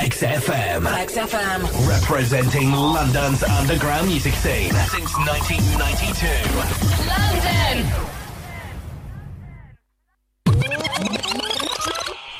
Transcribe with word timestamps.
Flex 0.00 0.22
FM. 0.22 0.80
Flex 0.80 1.14
FM. 1.14 1.60
Representing 1.86 2.72
London's 2.72 3.42
underground 3.42 4.08
music 4.08 4.32
scene 4.32 4.72
since 4.72 5.14
1992. 5.14 6.26
London! 7.06 7.84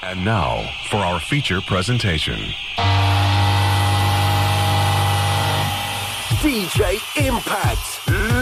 And 0.03 0.25
now 0.25 0.71
for 0.89 0.97
our 0.97 1.21
feature 1.21 1.61
presentation. 1.61 2.39
DJ 6.41 6.97
Impact 7.29 8.09
Live! 8.09 8.41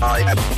I 0.00 0.20
am 0.20 0.57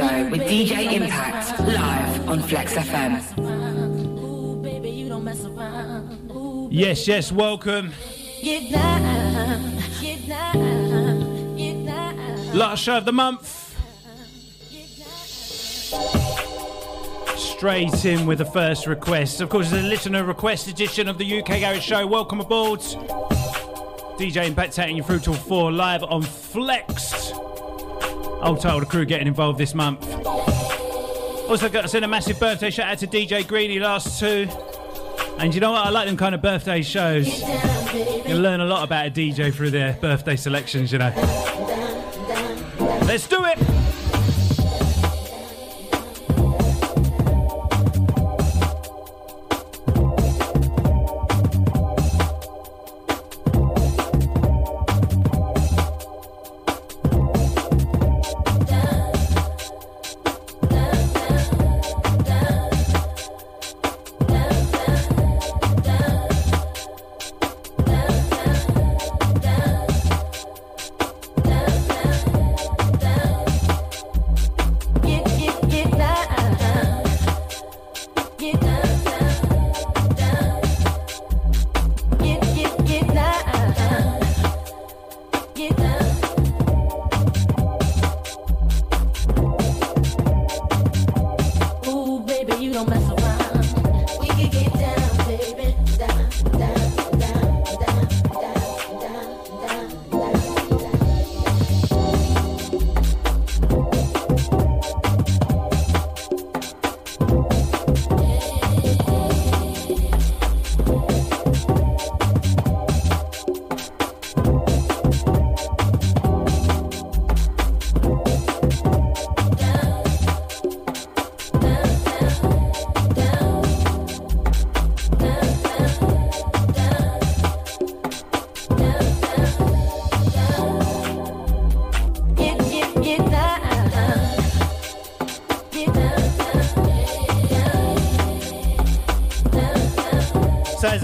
Show 0.00 0.30
with 0.30 0.40
DJ 0.42 0.94
Impact 0.94 1.60
live 1.60 2.26
on 2.26 2.40
Flex 2.40 2.72
FM. 2.72 3.20
Yes, 6.72 7.06
yes, 7.06 7.30
welcome. 7.30 7.92
Last 12.54 12.80
show 12.80 12.96
of 12.96 13.04
the 13.04 13.12
month. 13.12 13.76
Straight 17.36 18.06
in 18.06 18.24
with 18.24 18.38
the 18.38 18.46
first 18.46 18.86
request. 18.86 19.42
Of 19.42 19.50
course, 19.50 19.70
it's 19.70 19.82
a 19.82 19.86
listener 19.86 20.24
request 20.24 20.66
edition 20.66 21.08
of 21.08 21.18
the 21.18 21.40
UK 21.40 21.60
Garage 21.60 21.82
Show. 21.82 22.06
Welcome 22.06 22.40
aboard. 22.40 22.80
DJ 24.16 24.46
Impact 24.46 24.72
taking 24.72 24.96
you 24.96 25.02
through 25.02 25.20
till 25.20 25.34
four 25.34 25.70
live 25.70 26.02
on 26.04 26.22
Flex. 26.22 27.34
Old 28.42 28.60
title, 28.60 28.84
crew 28.86 29.04
getting 29.04 29.26
involved 29.26 29.58
this 29.58 29.74
month. 29.74 30.02
Also, 31.48 31.68
got 31.68 31.82
to 31.82 31.88
send 31.88 32.04
a 32.04 32.08
massive 32.08 32.40
birthday 32.40 32.70
shout 32.70 32.86
out 32.86 32.98
to 32.98 33.06
DJ 33.06 33.46
Greedy 33.46 33.80
last 33.80 34.18
two. 34.18 34.48
And 35.38 35.54
you 35.54 35.60
know 35.60 35.72
what? 35.72 35.86
I 35.86 35.90
like 35.90 36.06
them 36.06 36.16
kind 36.16 36.34
of 36.34 36.40
birthday 36.40 36.82
shows. 36.82 37.40
You 38.26 38.36
learn 38.36 38.60
a 38.60 38.66
lot 38.66 38.84
about 38.84 39.06
a 39.06 39.10
DJ 39.10 39.52
through 39.52 39.70
their 39.70 39.94
birthday 39.94 40.36
selections, 40.36 40.92
you 40.92 40.98
know. 40.98 41.12
Let's 43.06 43.26
do 43.26 43.44
it! 43.44 43.79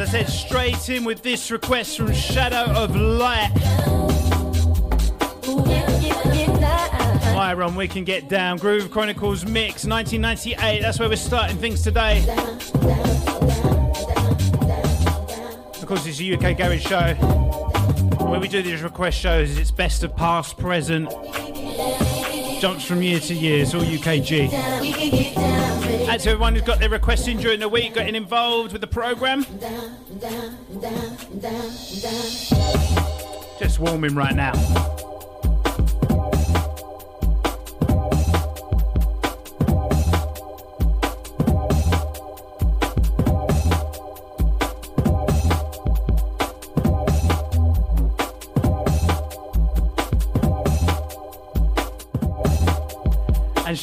I 0.07 0.09
said, 0.09 0.29
straight 0.29 0.89
in 0.89 1.03
with 1.03 1.23
this 1.23 1.51
request 1.51 1.97
from 1.97 2.13
Shadow 2.13 2.71
of 2.71 2.95
Light. 2.95 3.51
Fire 7.35 7.61
on, 7.61 7.75
we 7.75 7.89
can 7.89 8.05
get 8.05 8.29
down. 8.29 8.59
Groove 8.59 8.93
Chronicles 8.93 9.45
Mix 9.45 9.85
1998. 9.85 10.81
That's 10.81 11.01
where 11.01 11.09
we're 11.09 11.17
starting 11.17 11.57
things 11.57 11.83
today. 11.83 12.21
Of 15.75 15.87
course, 15.87 16.07
it's 16.07 16.21
a 16.21 16.35
UK 16.35 16.57
Garage 16.57 16.87
show. 16.87 17.15
When 18.27 18.41
we 18.41 18.47
do 18.47 18.63
these 18.63 18.83
request 18.83 19.19
shows, 19.19 19.59
it's 19.59 19.73
best 19.73 20.05
of 20.05 20.15
past, 20.15 20.57
present, 20.57 21.13
jumps 22.61 22.85
from 22.85 23.03
year 23.03 23.21
to 23.21 23.35
year. 23.35 23.63
It's 23.63 23.75
all 23.75 23.83
UKG. 23.83 24.53
And 26.09 26.21
to 26.21 26.31
everyone 26.31 26.55
who's 26.55 26.63
got 26.63 26.79
their 26.79 26.89
requests 26.89 27.29
in 27.29 27.39
during 27.39 27.61
the 27.61 27.69
week, 27.69 27.95
getting 27.95 28.15
involved 28.15 28.73
with 28.73 28.81
the 28.81 28.87
programme. 28.87 29.45
Just 33.59 33.79
warming 33.79 34.15
right 34.15 34.35
now. 34.35 35.16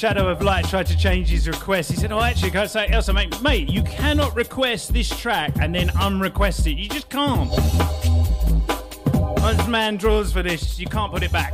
Shadow 0.03 0.27
of 0.27 0.41
Light 0.41 0.67
tried 0.67 0.87
to 0.87 0.97
change 0.97 1.29
his 1.29 1.47
request. 1.47 1.89
He 1.89 1.95
said, 1.95 2.11
Oh, 2.11 2.19
actually, 2.19 2.51
can 2.51 2.63
I 2.63 2.65
say 2.65 3.13
mean, 3.13 3.29
mate, 3.41 3.69
you 3.69 3.81
cannot 3.83 4.35
request 4.35 4.91
this 4.91 5.07
track 5.07 5.53
and 5.61 5.73
then 5.73 5.87
unrequest 5.91 6.67
it. 6.69 6.75
You 6.75 6.89
just 6.89 7.07
can't. 7.07 7.49
Once 9.41 9.65
man 9.69 9.95
draws 9.95 10.33
for 10.33 10.43
this, 10.43 10.77
you 10.77 10.87
can't 10.87 11.09
put 11.09 11.23
it 11.23 11.31
back. 11.31 11.53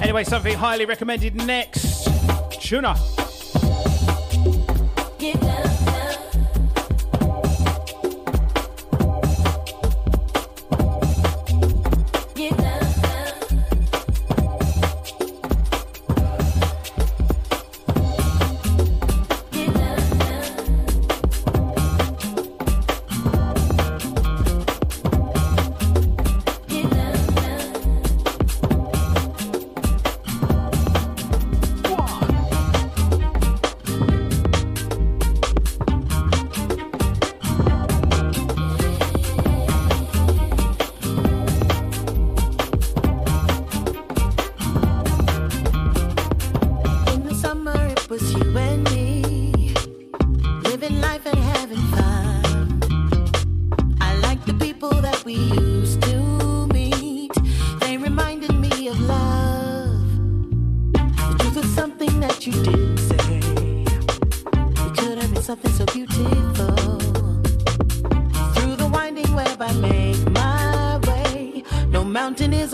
Anyway, 0.00 0.22
something 0.22 0.54
highly 0.54 0.84
recommended 0.84 1.34
next. 1.34 2.06
Tuna. 2.60 2.94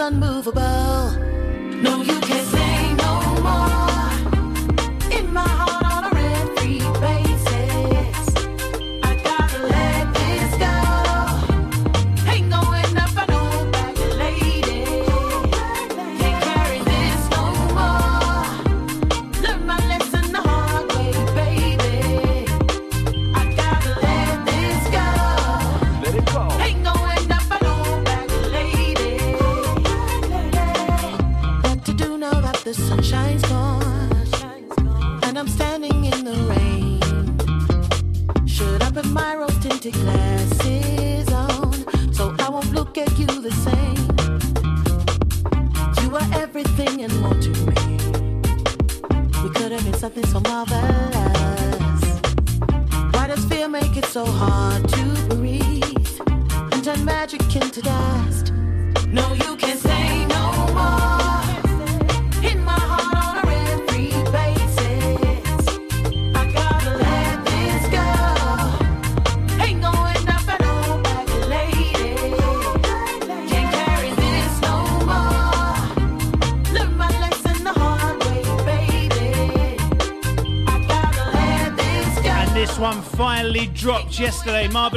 Unmovable. 0.05 0.64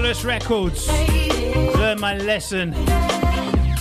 Marvelous 0.07 0.24
Records. 0.24 0.88
Learn 1.75 2.00
my 2.00 2.18
lesson. 2.19 2.69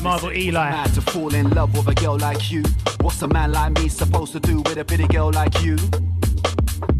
Marvel 0.02 0.32
Eli. 0.32 0.70
Mad 0.70 0.92
to 0.94 1.00
fall 1.00 1.32
in 1.32 1.48
love 1.50 1.72
with 1.76 1.86
a 1.86 1.94
girl 1.94 2.18
like 2.18 2.50
you. 2.50 2.64
What's 3.00 3.22
a 3.22 3.28
man 3.28 3.52
like 3.52 3.74
me 3.74 3.88
supposed 3.88 4.32
to 4.32 4.40
do 4.40 4.56
with 4.56 4.76
a 4.76 4.84
pretty 4.84 5.06
girl 5.06 5.30
like 5.30 5.62
you? 5.62 5.76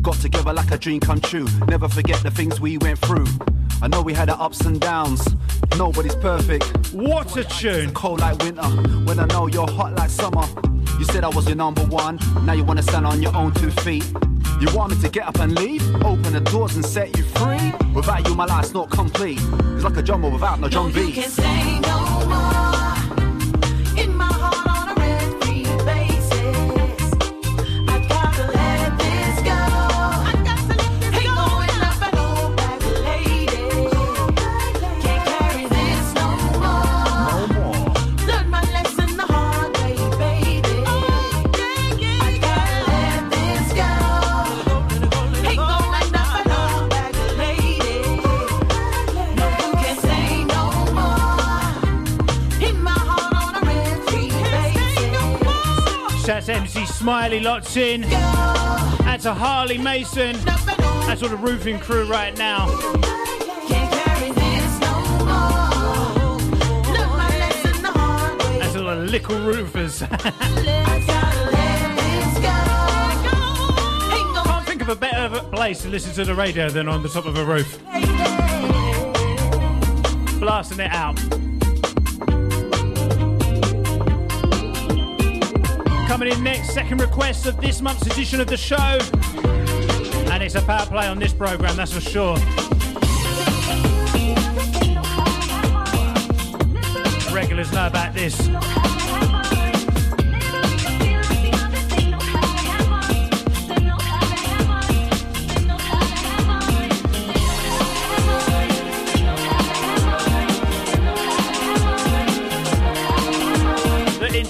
Got 0.00 0.14
together 0.18 0.52
like 0.52 0.70
a 0.70 0.78
dream 0.78 1.00
come 1.00 1.20
true. 1.20 1.48
Never 1.66 1.88
forget 1.88 2.22
the 2.22 2.30
things 2.30 2.60
we 2.60 2.78
went 2.78 3.00
through. 3.00 3.26
I 3.82 3.88
know 3.88 4.00
we 4.00 4.12
had 4.12 4.30
our 4.30 4.40
ups 4.40 4.60
and 4.60 4.80
downs. 4.80 5.26
Nobody's 5.76 6.14
perfect. 6.14 6.92
What 6.92 7.36
a 7.36 7.42
tune. 7.42 7.92
Cold 7.94 8.20
like 8.20 8.38
winter. 8.44 8.62
When 9.06 9.18
I 9.18 9.26
know 9.26 9.48
you're 9.48 9.68
hot 9.68 9.96
like 9.96 10.10
summer. 10.10 10.46
You 11.00 11.04
said 11.04 11.24
I 11.24 11.30
was 11.30 11.48
your 11.48 11.56
number 11.56 11.84
one. 11.86 12.20
Now 12.44 12.52
you 12.52 12.62
wanna 12.62 12.84
stand 12.84 13.04
on 13.04 13.20
your 13.20 13.34
own 13.34 13.52
two 13.54 13.72
feet. 13.72 14.06
You 14.60 14.74
want 14.74 14.92
me 14.92 15.00
to 15.02 15.08
get 15.10 15.26
up 15.26 15.38
and 15.38 15.54
leave? 15.58 15.82
Open 15.96 16.32
the 16.32 16.40
doors 16.40 16.76
and 16.76 16.84
set 16.84 17.16
you 17.16 17.24
free? 17.24 17.72
Without 17.94 18.26
you, 18.26 18.34
my 18.34 18.46
life's 18.46 18.72
not 18.72 18.90
complete. 18.90 19.40
It's 19.74 19.84
like 19.84 19.96
a 19.96 20.02
drummer 20.02 20.30
without 20.30 20.60
no 20.60 20.68
drum 20.68 20.92
No, 20.94 22.05
MC 57.26 57.38
Smiley, 57.38 57.40
lots 57.40 57.76
in. 57.76 58.04
And 58.04 59.22
to 59.22 59.34
Harley 59.34 59.78
Mason. 59.78 60.36
That's 60.44 61.22
all 61.22 61.28
the 61.28 61.36
roofing 61.36 61.80
crew 61.80 62.06
right 62.08 62.36
now. 62.38 62.66
That's 68.58 68.76
all 68.76 68.84
the 68.84 69.06
little 69.10 69.40
roofers. 69.40 69.98
Can't 74.44 74.66
think 74.66 74.82
of 74.82 74.88
a 74.88 74.96
better 74.96 75.40
place 75.50 75.82
to 75.82 75.88
listen 75.88 76.12
to 76.14 76.24
the 76.24 76.34
radio 76.34 76.70
than 76.70 76.88
on 76.88 77.02
the 77.02 77.08
top 77.08 77.26
of 77.26 77.36
a 77.36 77.44
roof. 77.44 77.80
Blasting 80.38 80.78
it 80.78 80.92
out. 80.92 81.45
Coming 86.16 86.32
in 86.32 86.42
next, 86.42 86.72
second 86.72 87.02
request 87.02 87.44
of 87.44 87.60
this 87.60 87.82
month's 87.82 88.06
edition 88.06 88.40
of 88.40 88.46
the 88.46 88.56
show. 88.56 88.98
And 90.32 90.42
it's 90.42 90.54
a 90.54 90.62
power 90.62 90.86
play 90.86 91.08
on 91.08 91.18
this 91.18 91.34
program, 91.34 91.76
that's 91.76 91.92
for 91.92 92.00
sure. 92.00 92.36
Regulars 97.34 97.70
know 97.70 97.86
about 97.86 98.14
this. 98.14 98.75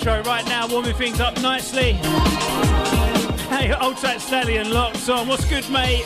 Intro 0.06 0.22
right 0.30 0.46
now, 0.46 0.68
warming 0.68 0.94
things 0.94 1.20
up 1.20 1.40
nicely. 1.42 1.94
Hey, 3.50 3.75
old 3.80 3.96
tight 3.96 4.20
stallion 4.20 4.70
locked 4.70 5.08
on. 5.08 5.26
What's 5.26 5.44
good, 5.46 5.68
mate? 5.68 6.04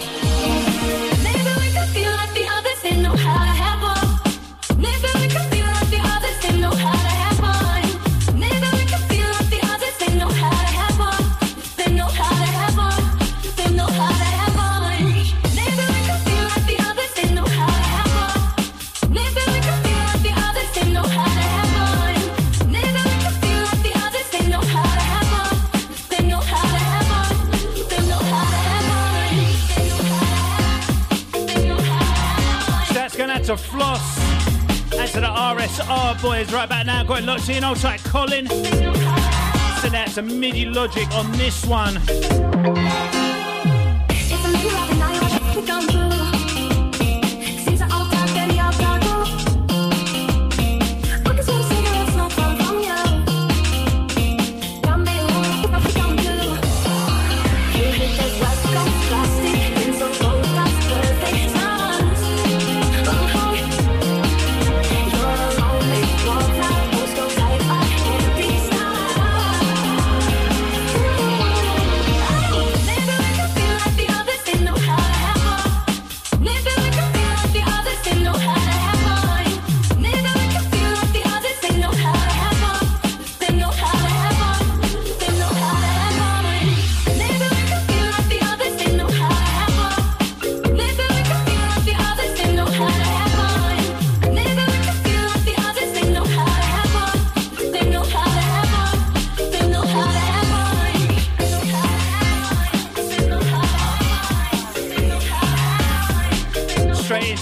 Boys 36.23 36.53
right 36.53 36.69
back 36.69 36.85
now. 36.85 37.03
Got 37.03 37.23
locked 37.23 37.49
in. 37.49 37.65
Old 37.65 37.79
tight 37.79 38.05
Colin. 38.05 38.47
Send 38.47 39.95
out 39.95 40.09
to 40.09 40.23
MIDI 40.23 40.67
Logic 40.67 41.11
on 41.13 41.33
this 41.33 41.65
one. 41.65 41.99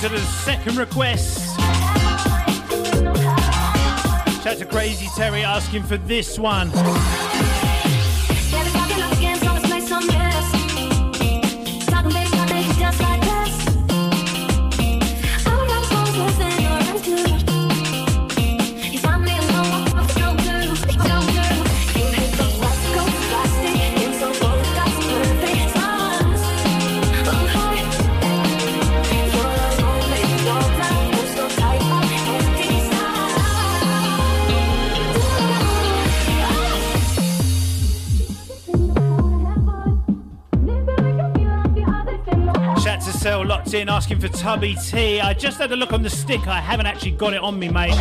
To 0.00 0.08
the 0.08 0.18
second 0.18 0.76
request. 0.76 1.58
Out 4.46 4.56
to 4.56 4.64
Crazy 4.64 5.08
Terry 5.16 5.42
asking 5.42 5.82
for 5.82 5.96
this 5.96 6.38
one. 6.38 6.70
In 43.74 43.88
asking 43.88 44.20
for 44.20 44.28
Tubby 44.28 44.74
T. 44.74 45.20
I 45.20 45.34
just 45.34 45.58
had 45.58 45.72
a 45.72 45.76
look 45.76 45.92
on 45.92 46.02
the 46.02 46.10
stick. 46.10 46.46
I 46.46 46.60
haven't 46.60 46.86
actually 46.86 47.10
got 47.12 47.34
it 47.34 47.40
on 47.40 47.58
me, 47.58 47.68
mate. 47.68 47.94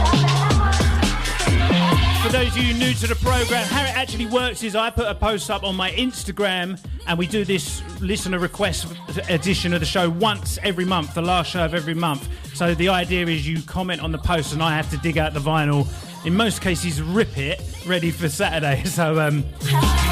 For 2.22 2.30
those 2.30 2.56
of 2.56 2.58
you 2.58 2.74
new 2.74 2.94
to 2.94 3.08
the 3.08 3.18
program, 3.22 3.66
how 3.66 3.84
it 3.84 3.96
actually 3.96 4.28
works 4.28 4.64
is 4.64 4.76
I 4.76 4.90
put 4.90 5.08
a 5.08 5.16
post 5.16 5.50
up 5.50 5.64
on 5.64 5.76
my 5.76 5.92
Instagram 5.92 6.80
and 7.08 7.18
we 7.18 7.28
do 7.28 7.44
this 7.44 7.82
listener 8.02 8.40
request 8.40 8.88
edition 9.30 9.74
of 9.74 9.80
the 9.80 9.86
show 9.86 10.10
once 10.10 10.58
every 10.64 10.86
month, 10.86 11.14
the 11.14 11.22
last 11.22 11.52
show 11.52 11.66
of 11.66 11.74
every 11.74 11.94
month. 11.94 12.28
So 12.56 12.74
the 12.74 12.90
idea 12.90 13.26
is 13.28 13.48
you 13.48 13.62
comment 13.62 14.02
on 14.02 14.12
the 14.12 14.20
post 14.20 14.54
and 14.54 14.62
I 14.62 14.76
have 14.76 14.90
to 14.92 14.98
dig 14.98 15.18
out 15.18 15.34
the 15.34 15.40
vinyl. 15.40 15.88
In 16.26 16.36
most 16.36 16.62
cases, 16.62 17.02
rip 17.02 17.38
it 17.38 17.62
ready 17.86 18.12
for 18.12 18.30
Saturday. 18.30 18.84
So 18.86 19.20
um, 19.20 19.44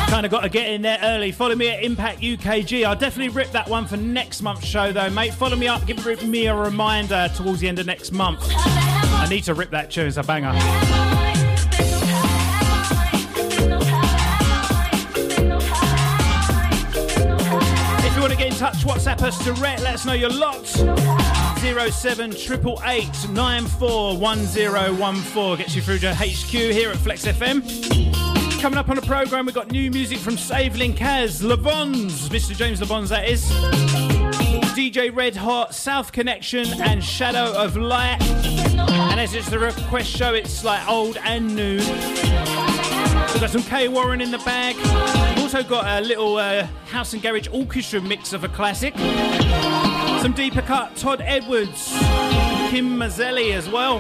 kind 0.08 0.26
of 0.26 0.32
got 0.32 0.42
to 0.42 0.50
get 0.50 0.70
in 0.70 0.82
there 0.82 1.00
early. 1.02 1.32
Follow 1.32 1.56
me 1.56 1.70
at 1.70 1.84
Impact 1.84 2.22
UKG. 2.22 2.86
I'll 2.86 2.96
definitely 2.96 3.30
rip 3.30 3.52
that 3.52 3.70
one 3.70 3.86
for 3.86 3.98
next 3.98 4.42
month's 4.42 4.66
show, 4.66 4.92
though, 4.92 5.10
mate. 5.10 5.34
Follow 5.34 5.56
me 5.56 5.68
up. 5.68 5.86
Give 5.86 6.24
me 6.24 6.48
a 6.48 6.56
reminder 6.56 7.30
towards 7.36 7.60
the 7.60 7.68
end 7.68 7.80
of 7.80 7.86
next 7.86 8.12
month. 8.12 8.42
I 8.52 9.28
need 9.30 9.44
to 9.46 9.54
rip 9.54 9.72
that 9.72 9.92
tune. 9.92 10.08
It's 10.08 10.18
a 10.18 10.24
banger. 10.24 10.52
If 18.06 18.16
you 18.16 18.22
want 18.22 18.32
to 18.32 18.38
get 18.38 18.48
in 18.48 18.58
touch, 18.58 18.86
WhatsApp 18.86 19.22
us 19.22 19.44
direct. 19.44 19.82
Let 19.82 19.96
us 19.96 20.06
know 20.06 20.14
your 20.14 20.30
lot. 20.30 20.66
07888 20.66 23.30
941014 23.30 25.58
gets 25.58 25.76
you 25.76 25.82
through 25.82 26.00
to 26.00 26.14
HQ 26.14 26.52
here 26.52 26.92
at 26.92 26.98
Flex 26.98 27.26
FM. 27.26 28.15
Coming 28.66 28.80
up 28.80 28.90
on 28.90 28.96
the 28.96 29.04
programme, 29.04 29.46
we've 29.46 29.54
got 29.54 29.70
new 29.70 29.92
music 29.92 30.18
from 30.18 30.38
Savelin 30.38 30.98
Kaz, 30.98 31.44
Levons, 31.44 32.30
Mr. 32.30 32.56
James 32.56 32.80
Levons, 32.82 33.10
that 33.10 33.30
is. 33.30 33.46
DJ 34.74 35.16
Red 35.16 35.36
Hot, 35.36 35.76
South 35.76 36.12
Connection, 36.12 36.82
and 36.82 37.04
Shadow 37.04 37.54
of 37.54 37.78
Light. 37.78 38.20
And 38.24 39.20
as 39.20 39.36
it's 39.36 39.48
the 39.52 39.60
request 39.60 40.10
show, 40.10 40.34
it's 40.34 40.64
like 40.64 40.90
old 40.90 41.18
and 41.18 41.56
new. 41.56 41.76
We've 41.76 43.40
got 43.40 43.52
some 43.52 43.62
K 43.62 43.88
Warren 43.88 44.20
in 44.20 44.32
the 44.32 44.40
bag. 44.40 44.76
We've 44.78 45.44
also 45.44 45.62
got 45.62 46.02
a 46.02 46.04
little 46.04 46.38
uh, 46.38 46.66
House 46.88 47.14
and 47.14 47.22
Garage 47.22 47.48
Orchestra 47.52 48.02
mix 48.02 48.34
of 48.34 48.44
a 48.46 48.50
classic. 48.50 48.96
Some 50.26 50.34
deeper 50.34 50.64
cut, 50.64 50.96
Todd 50.96 51.22
Edwards, 51.24 51.90
Kim 52.72 52.98
Mazzelli 52.98 53.54
as 53.54 53.70
well. 53.70 54.00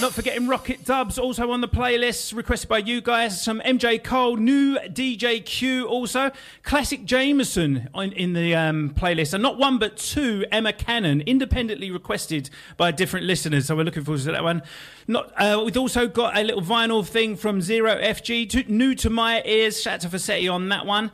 Not 0.00 0.12
forgetting 0.12 0.46
Rocket 0.46 0.84
Dubs 0.84 1.18
also 1.18 1.50
on 1.50 1.60
the 1.60 1.66
playlist, 1.66 2.32
requested 2.32 2.68
by 2.68 2.78
you 2.78 3.00
guys. 3.00 3.42
Some 3.42 3.60
MJ 3.62 4.04
Cole, 4.04 4.36
new 4.36 4.78
DJ 4.78 5.44
Q 5.44 5.88
also. 5.88 6.30
Classic 6.62 7.04
Jameson 7.04 7.88
on, 7.92 8.12
in 8.12 8.34
the 8.34 8.54
um, 8.54 8.90
playlist. 8.90 9.34
And 9.34 9.42
not 9.42 9.58
one 9.58 9.80
but 9.80 9.96
two 9.96 10.44
Emma 10.52 10.72
Cannon, 10.72 11.22
independently 11.22 11.90
requested 11.90 12.48
by 12.76 12.92
different 12.92 13.26
listeners. 13.26 13.66
So 13.66 13.74
we're 13.74 13.82
looking 13.82 14.04
forward 14.04 14.22
to 14.22 14.30
that 14.30 14.44
one. 14.44 14.62
Not, 15.08 15.32
uh, 15.36 15.60
we've 15.64 15.76
also 15.76 16.06
got 16.06 16.38
a 16.38 16.44
little 16.44 16.62
vinyl 16.62 17.04
thing 17.04 17.34
from 17.34 17.60
Zero 17.60 17.96
FG, 18.00 18.48
to, 18.50 18.72
new 18.72 18.94
to 18.94 19.10
my 19.10 19.42
ears. 19.44 19.82
Shout 19.82 19.94
out 19.94 20.00
to 20.02 20.08
Fassetti 20.08 20.48
on 20.48 20.68
that 20.68 20.86
one. 20.86 21.10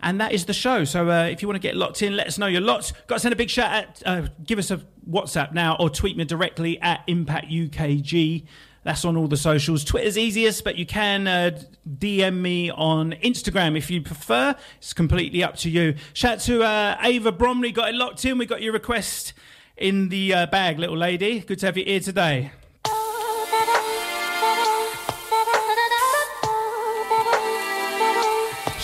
And 0.00 0.20
that 0.20 0.32
is 0.32 0.44
the 0.44 0.52
show. 0.52 0.84
So 0.84 1.10
uh, 1.10 1.24
if 1.24 1.42
you 1.42 1.48
want 1.48 1.56
to 1.56 1.66
get 1.66 1.76
locked 1.76 2.02
in, 2.02 2.16
let 2.16 2.26
us 2.26 2.38
know 2.38 2.46
your 2.46 2.60
lots. 2.60 2.92
Got 3.06 3.16
to 3.16 3.20
send 3.20 3.32
a 3.32 3.36
big 3.36 3.50
shout 3.50 3.72
out. 3.72 4.02
Uh, 4.04 4.28
give 4.44 4.58
us 4.58 4.70
a 4.70 4.82
WhatsApp 5.08 5.52
now 5.52 5.76
or 5.80 5.88
tweet 5.88 6.16
me 6.16 6.24
directly 6.24 6.80
at 6.80 7.02
Impact 7.06 7.48
UKG. 7.48 8.46
That's 8.84 9.04
on 9.04 9.16
all 9.16 9.26
the 9.26 9.36
socials. 9.36 9.82
Twitter's 9.82 10.16
easiest, 10.16 10.62
but 10.62 10.76
you 10.76 10.86
can 10.86 11.26
uh, 11.26 11.58
DM 11.98 12.36
me 12.40 12.70
on 12.70 13.12
Instagram 13.14 13.76
if 13.76 13.90
you 13.90 14.00
prefer. 14.00 14.54
It's 14.78 14.92
completely 14.92 15.42
up 15.42 15.56
to 15.56 15.70
you. 15.70 15.96
Shout 16.12 16.34
out 16.34 16.40
to 16.42 16.62
uh, 16.62 16.96
Ava 17.02 17.32
Bromley. 17.32 17.72
Got 17.72 17.88
it 17.88 17.94
locked 17.96 18.24
in. 18.24 18.38
We 18.38 18.46
got 18.46 18.62
your 18.62 18.72
request 18.72 19.32
in 19.76 20.08
the 20.08 20.32
uh, 20.32 20.46
bag, 20.46 20.78
little 20.78 20.96
lady. 20.96 21.40
Good 21.40 21.58
to 21.60 21.66
have 21.66 21.76
you 21.76 21.84
here 21.84 22.00
today. 22.00 22.52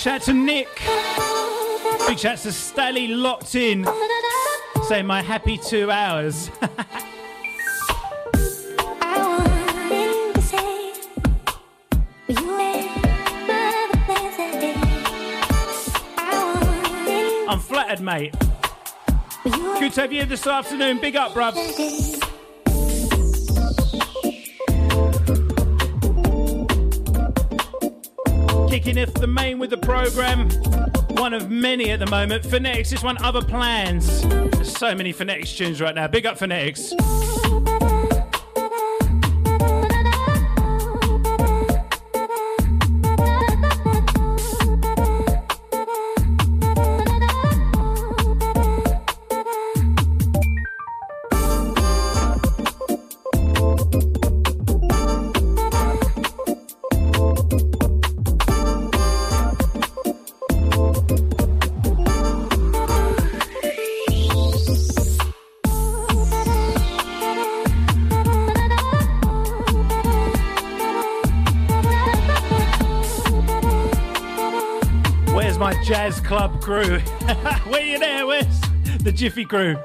Shout 0.03 0.15
out 0.15 0.23
to 0.23 0.33
Nick. 0.33 0.67
Big 2.09 2.19
shout 2.19 2.33
out 2.33 2.39
to 2.39 2.49
Stally 2.49 3.07
locked 3.09 3.55
in. 3.55 3.87
Saying 4.89 5.07
my 5.07 5.23
happy 5.23 5.57
two 5.57 5.93
hours. 5.93 6.51
I'm 17.49 17.61
flattered, 17.61 18.01
mate. 18.01 18.35
Good 19.45 19.93
to 19.93 20.01
have 20.01 20.13
you 20.13 20.25
this 20.25 20.49
afternoon. 20.49 21.01
Big 21.01 21.15
up, 21.15 21.31
bruv. 21.31 22.32
Kicking 28.73 28.99
off 29.01 29.13
the 29.13 29.27
main 29.27 29.59
with 29.59 29.69
the 29.69 29.77
program. 29.77 30.49
One 31.19 31.35
of 31.35 31.51
many 31.51 31.91
at 31.91 31.99
the 31.99 32.07
moment. 32.07 32.43
Phonetics, 32.43 32.89
this 32.89 33.03
one, 33.03 33.23
Other 33.23 33.43
Plans. 33.43 34.23
There's 34.23 34.75
so 34.75 34.95
many 34.95 35.13
Phonetics 35.13 35.55
tunes 35.55 35.79
right 35.79 35.95
now. 35.95 36.09
Big 36.09 36.25
up 36.25 36.39
Phonetics. 36.39 36.95
Jazz 76.13 76.21
club 76.21 76.61
crew? 76.61 76.99
Where 77.71 77.85
you 77.85 77.99
there? 77.99 78.27
Where's 78.27 78.61
the 79.03 79.13
Jiffy 79.13 79.45
crew? 79.45 79.77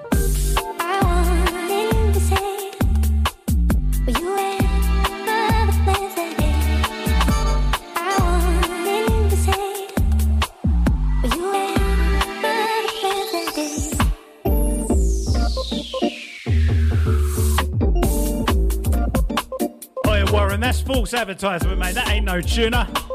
Warren, 20.30 20.60
that's 20.60 20.82
false 20.82 21.14
advertisement, 21.14 21.80
mate. 21.80 21.96
That 21.96 22.10
ain't 22.10 22.26
no 22.26 22.42
tuna. 22.42 23.07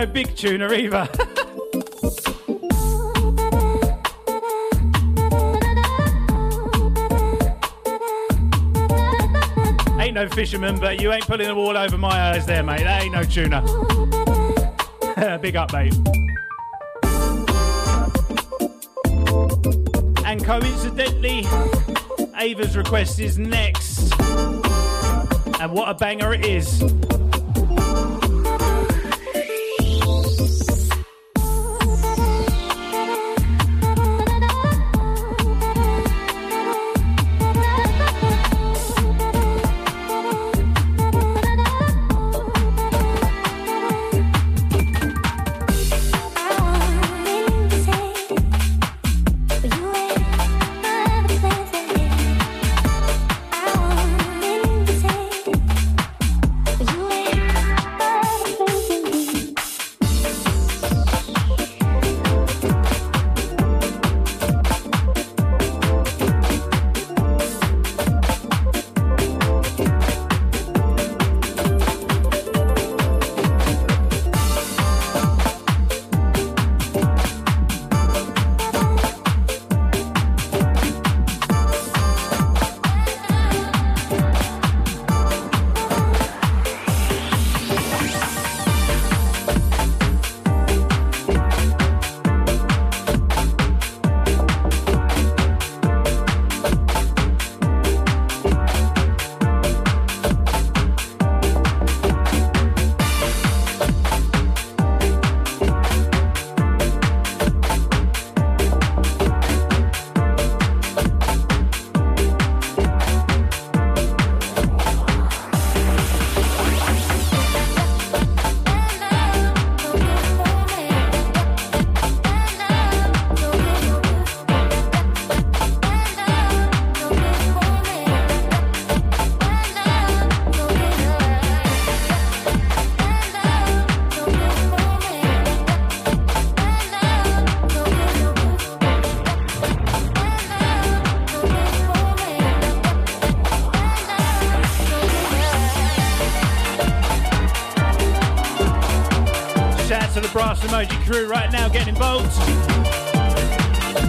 No 0.00 0.06
big 0.06 0.34
tuna 0.34 0.72
either. 0.72 1.06
ain't 10.00 10.14
no 10.14 10.26
fisherman, 10.30 10.80
but 10.80 11.02
you 11.02 11.12
ain't 11.12 11.26
pulling 11.26 11.48
the 11.48 11.54
wall 11.54 11.76
over 11.76 11.98
my 11.98 12.08
eyes 12.08 12.46
there, 12.46 12.62
mate. 12.62 12.84
That 12.84 13.02
ain't 13.02 13.12
no 13.12 13.24
tuna. 13.24 13.60
Big 15.42 15.56
up, 15.56 15.70
mate. 15.74 15.92
And 20.24 20.42
coincidentally, 20.42 21.44
Ava's 22.38 22.74
request 22.74 23.20
is 23.20 23.38
next. 23.38 24.18
And 25.60 25.72
what 25.72 25.90
a 25.90 25.94
banger 25.94 26.32
it 26.32 26.46
is. 26.46 26.82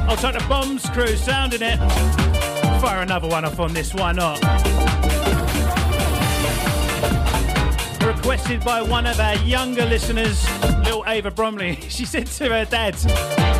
I'll 0.10 0.18
take 0.18 0.34
the 0.34 0.46
Bombs 0.50 0.90
crew 0.90 1.16
sounding 1.16 1.62
it. 1.62 1.78
Fire 2.82 3.04
another 3.04 3.28
one 3.28 3.46
off 3.46 3.60
on 3.60 3.74
this, 3.74 3.94
why 3.94 4.12
not? 4.12 4.42
Requested 8.04 8.64
by 8.66 8.82
one 8.82 9.06
of 9.06 9.20
our 9.20 9.36
younger 9.38 9.86
listeners, 9.86 10.44
little 10.80 11.04
Ava 11.06 11.30
Bromley. 11.30 11.76
She 11.90 12.06
said 12.06 12.26
to 12.28 12.50
her 12.50 12.66
dad, 12.66 12.96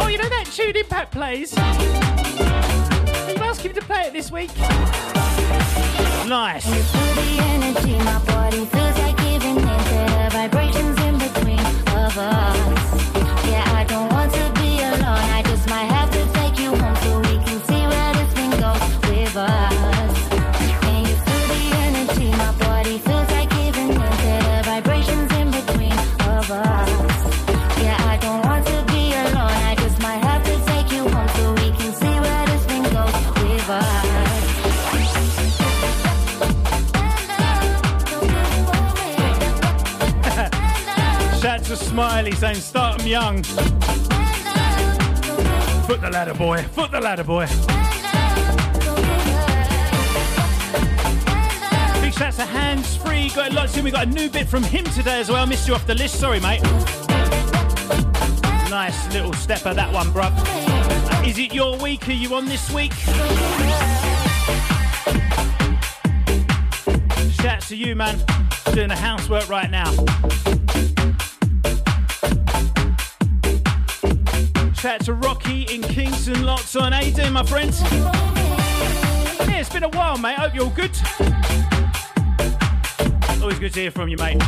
Oh, 0.02 0.08
you 0.08 0.18
know 0.18 0.30
that 0.30 0.48
tune 0.52 0.76
Impact 0.76 1.12
plays? 1.12 1.54
Can 1.54 3.36
you 3.38 3.44
ask 3.44 3.62
him 3.62 3.74
to 3.74 3.82
play 3.82 4.08
it 4.08 4.14
this 4.14 4.32
week? 4.32 4.50
Nice. 6.28 6.66
The 21.48 21.76
energy, 21.88 22.30
my 22.32 22.52
body 22.60 22.98
feels 23.00 23.30
like 23.32 23.50
giving 23.50 23.90
in 23.90 24.12
to 24.24 24.34
the 24.48 24.62
vibrations 24.66 25.32
in 25.34 25.52
between 25.52 25.98
of 26.30 26.52
us. 26.52 27.31
Smiley 41.90 42.32
saying, 42.32 42.56
Start 42.56 43.02
'em 43.02 43.08
young. 43.08 43.44
Foot 45.88 46.02
the 46.02 46.10
ladder, 46.12 46.34
boy. 46.34 46.64
Foot 46.74 46.92
the 46.92 47.02
ladder, 47.02 47.24
boy. 47.24 47.46
Big 52.02 52.14
shout 52.14 52.28
out 52.28 52.34
to 52.34 52.46
Hands 52.46 52.96
Free. 52.98 53.30
Got 53.30 53.52
a 53.52 53.54
lot 53.54 53.70
soon. 53.70 53.84
We 53.84 53.92
got 53.92 54.08
a 54.08 54.10
new 54.10 54.30
bit 54.30 54.48
from 54.48 54.64
him 54.64 54.86
today 54.86 55.20
as 55.20 55.30
well. 55.30 55.46
Missed 55.46 55.68
you 55.68 55.76
off 55.76 55.86
the 55.86 55.96
list. 55.96 56.20
Sorry, 56.20 56.40
mate. 56.40 56.62
Nice 58.70 59.14
little 59.14 59.34
stepper, 59.34 59.74
that 59.74 59.92
one, 59.92 60.08
bruv. 60.14 60.32
Is 61.28 61.38
it 61.38 61.54
your 61.54 61.78
week? 61.78 62.08
Are 62.08 62.14
you 62.14 62.34
on 62.36 62.46
this 62.46 62.72
week? 62.72 62.94
Shout 67.34 67.46
out 67.46 67.62
to 67.64 67.76
you, 67.76 67.96
man. 67.96 68.18
Doing 68.74 68.88
the 68.90 68.96
housework 68.96 69.50
right 69.50 69.70
now. 69.70 69.92
Shout 74.82 74.96
out 74.96 75.06
to 75.06 75.14
Rocky 75.14 75.62
in 75.72 75.84
Kingston, 75.84 76.44
lots 76.44 76.76
on. 76.76 76.92
How 76.92 77.02
you 77.02 77.14
doing, 77.14 77.34
my 77.34 77.44
friends? 77.44 77.80
Yeah, 77.92 79.60
it's 79.60 79.70
been 79.70 79.84
a 79.84 79.90
while, 79.90 80.18
mate. 80.18 80.40
Hope 80.40 80.56
you're 80.56 80.64
all 80.64 80.72
good. 80.72 80.90
Always 83.40 83.60
good 83.60 83.74
to 83.74 83.80
hear 83.80 83.92
from 83.92 84.10
you, 84.10 84.18
mate. 84.18 84.42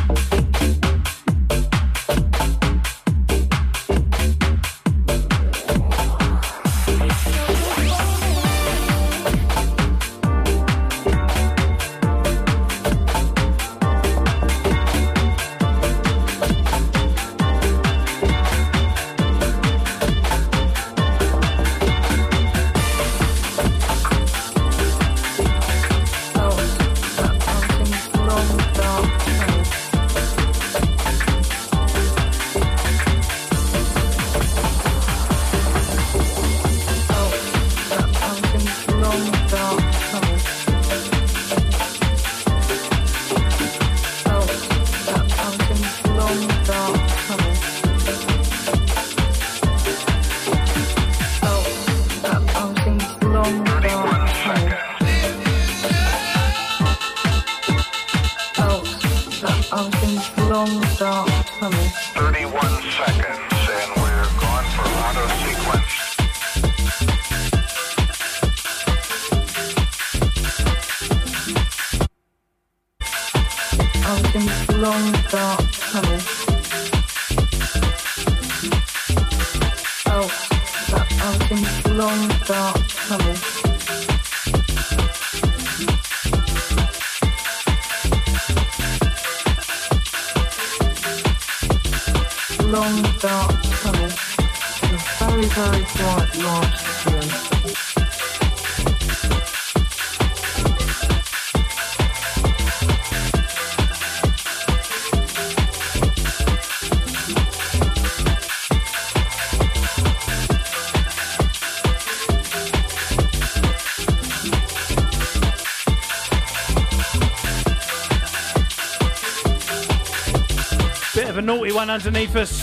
One 121.84 121.90
underneath 121.90 122.34
us. 122.34 122.62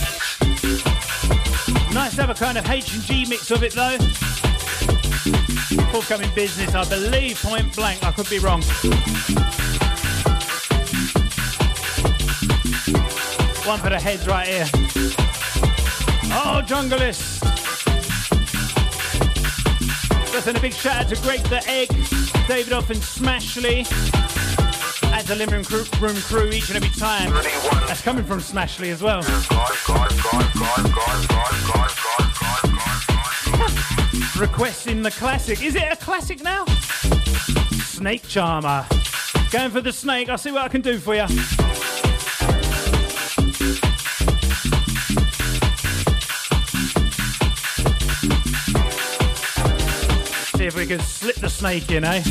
Nice 1.94 2.16
to 2.16 2.22
have 2.22 2.30
a 2.30 2.34
kind 2.34 2.58
of 2.58 2.68
H 2.68 2.92
and 2.94 3.02
G 3.04 3.24
mix 3.24 3.52
of 3.52 3.62
it 3.62 3.72
though. 3.72 3.96
Forthcoming 5.92 6.30
business, 6.34 6.74
I 6.74 6.84
believe, 6.88 7.40
point 7.40 7.72
blank. 7.76 8.02
I 8.04 8.10
could 8.10 8.28
be 8.28 8.40
wrong. 8.40 8.62
One 13.64 13.78
for 13.78 13.90
the 13.90 14.00
heads 14.00 14.26
right 14.26 14.48
here. 14.48 14.66
Oh, 16.34 16.60
Junglist. 16.66 17.42
Just 20.32 20.48
a 20.48 20.60
big 20.60 20.72
shout 20.72 21.04
out 21.04 21.08
to 21.10 21.22
Greg 21.22 21.42
the 21.44 21.62
Egg, 21.68 21.90
David 22.48 22.72
Off 22.72 22.90
and 22.90 23.00
Smashley. 23.00 24.31
A 25.30 25.34
Limerick 25.34 25.66
crew, 25.66 25.84
room 26.00 26.16
crew 26.16 26.50
each 26.50 26.68
and 26.68 26.76
every 26.76 26.90
time. 26.98 27.32
That's 27.86 28.02
coming 28.02 28.24
from 28.24 28.40
Smashley 28.40 28.90
as 28.90 29.02
well. 29.02 29.20
Requesting 34.38 35.02
the 35.02 35.10
classic. 35.12 35.62
Is 35.62 35.76
it 35.76 35.84
a 35.90 35.96
classic 35.96 36.42
now? 36.42 36.64
Snake 37.84 38.26
Charmer. 38.26 38.84
Going 39.50 39.70
for 39.70 39.80
the 39.80 39.92
snake. 39.92 40.28
I'll 40.28 40.36
see 40.36 40.50
what 40.50 40.62
I 40.62 40.68
can 40.68 40.80
do 40.80 40.98
for 40.98 41.14
you. 41.14 41.26
See 50.56 50.66
if 50.66 50.76
we 50.76 50.86
can 50.86 51.00
slip 51.00 51.36
the 51.36 51.48
snake 51.48 51.90
in, 51.92 52.04
eh? 52.04 52.22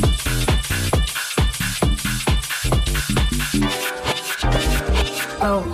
Felt 5.42 5.66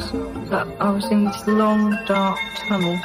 that 0.48 0.66
I 0.80 0.88
was 0.88 1.04
in 1.10 1.24
this 1.24 1.46
long 1.46 1.94
dark 2.06 2.38
tunnel. 2.56 2.96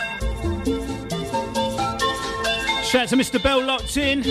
Shout 2.85 3.01
out 3.01 3.09
to 3.09 3.17
Mr. 3.17 3.43
Bell 3.43 3.61
locked 3.61 3.97
in. 3.97 4.23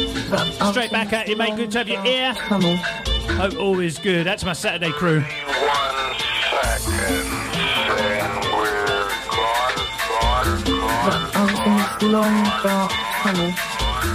Straight 0.72 0.90
back 0.90 1.12
at 1.12 1.28
you, 1.28 1.36
mate. 1.36 1.56
Good 1.56 1.70
to 1.72 1.78
have 1.78 1.88
your 1.90 2.02
ear. 2.06 2.32
Tunnel. 2.32 2.78
Hope 3.36 3.58
all 3.58 3.80
is 3.80 3.98
good. 3.98 4.26
That's 4.26 4.46
my 4.46 4.54
Saturday 4.54 4.92
crew. 4.92 5.20
That 11.04 11.20
I 11.34 11.42
was 11.44 11.60
in 11.68 11.76
this 11.76 12.02
long 12.14 12.44
dark 12.62 12.92
tunnel. 13.20 13.52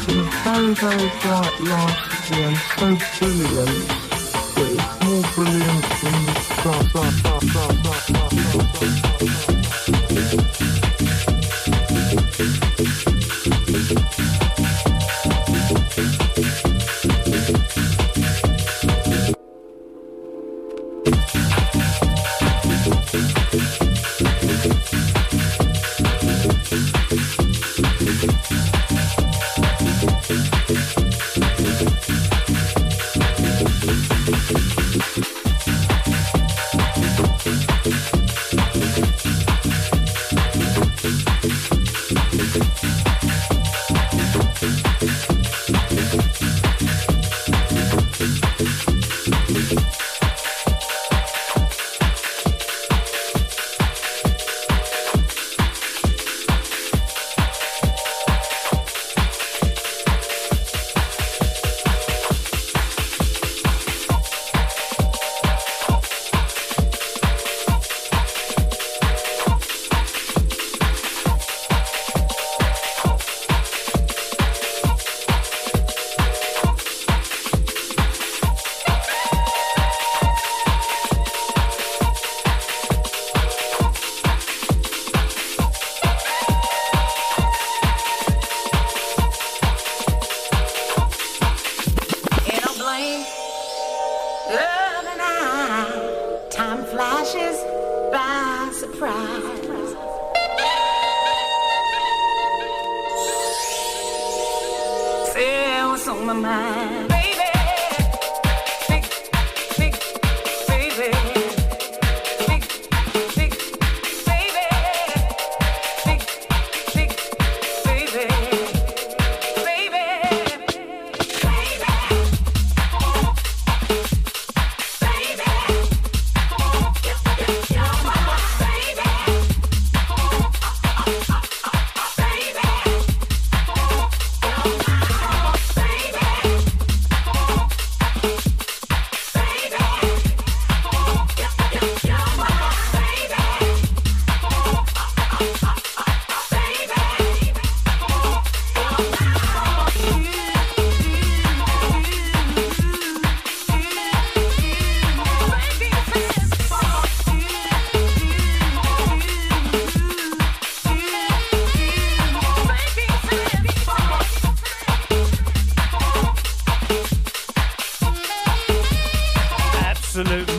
With 0.07 0.25
very, 0.41 0.73
very 0.73 1.09
bright 1.21 1.55
light 1.69 1.97
at 2.09 2.25
the. 2.29 2.55
So 2.79 2.87
brilliant. 3.19 4.07
But 4.55 4.67
it's 4.73 4.89
more 5.05 5.23
brilliant 5.35 5.85
than 6.01 6.17
the 6.25 6.33
start, 6.39 6.85
start, 6.89 7.13
start, 7.13 7.13
start, 7.13 7.36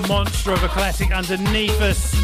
monster 0.06 0.52
of 0.52 0.62
a 0.62 0.68
classic 0.68 1.10
underneath 1.10 1.80
us. 1.80 2.14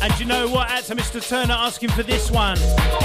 And 0.00 0.20
you 0.20 0.26
know 0.26 0.48
what? 0.48 0.70
Out 0.70 0.84
to 0.84 0.94
Mr. 0.94 1.26
Turner 1.26 1.54
asking 1.54 1.90
for 1.90 2.04
this 2.04 2.30
one. 2.30 2.56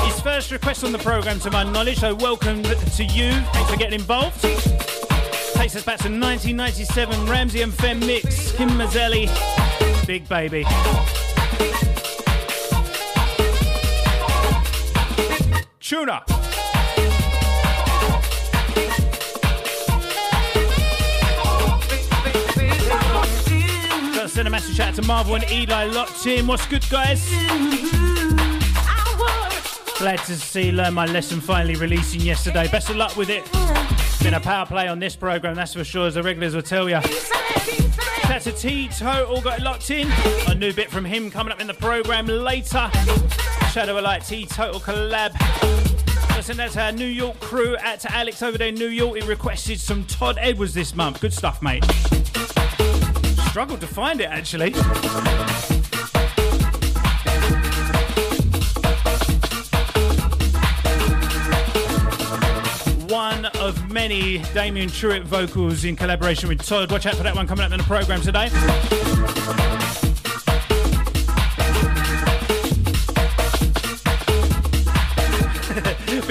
His 0.06 0.20
first 0.22 0.52
request 0.52 0.84
on 0.84 0.92
the 0.92 1.00
programme, 1.00 1.40
to 1.40 1.50
my 1.50 1.64
knowledge, 1.64 2.00
so 2.00 2.14
welcome 2.14 2.62
to 2.62 3.04
you. 3.04 3.32
Thanks 3.32 3.72
for 3.72 3.78
getting 3.78 4.00
involved. 4.00 4.40
Takes 4.42 5.76
us 5.76 5.84
back 5.84 5.98
to 6.00 6.10
1997 6.10 7.26
Ramsey 7.26 7.64
and 7.64 7.74
Fen 7.74 8.00
mix. 8.00 8.52
Kim 8.52 8.70
Mazzelli, 8.70 9.28
Big 10.06 10.30
Baby. 10.30 10.66
Tuna. 15.92 16.24
Gotta 24.16 24.30
send 24.30 24.48
a 24.48 24.50
message 24.50 24.80
out 24.80 24.96
to 24.96 25.02
Marvel 25.02 25.36
and 25.36 25.44
Eli 25.52 25.88
locked 25.88 26.26
in. 26.28 26.48
What's 26.48 26.66
good, 26.68 26.86
guys? 26.90 27.30
Glad 29.98 30.20
to 30.20 30.38
see 30.38 30.72
Learn 30.72 30.94
My 30.94 31.08
Lesson 31.08 31.42
finally 31.42 31.76
releasing 31.76 32.22
yesterday. 32.22 32.70
Best 32.70 32.90
of 32.90 32.96
luck 32.96 33.18
with 33.18 33.30
it. 33.30 33.44
Been 34.24 34.36
a 34.36 34.40
power 34.40 34.66
play 34.66 34.88
on 34.88 34.98
this 34.98 35.18
program, 35.18 35.56
that's 35.56 35.74
for 35.74 35.84
sure, 35.84 36.08
as 36.08 36.14
the 36.14 36.24
regulars 36.24 36.56
will 36.56 36.62
tell 36.62 36.88
you. 36.88 37.02
That's 38.30 38.46
to 38.46 38.54
T 38.54 38.88
Total, 38.88 39.42
got 39.42 39.60
locked 39.60 39.92
in. 39.92 40.10
A 40.48 40.56
new 40.56 40.72
bit 40.72 40.90
from 40.90 41.04
him 41.04 41.30
coming 41.30 41.52
up 41.52 41.60
in 41.60 41.68
the 41.68 41.74
program 41.74 42.28
later. 42.28 42.90
Shadow 43.72 43.96
of 43.98 44.04
Light 44.04 44.24
Total 44.24 44.82
collab. 44.82 45.32
Listen, 46.36 46.58
that's 46.58 46.76
our 46.76 46.92
New 46.92 47.06
York 47.06 47.40
crew. 47.40 47.78
Out 47.78 48.02
to 48.02 48.12
Alex 48.14 48.42
over 48.42 48.58
there 48.58 48.68
in 48.68 48.76
New 48.76 48.90
York. 48.90 49.16
He 49.16 49.26
requested 49.26 49.80
some 49.80 50.04
Todd 50.04 50.38
Edwards 50.42 50.74
this 50.74 50.94
month. 50.94 51.22
Good 51.22 51.32
stuff, 51.32 51.62
mate. 51.62 51.86
Struggled 53.48 53.80
to 53.80 53.88
find 53.88 54.20
it 54.20 54.26
actually. 54.30 54.74
One 63.10 63.46
of 63.62 63.90
many 63.90 64.40
Damien 64.54 64.90
Truitt 64.90 65.24
vocals 65.24 65.86
in 65.86 65.96
collaboration 65.96 66.50
with 66.50 66.62
Todd. 66.66 66.92
Watch 66.92 67.06
out 67.06 67.16
for 67.16 67.24
that 67.24 67.36
one 67.36 67.48
coming 67.48 67.64
up 67.64 67.72
in 67.72 67.78
the 67.78 67.86
program 67.86 68.22
today. 68.22 68.50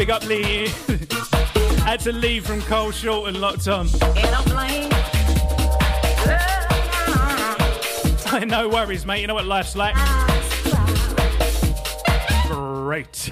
Big 0.00 0.08
up 0.08 0.26
Lee. 0.26 0.66
Had 1.84 2.00
to 2.04 2.12
leave 2.12 2.46
from 2.46 2.62
Cole 2.62 2.90
Short 2.90 3.28
and 3.28 3.38
locked 3.38 3.68
on. 3.68 3.86
no 8.48 8.70
worries, 8.70 9.04
mate. 9.04 9.20
You 9.20 9.26
know 9.26 9.34
what 9.34 9.44
life's 9.44 9.76
like. 9.76 9.94
Great. 12.46 13.28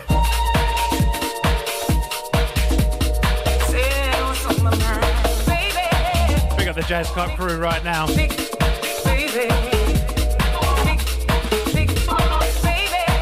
Big 6.59 6.68
up 6.68 6.76
the 6.76 6.85
Jazz 6.87 7.09
Club 7.09 7.31
crew 7.31 7.57
right 7.57 7.83
now. 7.83 8.04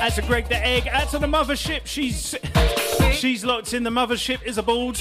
That's 0.01 0.19
a 0.19 0.23
Greg 0.23 0.49
the 0.49 0.57
Egg. 0.57 0.89
Out 0.89 1.11
to 1.11 1.21
the 1.21 1.29
mothership. 1.29 1.83
She's 1.85 2.35
she's 3.17 3.45
locked 3.45 3.73
in. 3.73 3.83
The 3.83 3.91
mothership 3.91 4.45
is 4.45 4.59
aboard. 4.59 4.99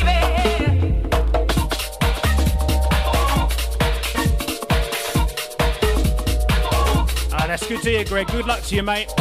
Ah, 7.34 7.46
that's 7.48 7.68
good 7.68 7.82
to 7.82 7.90
hear, 7.90 8.06
Greg. 8.06 8.28
Good 8.28 8.48
luck 8.48 8.62
to 8.64 8.76
you, 8.76 8.84
mate. 8.84 9.12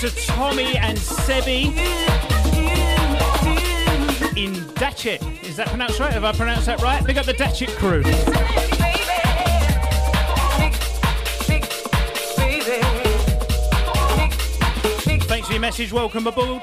To 0.00 0.10
Tommy 0.26 0.76
and 0.78 0.98
Sebi 0.98 1.68
in 4.36 4.52
Datchet. 4.74 5.31
Is 5.52 5.58
that 5.58 5.68
pronounced 5.68 6.00
right? 6.00 6.14
Have 6.14 6.24
I 6.24 6.32
pronounced 6.32 6.64
that 6.64 6.80
right? 6.80 7.04
Big 7.04 7.18
up 7.18 7.26
the 7.26 7.34
Datchet 7.34 7.68
crew. 7.76 8.02
Thanks 15.24 15.46
for 15.46 15.52
your 15.52 15.60
message. 15.60 15.92
Welcome 15.92 16.26
aboard. 16.26 16.62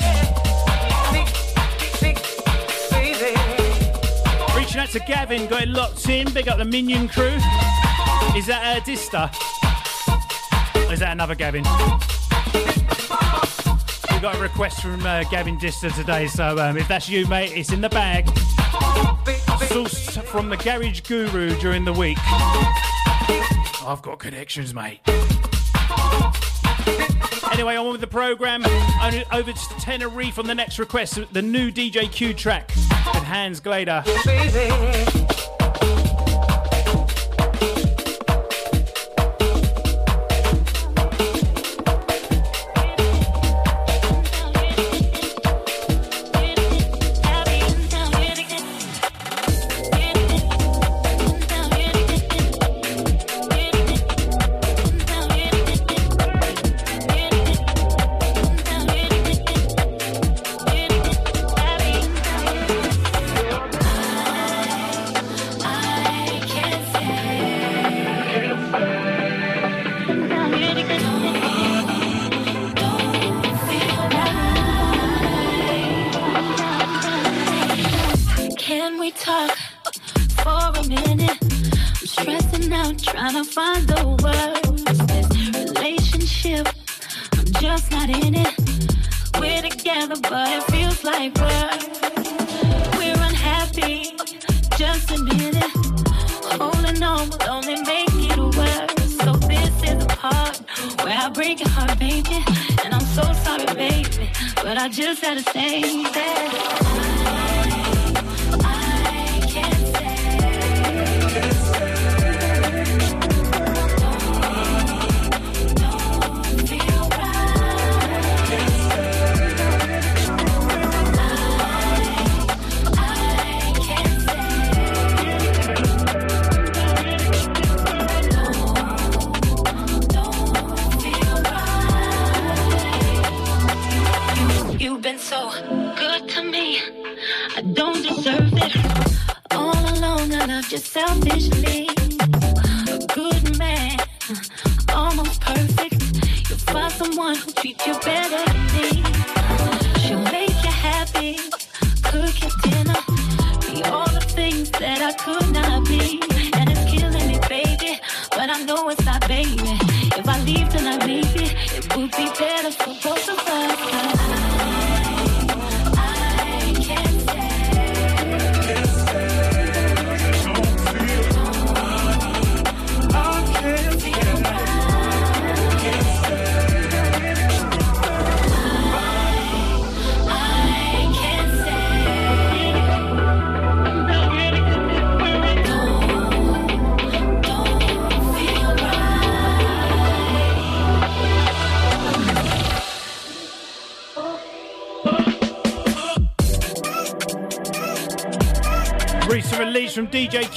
Reaching 4.57 4.81
out 4.81 4.89
to 4.89 4.99
Gavin, 5.05 5.45
got 5.45 5.61
it 5.61 5.69
locked 5.69 6.09
in. 6.09 6.33
Big 6.33 6.47
up 6.47 6.57
the 6.57 6.65
Minion 6.65 7.07
crew. 7.07 7.37
Is 8.35 8.47
that 8.47 8.75
a 8.75 8.81
Dista? 8.81 9.31
Or 10.89 10.93
is 10.93 10.99
that 11.01 11.11
another 11.11 11.35
Gavin? 11.35 11.63
We 14.11 14.19
got 14.19 14.35
a 14.35 14.41
request 14.41 14.81
from 14.81 15.05
uh, 15.05 15.25
Gavin 15.25 15.59
Dista 15.59 15.95
today, 15.95 16.25
so 16.25 16.57
um, 16.57 16.75
if 16.75 16.87
that's 16.87 17.07
you, 17.07 17.27
mate, 17.27 17.51
it's 17.55 17.71
in 17.71 17.81
the 17.81 17.89
bag. 17.89 18.27
Sourced 19.69 20.23
from 20.23 20.49
the 20.49 20.57
Garage 20.57 21.01
Guru 21.01 21.57
during 21.59 21.85
the 21.85 21.93
week. 21.93 22.17
I've 23.85 24.01
got 24.01 24.19
connections, 24.19 24.73
mate. 24.73 24.99
Anyway, 27.51 27.75
on 27.75 27.91
with 27.91 28.01
the 28.01 28.07
program. 28.07 28.63
Over 29.31 29.51
to 29.51 29.75
Tenerife 29.79 30.39
on 30.39 30.47
the 30.47 30.55
next 30.55 30.79
request. 30.79 31.19
The 31.33 31.41
new 31.41 31.71
DJ 31.71 32.11
Q 32.11 32.33
track 32.33 32.69
with 32.69 33.23
Hans 33.23 33.59
Glader. 33.59 34.03
Can 34.23 35.28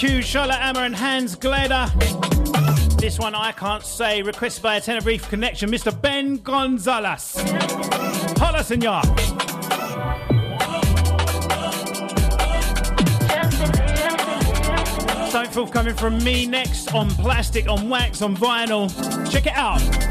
Q, 0.02 0.20
Charlotte 0.20 0.56
Hammer, 0.56 0.80
and 0.80 0.96
Hans 0.96 1.36
Glader. 1.36 1.88
This 3.00 3.20
one 3.20 3.36
I 3.36 3.52
can't 3.52 3.84
say, 3.84 4.20
requested 4.20 4.60
by 4.60 4.74
a 4.74 4.80
Tenerife 4.80 5.28
connection, 5.28 5.70
Mr. 5.70 5.92
Ben 6.02 6.38
Gonzalez. 6.38 7.36
Hola, 8.36 8.64
senor. 8.64 9.00
Something 15.30 15.52
forthcoming 15.52 15.94
from 15.94 16.18
me 16.24 16.48
next 16.48 16.92
on 16.92 17.08
plastic, 17.10 17.68
on 17.68 17.88
wax, 17.88 18.22
on 18.22 18.36
vinyl. 18.36 18.90
Check 19.30 19.46
it 19.46 19.54
out. 19.54 20.01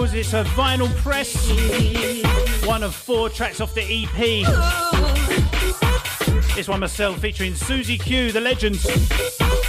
Records, 0.00 0.14
it's 0.14 0.32
a 0.32 0.44
vinyl 0.54 0.88
press. 0.96 1.34
One 2.66 2.82
of 2.82 2.94
four 2.94 3.28
tracks 3.28 3.60
off 3.60 3.74
the 3.74 3.82
EP. 3.82 4.46
This 6.54 6.68
one 6.68 6.80
myself 6.80 7.18
featuring 7.18 7.54
Susie 7.54 7.98
Q, 7.98 8.32
the 8.32 8.40
legends. 8.40 8.82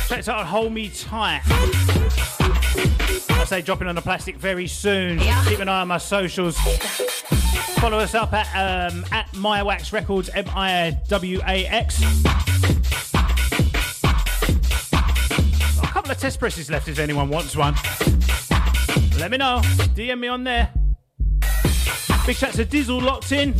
Tracks 0.07 0.29
out 0.29 0.45
Hold 0.45 0.71
Me 0.71 0.87
Tight. 0.87 1.41
I 3.29 3.43
say 3.45 3.61
dropping 3.61 3.89
on 3.89 3.95
the 3.95 4.01
plastic 4.01 4.37
very 4.37 4.67
soon. 4.67 5.19
Keep 5.19 5.59
an 5.59 5.67
eye 5.67 5.81
on 5.81 5.89
my 5.89 5.97
socials. 5.97 6.57
Follow 7.81 7.99
us 7.99 8.15
up 8.15 8.31
at 8.31 8.47
um, 8.93 9.03
at 9.11 9.33
My 9.35 9.61
Wax 9.63 9.91
Records, 9.91 10.29
M 10.29 10.45
I 10.55 10.97
W 11.09 11.41
A 11.45 11.65
X. 11.65 12.01
A 15.77 15.87
couple 15.87 16.11
of 16.11 16.17
test 16.17 16.39
presses 16.39 16.69
left 16.69 16.87
if 16.87 16.99
anyone 16.99 17.27
wants 17.27 17.57
one. 17.57 17.75
Let 19.21 19.29
me 19.29 19.37
know. 19.37 19.61
DM 19.93 20.19
me 20.19 20.27
on 20.29 20.43
there. 20.43 20.71
Big 22.25 22.35
shout 22.35 22.53
to 22.53 22.65
Dizzle 22.65 22.99
locked 22.99 23.31
in. 23.31 23.53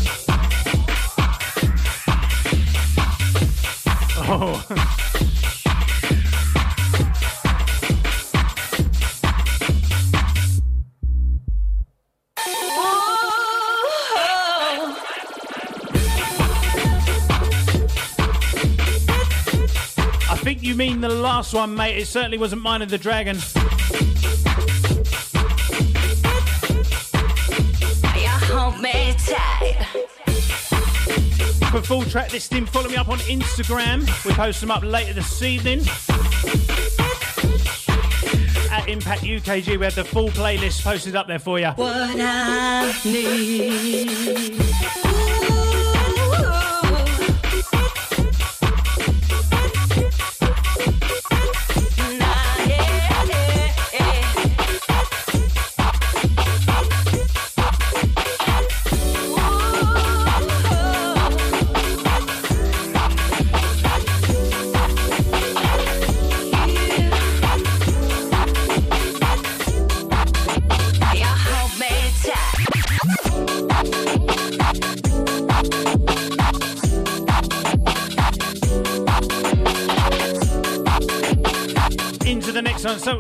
Oh. 4.24 4.66
I 20.28 20.38
think 20.38 20.64
you 20.64 20.74
mean 20.74 21.02
the 21.02 21.10
last 21.10 21.54
one, 21.54 21.76
mate. 21.76 22.00
It 22.00 22.08
certainly 22.08 22.40
wasn't 22.40 22.64
mine 22.64 22.82
of 22.82 22.90
the 22.90 22.98
dragon. 22.98 23.38
Full 31.92 32.06
track 32.06 32.32
listing, 32.32 32.66
follow 32.66 32.88
me 32.88 32.96
up 32.96 33.10
on 33.10 33.18
Instagram. 33.20 34.00
We 34.26 34.32
post 34.32 34.62
them 34.62 34.72
up 34.72 34.82
later 34.82 35.12
this 35.12 35.42
evening. 35.42 35.80
At 38.72 38.88
Impact 38.88 39.24
UKG, 39.24 39.78
we 39.78 39.84
have 39.84 39.96
the 39.96 40.06
full 40.06 40.30
playlist 40.30 40.86
posted 40.86 41.18
up 41.18 41.28
there 41.28 41.38
for 41.38 41.60
you. 41.60 41.68
What 41.72 41.94
I 41.94 42.98
need. 43.04 44.71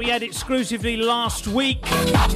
We 0.02 0.08
had 0.08 0.24
exclusively 0.24 0.98
last 0.98 1.46
week. 1.48 1.78
I 1.84 2.36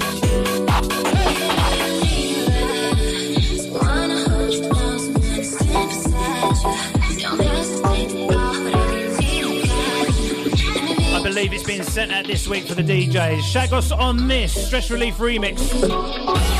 believe 11.24 11.53
it's 11.53 11.63
been 11.63 11.82
sent 11.82 12.11
out 12.11 12.28
this 12.28 12.47
week 12.47 12.68
for 12.68 12.76
the 12.76 12.84
DJs. 12.84 13.39
Shagos 13.39 13.91
on 13.97 14.28
this 14.28 14.68
stress 14.68 14.91
relief 14.91 15.16
remix. 15.16 16.55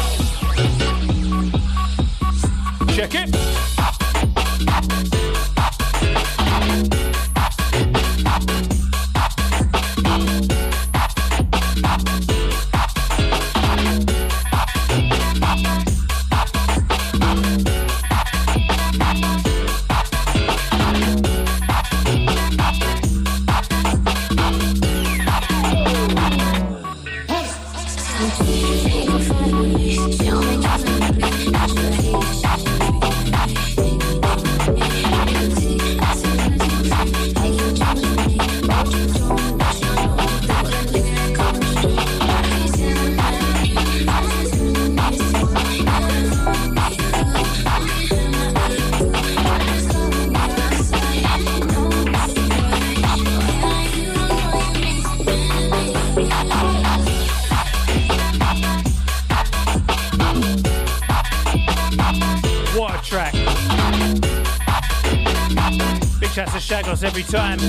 Every 67.04 67.24
time. 67.24 67.60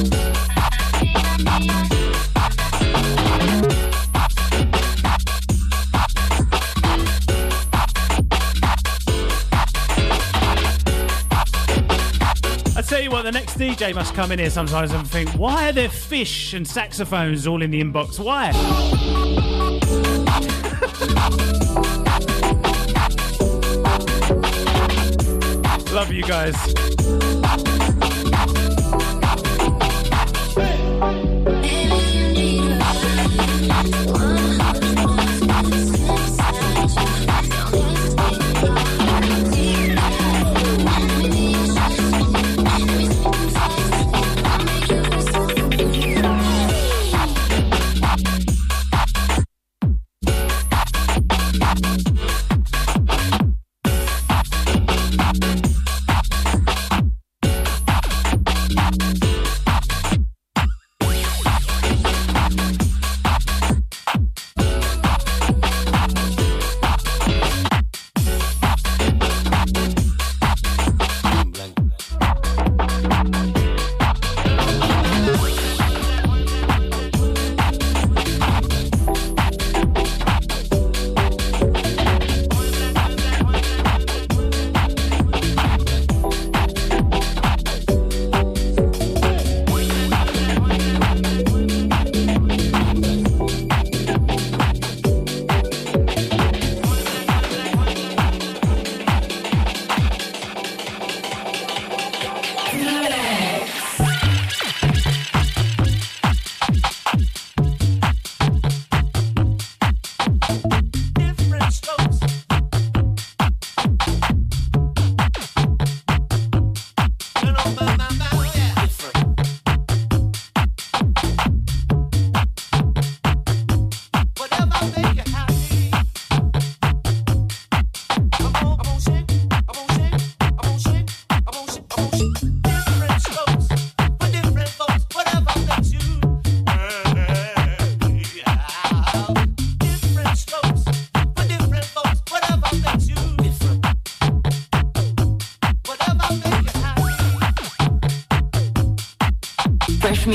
I 12.76 12.82
tell 12.82 13.00
you 13.00 13.10
what, 13.10 13.22
the 13.22 13.32
next 13.32 13.58
DJ 13.58 13.94
must 13.94 14.14
come 14.14 14.32
in 14.32 14.38
here 14.38 14.50
sometimes 14.50 14.92
and 14.92 15.08
think, 15.08 15.30
why 15.30 15.70
are 15.70 15.72
there 15.72 15.88
fish 15.88 16.54
and 16.54 16.66
saxophones 16.66 17.46
all 17.46 17.62
in 17.62 17.70
the 17.70 17.82
inbox? 17.82 18.20
Why? 18.20 18.50
Love 25.92 26.12
you 26.12 26.22
guys. 26.22 26.85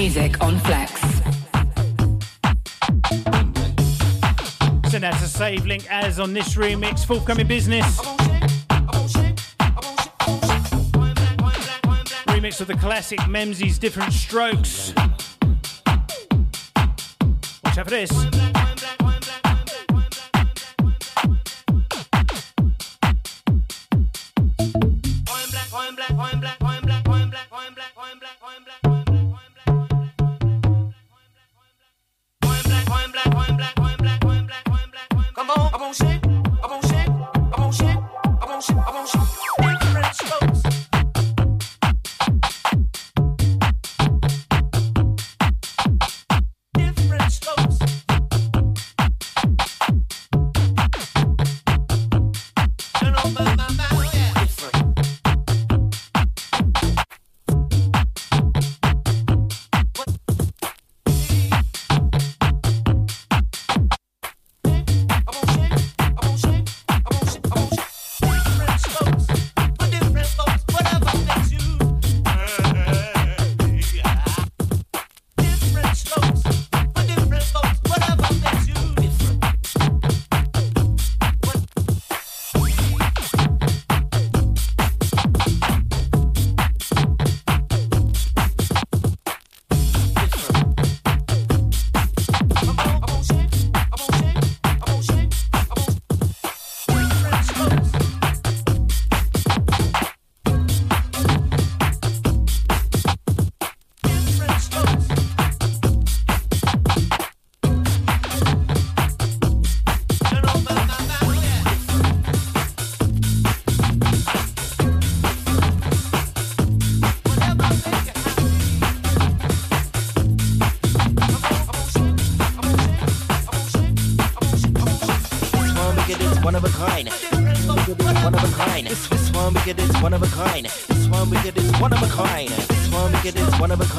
Music 0.01 0.41
on 0.41 0.57
Flex. 0.61 0.99
Send 4.89 5.03
out 5.05 5.13
to 5.19 5.27
Save 5.27 5.67
Link 5.67 5.85
as 5.91 6.19
on 6.19 6.33
this 6.33 6.55
remix. 6.55 7.05
Forthcoming 7.05 7.45
business. 7.45 7.85
Remix 12.29 12.59
of 12.61 12.65
the 12.65 12.77
classic 12.79 13.19
Memsy's 13.29 13.77
Different 13.77 14.11
Strokes. 14.11 14.91
Watch 17.63 17.77
out 17.77 17.85
for 17.85 17.91
this. 17.91 18.40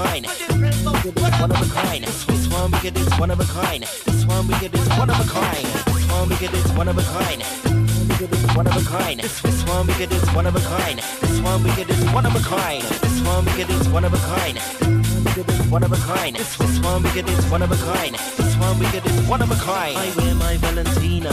Kind. 0.02 0.26
One 1.40 1.50
of 1.50 1.60
a 1.60 1.74
kind. 1.74 2.04
This 2.04 2.48
one 2.48 2.70
wicked 2.70 2.96
is 2.96 3.18
one 3.18 3.30
of 3.30 3.40
a 3.40 3.44
kind. 3.44 3.82
This 3.82 4.24
one 4.26 4.48
wicked 4.48 4.74
is 4.74 4.88
one 4.98 5.10
of 5.10 5.18
a 5.20 5.28
kind. 5.30 5.66
This 5.86 6.08
one 6.10 6.28
wicked 6.28 6.54
is 6.54 6.72
one 6.72 6.88
of 6.88 6.98
a 6.98 7.02
kind. 7.02 7.42
One 8.56 8.66
of 8.66 8.76
a 8.76 8.84
kind. 8.88 9.20
This, 9.20 9.42
one 9.64 9.86
wicked 9.86 10.12
is 10.12 10.34
one 10.34 10.46
of 10.46 10.56
a 10.56 10.60
kind. 10.60 10.98
This 10.98 11.40
one 11.40 11.62
wicked 11.64 11.90
is 11.90 12.04
one 12.12 12.26
of 12.26 12.34
a 12.34 12.40
kind. 12.40 12.82
This 12.82 13.20
one 13.22 13.44
wicked 13.44 13.70
is 13.70 13.88
one 13.88 14.04
of 14.04 14.14
a 14.14 14.18
kind. 14.18 14.58
One 15.70 15.82
of 15.84 15.92
a 15.92 15.96
kind. 15.96 16.36
This, 16.36 16.58
one 16.80 17.02
wicked 17.02 17.28
is 17.28 17.46
one 17.50 17.62
of 17.62 17.72
a 17.72 17.76
kind. 17.76 18.14
This 18.14 18.56
one 18.56 18.78
wicked 18.78 19.06
is 19.06 19.28
one 19.28 19.42
of 19.42 19.50
a 19.50 19.56
kind. 19.56 19.96
I 19.96 20.12
wear 20.16 20.34
my 20.34 20.56
Valentino, 20.58 21.32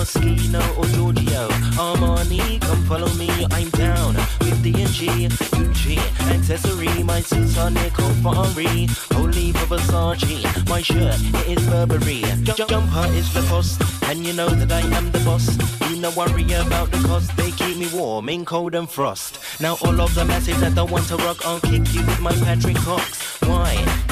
Moschino 0.00 0.62
or 0.78 0.86
Giorgio. 0.96 1.46
Armani, 1.76 2.58
come 2.62 2.82
follow 2.84 3.12
me. 3.14 3.28
I'm 3.50 3.68
down 3.70 4.14
with 4.40 4.62
D&G, 4.62 5.28
Gucci, 5.28 5.98
accessory. 6.30 7.02
My 7.02 7.20
suits 7.20 7.58
are 7.58 7.70
Nicole 7.70 8.16
Farhi. 8.24 8.88
Holy 9.14 9.52
for 9.52 9.76
Versace. 9.76 10.68
My 10.70 10.80
shirt, 10.80 11.20
it 11.46 11.58
is 11.58 11.66
Burberry. 11.68 12.22
J- 12.44 12.64
jumper 12.66 13.06
is 13.12 13.28
Lacoste. 13.36 13.82
And 14.08 14.26
you 14.26 14.32
know 14.32 14.48
that 14.48 14.72
I 14.72 14.80
am 14.96 15.12
the 15.12 15.18
boss. 15.20 15.58
You 15.90 15.96
no 16.00 16.10
worry 16.12 16.44
about 16.54 16.90
the 16.90 17.06
cost. 17.06 17.36
They 17.36 17.50
keep 17.50 17.76
me 17.76 17.86
warm 17.92 18.30
in 18.30 18.46
cold 18.46 18.74
and 18.74 18.88
frost. 18.88 19.38
Now 19.60 19.76
all 19.84 20.00
of 20.00 20.14
the 20.14 20.24
masses 20.24 20.58
that 20.60 20.74
don't 20.74 20.90
want 20.90 21.08
to 21.08 21.16
rock, 21.18 21.44
I'll 21.46 21.60
kick 21.60 21.92
you 21.92 22.00
with 22.06 22.20
my 22.20 22.32
Patrick 22.32 22.76
Cox. 22.76 23.19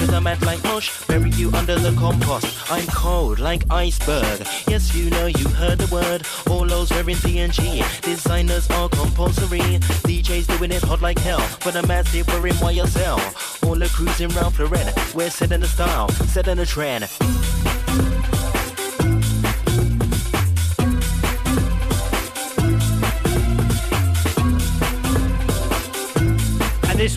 Cause 0.08 0.16
I'm 0.16 0.22
mad 0.22 0.40
like 0.40 0.64
mush, 0.64 1.06
bury 1.06 1.28
you 1.32 1.52
under 1.52 1.78
the 1.78 1.94
compost. 1.98 2.72
I'm 2.72 2.86
cold 2.86 3.38
like 3.38 3.64
iceberg. 3.70 4.40
Yes, 4.66 4.94
you 4.94 5.10
know 5.10 5.26
you 5.26 5.46
heard 5.50 5.76
the 5.76 5.94
word. 5.94 6.26
All 6.48 6.64
those 6.64 6.88
wearing 6.90 7.18
D&G. 7.18 7.82
Designers 8.00 8.70
are 8.70 8.88
compulsory. 8.88 9.60
DJs 10.08 10.56
doing 10.56 10.72
it 10.72 10.82
hot 10.82 11.02
like 11.02 11.18
hell. 11.18 11.46
But 11.62 11.74
the 11.74 11.86
massive 11.86 12.26
wearing 12.28 12.54
YSL. 12.54 13.68
All 13.68 13.74
the 13.74 13.88
cruising 13.88 14.30
round 14.30 14.58
Lauren. 14.58 14.90
We're 15.14 15.28
setting 15.28 15.60
the 15.60 15.68
style, 15.68 16.08
setting 16.08 16.56
the 16.56 16.64
trend. 16.64 17.04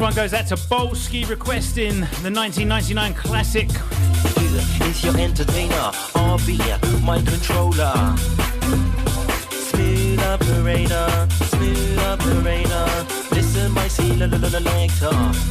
One 0.02 0.14
goes 0.16 0.34
out 0.34 0.48
to 0.48 0.56
Bolski 0.56 1.30
requesting 1.30 2.00
the 2.24 2.32
1999 2.34 3.14
classic. 3.14 3.70
is 4.90 5.04
your 5.04 5.16
entertainer. 5.16 5.92
RB, 6.18 7.04
my 7.04 7.22
controller. 7.22 7.94
Smooth 9.52 10.20
operator, 10.22 11.28
smooth 11.50 12.00
operator. 12.00 13.06
Listen, 13.36 13.72
my 13.74 13.88
selector, 13.88 14.40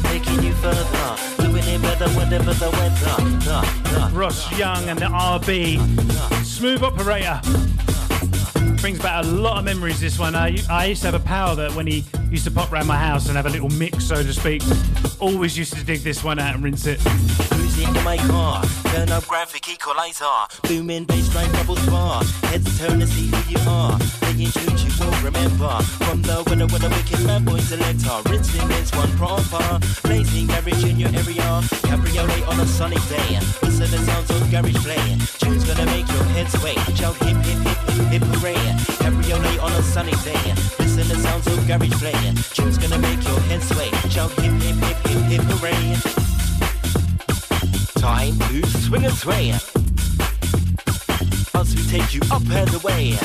taking 0.09 0.43
you 0.43 0.53
further. 0.55 1.17
Doing 1.39 1.65
it 1.69 1.81
better, 1.83 2.09
whatever 2.11 2.53
the 2.53 2.71
weather. 2.71 3.45
Da, 3.45 3.63
da. 3.85 4.11
Ross 4.13 4.51
Young 4.59 4.89
and 4.89 4.99
the 4.99 5.07
RB. 5.07 5.79
Smooth 6.45 6.83
operator. 6.83 7.41
Brings 8.81 8.99
back 8.99 9.25
a 9.25 9.29
lot 9.29 9.59
of 9.59 9.65
memories, 9.65 10.01
this 10.01 10.19
one. 10.19 10.35
I, 10.35 10.59
I 10.69 10.87
used 10.87 11.03
to 11.03 11.11
have 11.13 11.21
a 11.21 11.25
pal 11.25 11.55
that 11.55 11.73
when 11.77 11.87
he 11.87 12.05
used 12.31 12.45
to 12.45 12.51
pop 12.51 12.71
round 12.71 12.87
my 12.87 12.97
house 12.97 13.27
and 13.27 13.37
have 13.37 13.47
a 13.47 13.51
little 13.51 13.71
mix, 13.71 14.05
so 14.05 14.23
to 14.23 14.33
speak, 14.33 14.63
always 15.19 15.59
used 15.59 15.75
to 15.75 15.85
dig 15.85 16.01
this 16.01 16.23
one 16.23 16.39
out 16.39 16.55
and 16.55 16.63
rinse 16.63 16.87
it. 16.87 17.01
Cruising 17.51 17.89
in 17.89 18.05
my 18.05 18.17
car, 18.19 18.63
turn 18.85 19.11
up 19.11 19.27
graphic 19.27 19.69
equalizer, 19.69 20.25
booming 20.63 21.05
bass 21.05 21.35
line 21.35 21.51
double 21.53 21.75
bar. 21.87 22.23
Heads 22.51 22.79
turn 22.79 23.01
to 23.01 23.07
see 23.07 23.27
who 23.27 23.51
you 23.51 23.59
are. 23.69 23.99
Playing 24.21 24.53
tunes 24.53 24.85
you 24.85 25.05
will 25.05 25.13
remember. 25.23 25.71
From 26.07 26.23
the 26.23 26.45
winner 26.49 26.67
with 26.67 26.85
a 26.85 26.89
wicked 26.89 27.27
bad 27.27 27.45
boy 27.45 27.59
selector, 27.59 28.31
rinsing 28.31 28.69
this 28.69 28.93
one 28.95 29.11
proper. 29.17 29.81
Blazing 30.07 30.47
garage 30.47 30.85
in 30.85 31.01
your 31.01 31.11
area, 31.11 31.63
cabriolet 31.83 32.47
on 32.47 32.61
a 32.61 32.67
sunny 32.67 33.01
day. 33.09 33.41
Listen 33.63 33.91
the 33.91 33.99
sounds 34.07 34.31
of 34.31 34.51
garage 34.51 34.77
play. 34.85 35.19
Tunes 35.39 35.65
gonna 35.65 35.87
make 35.87 36.07
your 36.09 36.25
head 36.35 36.49
sway. 36.49 36.75
Shout 36.95 37.17
hip 37.25 37.37
hip 37.43 37.59
hip 37.67 37.79
hip 37.91 38.07
hip 38.07 38.23
hooray. 38.23 38.55
Cabriolet 39.03 39.59
on 39.63 39.73
a 39.73 39.83
sunny 39.83 40.15
day. 40.23 40.80
The 41.11 41.17
sounds 41.17 41.47
of 41.49 41.67
garage 41.67 41.91
play. 41.95 42.13
Tunes 42.55 42.79
gonna 42.79 42.99
make 42.99 43.21
your 43.27 43.41
head 43.41 43.61
sway. 43.65 43.89
Hip 43.89 44.31
hip 44.39 44.77
hip 44.79 44.97
hip 45.09 45.25
hip 45.27 45.43
hooray. 45.43 45.97
Time 47.99 48.39
to 48.39 48.65
swing 48.79 49.05
and 49.05 49.15
sway. 49.15 49.51
As 51.53 51.75
we 51.75 51.83
take 51.91 52.15
you 52.15 52.21
up 52.31 52.49
and 52.49 52.73
away. 52.75 53.17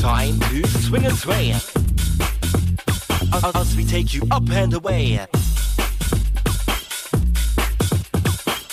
Time 0.00 0.40
to 0.40 0.66
swing 0.66 1.06
and 1.06 1.16
sway. 1.16 1.54
As 3.54 3.76
we 3.76 3.84
take 3.84 4.12
you 4.14 4.22
up 4.32 4.50
and 4.50 4.74
away. 4.74 5.24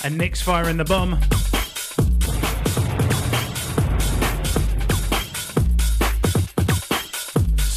And 0.03 0.17
Nick's 0.17 0.41
firing 0.41 0.77
the 0.77 0.85
bomb. 0.85 1.19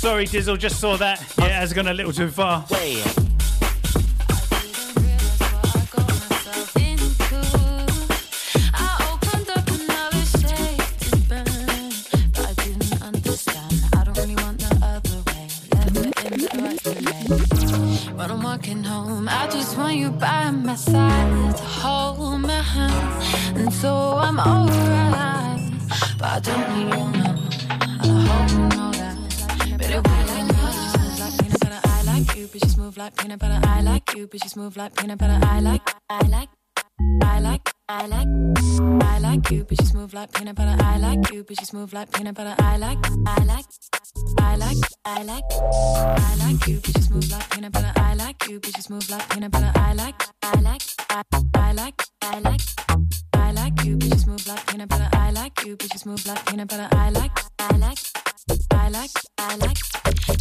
Sorry, 0.05 0.26
Dizzle, 0.26 0.59
just 0.59 0.80
saw 0.80 0.98
that. 0.98 1.18
Yeah, 1.38 1.46
it 1.46 1.52
has 1.52 1.72
gone 1.72 1.88
a 1.88 1.94
little 1.94 2.12
too 2.12 2.28
far. 2.28 2.66
You, 34.35 34.57
move 34.57 34.76
like 34.76 34.97
peanut 34.97 35.18
butter. 35.18 35.39
I 35.47 35.61
like, 35.61 35.89
I 36.11 36.26
like. 36.26 36.49
I 37.22 37.41
like, 37.41 37.68
I 37.89 38.07
like, 38.07 38.28
I 39.03 39.18
like 39.18 39.51
you, 39.51 39.66
just 39.68 39.95
move 39.95 40.14
like 40.14 40.32
peanut 40.32 40.55
butter. 40.55 40.76
I 40.82 40.99
like 40.99 41.30
you, 41.32 41.45
just 41.45 41.74
move 41.74 41.93
like 41.93 42.12
peanut 42.12 42.35
butter. 42.35 42.55
I 42.59 42.76
like, 42.76 42.99
I 43.26 43.45
like, 43.45 43.64
I 44.39 44.57
like, 44.57 44.76
I 45.05 45.22
like, 45.24 45.45
I 45.53 46.37
like 46.39 46.66
you, 46.68 46.78
just 46.80 47.11
move 47.11 47.30
like 47.30 47.51
peanut 47.51 47.72
butter. 47.72 47.93
I 47.97 48.14
like 48.14 48.47
you, 48.49 48.61
just 48.61 48.91
move 48.91 49.11
like 49.11 49.28
peanut 49.30 49.51
butter. 49.51 49.72
I 49.74 49.93
like, 49.95 50.22
I 50.43 50.61
like, 50.61 50.82
I, 51.11 51.72
like, 51.72 52.03
I 52.22 52.39
like, 52.39 52.61
I 53.32 53.51
like 53.53 53.85
you, 53.85 53.97
just 53.97 54.26
move 54.28 54.47
like 54.47 54.66
peanut 54.68 54.89
butter. 54.89 55.09
I 55.12 55.30
like 55.30 55.64
you, 55.64 55.76
just 55.76 56.07
move 56.07 56.24
like 56.26 56.47
peanut 56.47 56.68
butter. 56.68 56.89
I 56.93 57.11
like, 57.11 57.39
I 57.59 57.76
like, 57.76 57.99
I 58.51 58.88
like, 58.90 59.11
I 59.38 59.57
like, 59.57 59.78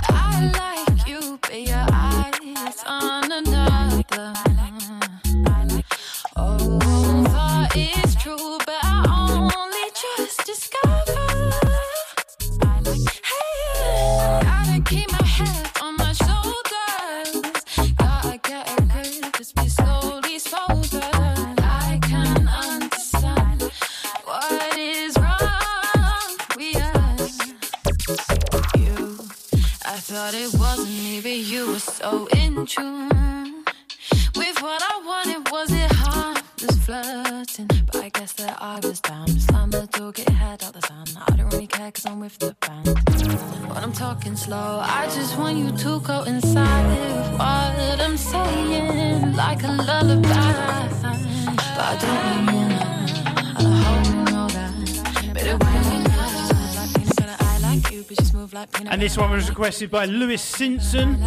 I 0.10 0.52
like 0.58 1.08
you, 1.08 1.40
but 1.42 1.62
your 1.62 1.86
eyes 1.92 2.84
on 2.86 3.32
another. 3.32 4.34
Oh, 6.36 6.80
thought 7.28 7.72
it's 7.76 8.16
true, 8.16 8.58
but 8.66 8.76
I 8.84 9.06
only 9.56 9.90
just 10.02 10.46
discovered. 10.46 11.54
Hey, 13.24 14.42
I 14.48 14.82
keep 14.86 15.10
my 15.12 15.26
head 15.26 15.73
thought 30.14 30.36
it 30.36 30.54
wasn't 30.60 30.90
me, 30.90 31.22
but 31.22 31.32
you 31.32 31.72
were 31.72 31.80
so 31.80 32.28
in 32.38 32.68
tune 32.68 33.66
with 34.36 34.58
what 34.62 34.80
I 34.92 34.96
wanted. 35.10 35.52
Was 35.52 35.72
it 35.72 35.92
harmless 35.92 36.78
flirting? 36.86 37.68
But 37.88 37.96
I 37.96 38.10
guess 38.10 38.34
that 38.34 38.56
I 38.62 38.80
was 38.84 39.00
down. 39.00 39.28
Slam 39.28 39.72
the 39.72 39.88
door, 39.88 40.12
get 40.12 40.30
your 40.30 40.38
head 40.38 40.64
out 40.64 40.74
the 40.74 40.82
sand. 40.82 41.18
I 41.28 41.36
don't 41.36 41.50
really 41.52 41.66
care 41.66 41.92
cause 41.92 42.06
I'm 42.06 42.20
with 42.20 42.38
the 42.38 42.56
band. 42.62 42.90
When 43.70 43.84
I'm 43.86 43.92
talking 43.92 44.36
slow, 44.36 44.82
I 44.84 45.06
just 45.16 45.36
want 45.40 45.58
you 45.58 45.72
to 45.72 46.00
go 46.02 46.22
inside 46.24 46.86
what 47.40 48.00
I'm 48.00 48.16
saying, 48.16 49.36
like 49.36 49.64
a 49.64 49.72
lullaby. 49.72 50.90
But 51.76 51.86
I 51.92 51.98
don't 52.04 52.22
need 52.30 52.54
you 52.54 52.68
now. 52.70 53.06
I 53.58 53.82
hope 53.86 54.06
you 54.14 54.22
know 54.32 54.48
that. 54.58 55.34
But 55.34 55.44
it 55.48 55.58
really 55.64 56.03
and 58.90 59.02
this 59.02 59.18
one 59.18 59.32
was 59.32 59.50
requested 59.50 59.92
by 59.92 60.06
Lewis 60.06 60.42
Simpson. 60.42 61.24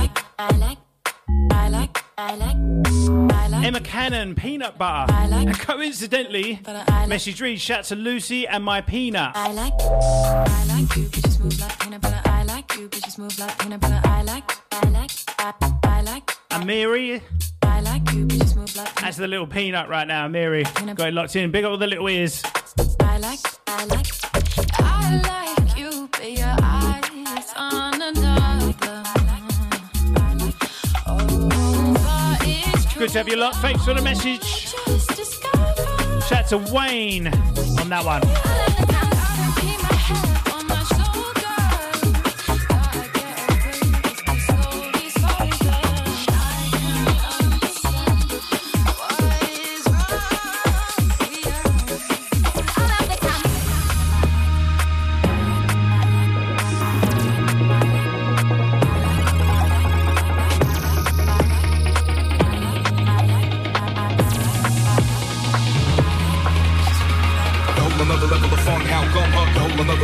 Emma 2.19 3.81
Cannon, 3.81 4.35
Peanut 4.35 4.79
Butter. 4.79 5.13
and 5.13 5.59
coincidentally, 5.59 6.61
message 7.09 7.41
reads, 7.41 7.61
shout 7.63 7.85
to 7.85 7.97
Lucy 7.97 8.47
and 8.47 8.63
my 8.65 8.81
peanut. 8.81 9.33
I 9.35 9.53
like, 9.53 9.73
I 9.81 10.65
like 10.69 10.97
you 10.97 11.09
bitches 11.09 11.41
move 11.41 11.59
like 11.61 11.79
peanut 11.81 12.01
butter. 12.01 12.21
I 12.25 12.45
like 12.45 12.77
you 12.77 12.89
bitches 12.89 13.19
move 13.19 13.39
like 13.39 13.59
peanut 13.59 13.81
butter. 13.81 14.01
I 14.05 14.23
like, 14.23 14.51
I 14.73 14.89
like, 14.91 15.11
I, 15.39 15.53
I 15.85 16.03
like. 16.03 16.27
Amiri. 16.51 17.21
I 17.63 17.81
like 17.81 18.11
you 18.13 18.25
bitches 18.27 18.57
move 18.57 18.75
like 18.77 18.95
That's 19.01 19.17
the 19.17 19.27
little 19.27 19.47
peanut 19.47 19.89
right 19.89 20.07
now, 20.07 20.29
Amiri. 20.29 20.65
Got 20.97 21.09
it 21.09 21.15
locked 21.15 21.37
in. 21.37 21.51
Big 21.51 21.65
up 21.65 21.73
all 21.73 21.79
the 21.79 21.87
little 21.87 22.09
ears. 22.09 22.43
I 23.01 23.19
like, 23.19 23.41
I 23.67 23.85
like, 23.87 24.07
I 24.81 25.57
like. 25.59 25.66
Good 32.99 33.11
to 33.11 33.19
have 33.19 33.29
you 33.29 33.37
luck. 33.37 33.55
Thanks 33.57 33.85
for 33.85 33.95
the 33.95 34.03
message. 34.03 34.75
Shout 36.27 36.49
to 36.49 36.59
Wayne 36.75 37.29
on 37.29 37.89
that 37.91 38.05
one. 38.05 38.66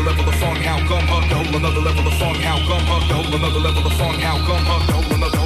another 0.02 0.16
level 0.16 0.28
of 0.28 0.40
funk. 0.40 0.58
how 0.58 0.78
come, 0.88 1.06
huh? 1.06 1.56
Another 1.56 1.80
level 1.80 2.06
of 2.06 2.14
funk. 2.14 2.36
how 2.38 2.58
come, 2.66 2.82
huh? 2.86 3.36
Another 3.36 3.60
level 3.60 3.86
of 3.86 3.92
funk. 3.94 4.20
how 4.20 4.36
come, 4.46 4.64
huh? 4.64 5.14
Another 5.14 5.41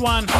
one. 0.00 0.35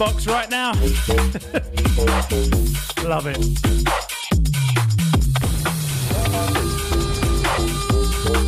inbox 0.00 0.26
right 0.26 0.50
now. 0.50 0.72
Love 3.08 3.26
it. 3.26 3.36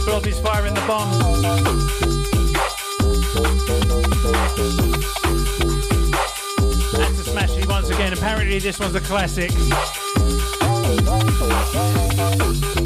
Blondie's 0.07 0.39
firing 0.39 0.75
the 0.75 0.81
bomb. 0.87 1.11
That's 6.93 7.21
a 7.21 7.25
smashy 7.31 7.67
once 7.69 7.91
again. 7.91 8.13
Apparently, 8.13 8.59
this 8.59 8.79
one's 8.79 8.95
a 8.95 9.01
classic. 9.01 9.51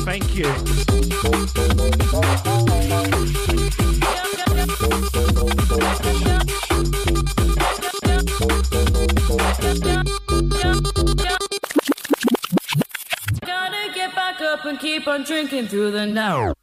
Thank 0.04 0.34
you. 0.34 0.52
Drinking 15.48 15.68
through 15.68 15.92
the 15.92 16.06
night. 16.06 16.55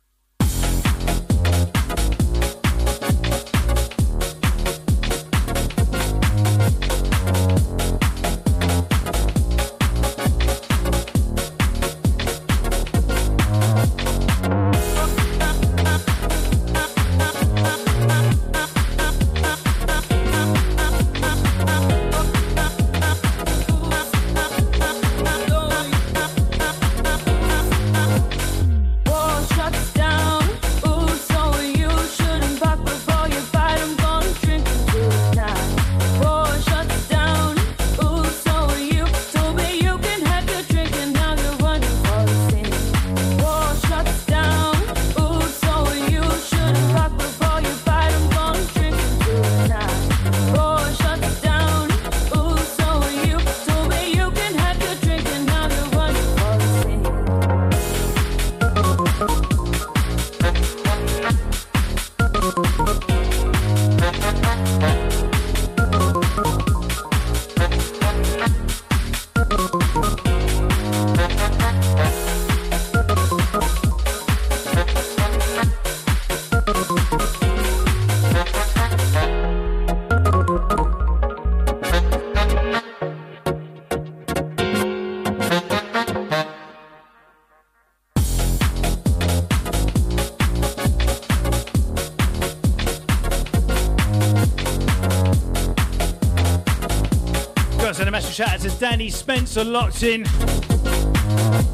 To 98.64 98.70
Danny 98.80 99.10
Spencer 99.10 99.66
locked 99.66 100.04
in. 100.04 100.24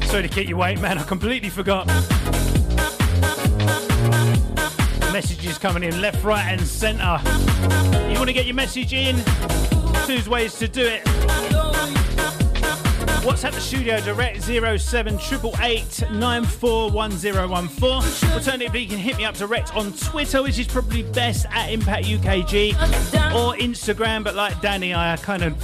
Sorry 0.02 0.22
to 0.22 0.28
keep 0.28 0.48
you 0.48 0.56
waiting, 0.56 0.82
man. 0.82 0.98
I 0.98 1.04
completely 1.04 1.48
forgot. 1.48 1.86
Messages 5.12 5.56
coming 5.56 5.84
in 5.84 6.00
left, 6.00 6.24
right, 6.24 6.42
and 6.42 6.60
centre. 6.60 7.20
You 8.10 8.16
want 8.16 8.26
to 8.26 8.32
get 8.32 8.46
your 8.46 8.56
message 8.56 8.92
in? 8.92 9.14
Two 10.04 10.20
ways 10.28 10.58
to 10.58 10.66
do 10.66 10.84
it. 10.84 11.04
WhatsApp 13.20 13.52
the 13.52 13.60
studio 13.60 14.00
direct 14.00 14.42
0788 14.42 16.10
941014. 16.10 18.32
Alternatively, 18.32 18.80
you 18.80 18.88
can 18.88 18.98
hit 18.98 19.16
me 19.16 19.24
up 19.24 19.36
direct 19.36 19.76
on 19.76 19.92
Twitter, 19.92 20.42
which 20.42 20.58
is 20.58 20.66
probably 20.66 21.04
best 21.04 21.46
at 21.50 21.70
Impact 21.70 22.06
UKG, 22.06 22.72
or 23.32 23.54
Instagram. 23.58 24.24
But 24.24 24.34
like 24.34 24.60
Danny, 24.60 24.92
I 24.92 25.16
kind 25.18 25.44
of 25.44 25.56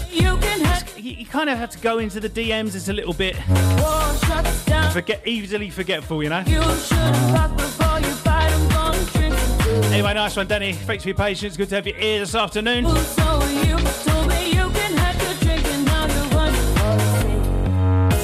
You 1.07 1.15
you, 1.19 1.27
kind 1.27 1.49
of 1.49 1.57
have 1.57 1.71
to 1.71 1.79
go 1.79 1.99
into 1.99 2.19
the 2.19 2.29
DMs. 2.29 2.75
It's 2.75 2.89
a 2.89 2.93
little 2.93 3.13
bit 3.13 3.37
war 3.47 4.13
shuts 4.27 4.65
down. 4.65 4.91
forget 4.91 5.23
easily 5.25 5.71
forgetful, 5.71 6.21
you 6.21 6.29
know. 6.29 6.41
You 6.41 6.61
shouldn't 6.81 7.33
back 7.33 7.57
before 7.57 8.01
you 8.01 8.13
fight. 8.25 8.51
I'm 8.53 8.69
gonna 8.71 9.05
drink 9.13 9.37
until 9.39 9.83
the 9.83 9.87
Anyway, 9.93 10.15
nice 10.15 10.37
one, 10.37 10.49
Danny. 10.49 10.73
Thanks 10.73 11.05
for 11.05 11.11
your 11.11 11.17
patience. 11.17 11.57
Good 11.57 11.69
to 11.69 11.77
have 11.77 11.87
you 11.87 11.95
here 11.95 12.19
this 12.19 12.35
afternoon. 12.35 12.87
Ooh, 12.87 12.97
so 12.97 13.45
you 13.47 13.79
told 14.03 14.27
me 14.31 14.49
you 14.49 14.69
can 14.69 14.97
have 14.97 15.23
your 15.23 15.35
drink 15.45 15.65
and 15.65 15.85
now 15.85 16.07
you're 16.07 16.27
running 16.37 16.75
for 16.75 16.99
the 16.99 18.19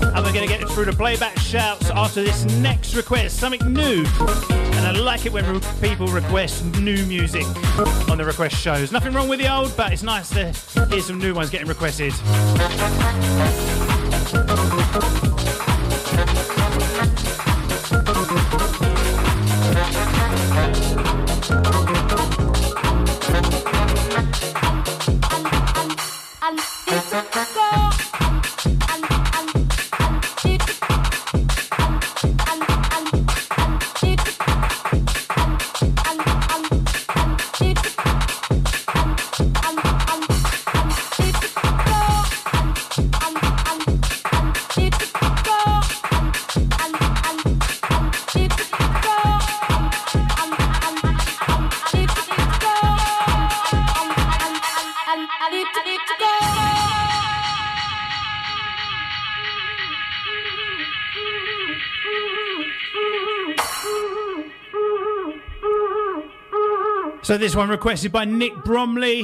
sin. 0.00 0.14
And 0.14 0.24
we're 0.24 0.32
going 0.32 0.48
to 0.48 0.58
get 0.58 0.66
through 0.70 0.86
the 0.86 0.94
playback 0.94 1.38
shouts 1.38 1.90
after 1.90 2.22
this 2.22 2.46
next 2.56 2.94
request. 2.94 3.36
Something 3.36 3.74
new. 3.74 4.06
I 4.88 4.92
like 4.92 5.26
it 5.26 5.32
when 5.34 5.60
people 5.82 6.06
request 6.06 6.64
new 6.80 7.04
music 7.04 7.44
on 8.08 8.16
the 8.16 8.24
request 8.24 8.56
shows. 8.56 8.90
Nothing 8.90 9.12
wrong 9.12 9.28
with 9.28 9.38
the 9.38 9.54
old, 9.54 9.76
but 9.76 9.92
it's 9.92 10.02
nice 10.02 10.30
to 10.30 10.50
hear 10.86 11.02
some 11.02 11.18
new 11.18 11.34
ones 11.34 11.50
getting 11.50 11.68
requested. 11.68 12.14
So 67.22 67.36
this 67.36 67.54
one 67.54 67.68
requested 67.68 68.12
by 68.12 68.24
Nick 68.26 68.54
Bromley. 68.64 69.22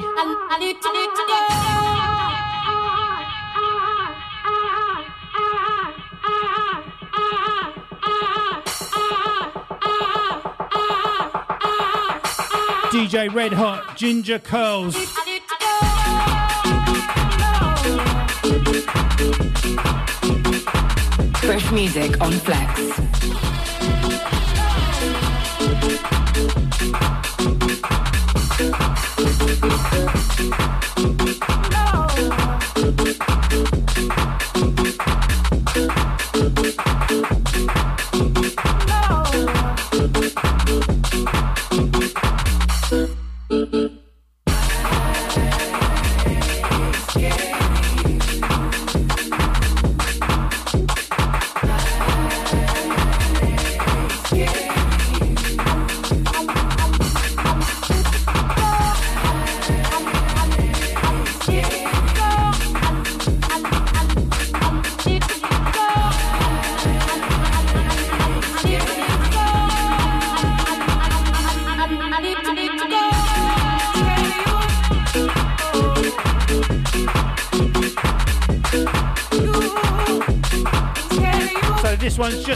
DJ 12.90 13.34
Red 13.34 13.52
Hot 13.52 13.96
Ginger 13.96 14.38
Curls. 14.38 15.23
Fresh 21.44 21.72
music 21.72 22.18
on 22.22 22.32
Flex. 22.32 23.03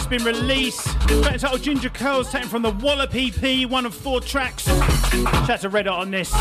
Just 0.08 0.24
been 0.24 0.34
released. 0.34 0.86
Track 1.22 1.34
entitled 1.34 1.62
Ginger 1.62 1.90
Curls, 1.90 2.30
taken 2.30 2.48
from 2.48 2.62
the 2.62 2.70
Wallop 2.70 3.14
EP, 3.14 3.68
one 3.68 3.86
of 3.86 3.94
four 3.94 4.20
tracks. 4.20 4.68
Out 4.68 5.60
to 5.60 5.68
Red 5.68 5.86
on 5.86 6.10
this. 6.10 6.32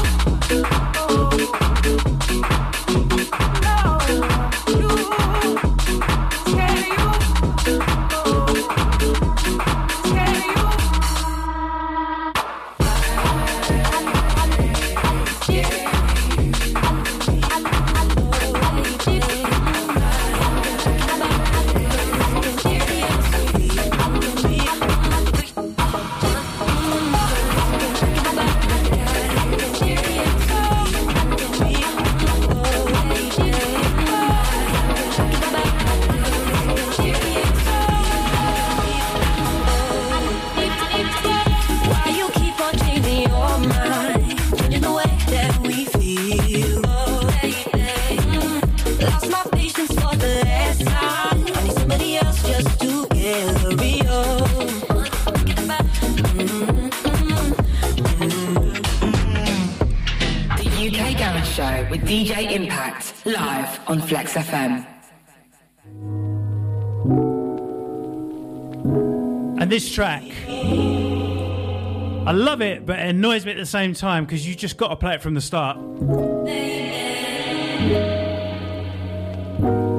Annoys 73.38 73.46
me 73.46 73.52
at 73.52 73.58
the 73.58 73.66
same 73.66 73.94
time 73.94 74.26
because 74.26 74.48
you 74.48 74.56
just 74.56 74.78
got 74.78 74.88
to 74.88 74.96
play 74.96 75.14
it 75.14 75.22
from 75.22 75.34
the 75.36 75.42
start. 75.42 75.78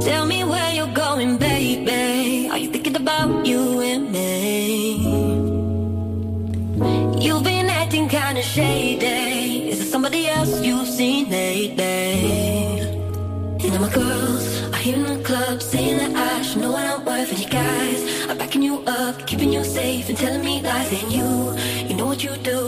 Tell 0.01 0.26
me 0.26 0.45
where 0.45 0.74
you're 0.74 0.95
going, 0.95 1.39
baby. 1.39 2.49
Are 2.51 2.59
you 2.59 2.70
thinking 2.70 2.97
about 2.97 3.47
you 3.47 3.80
and 3.80 4.11
me? 4.11 5.39
You've 7.24 7.45
been 7.45 7.66
acting 7.66 8.09
kinda 8.09 8.43
shady. 8.43 9.70
Is 9.70 9.78
there 9.78 9.89
somebody 9.89 10.26
else 10.28 10.61
you've 10.62 10.89
seen 10.89 11.30
lately? 11.30 12.80
And 13.61 13.72
all 13.74 13.80
my 13.80 13.93
girls 13.93 14.62
are 14.72 14.82
here 14.82 14.97
in 14.97 15.18
the 15.18 15.22
club 15.24 15.62
saying 15.62 15.99
that 15.99 16.12
I 16.16 16.43
should 16.43 16.62
know 16.62 16.72
what 16.72 16.84
I'm 16.84 17.05
worth. 17.05 17.30
And 17.30 17.39
you 17.39 17.51
guys 17.51 18.01
are 18.28 18.34
backing 18.34 18.62
you 18.62 18.82
up, 18.86 19.26
keeping 19.26 19.53
you 19.53 19.62
safe, 19.64 20.09
and 20.09 20.16
telling 20.18 20.45
me 20.45 20.62
lies. 20.62 20.93
And 20.93 21.12
you, 21.12 21.28
you 21.89 21.95
know 21.95 22.07
what 22.07 22.22
you 22.24 22.34
do, 22.36 22.68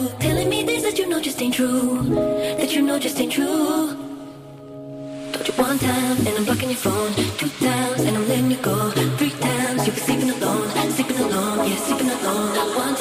just 1.41 1.47
ain't 1.47 1.55
true, 1.55 2.03
that 2.59 2.75
you 2.75 2.83
know 2.83 2.99
just 2.99 3.19
ain't 3.19 3.33
true. 3.33 3.97
Told 5.33 5.49
you 5.49 5.55
one 5.55 5.79
time 5.79 6.19
and 6.27 6.37
I'm 6.37 6.45
blocking 6.45 6.69
your 6.69 6.77
phone. 6.77 7.15
Two 7.39 7.49
times 7.65 8.03
and 8.03 8.15
I'm 8.19 8.29
letting 8.29 8.51
you 8.51 8.59
go. 8.59 8.91
Three 9.17 9.31
times 9.31 9.87
you've 9.87 9.97
been 9.97 10.05
sleeping 10.05 10.31
alone, 10.33 10.69
sleeping 10.91 11.17
alone, 11.17 11.67
yeah, 11.67 11.77
sleeping 11.77 12.11
alone. 12.11 12.77
One 12.77 12.95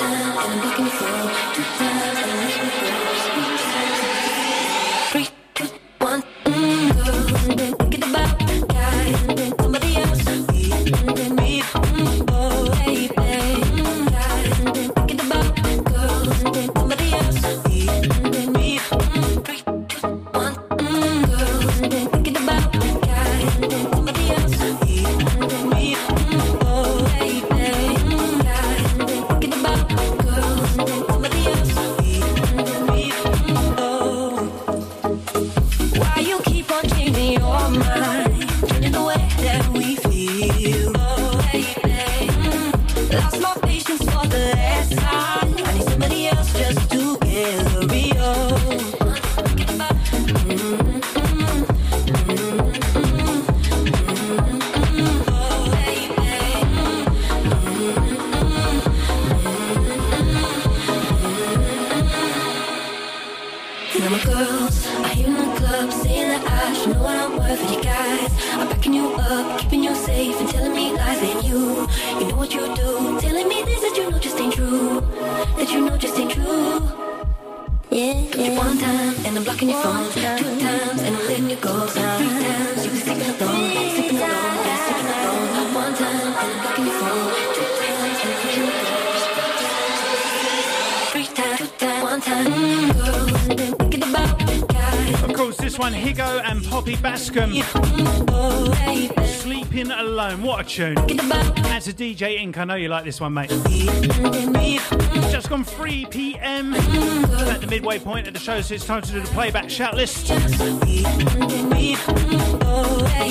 DJ 102.16 102.40
Ink. 102.40 102.58
I 102.58 102.64
know 102.64 102.74
you 102.74 102.90
like 102.90 103.04
this 103.04 103.22
one, 103.22 103.36
mate. 103.36 103.52
It's 103.52 105.32
just 105.32 105.48
gone 105.48 105.64
3 105.64 106.08
p.m. 106.08 106.74
At 106.74 107.62
the 107.62 107.68
midway 107.70 108.00
point 108.00 108.28
of 108.28 108.34
the 108.34 108.40
show, 108.40 108.62
so 108.62 108.74
it's 108.74 108.84
time 108.84 109.04
to 109.04 109.12
do 109.12 109.20
the 109.22 109.28
playback 109.28 109.70
shout 109.70 109.94
list. 109.96 110.26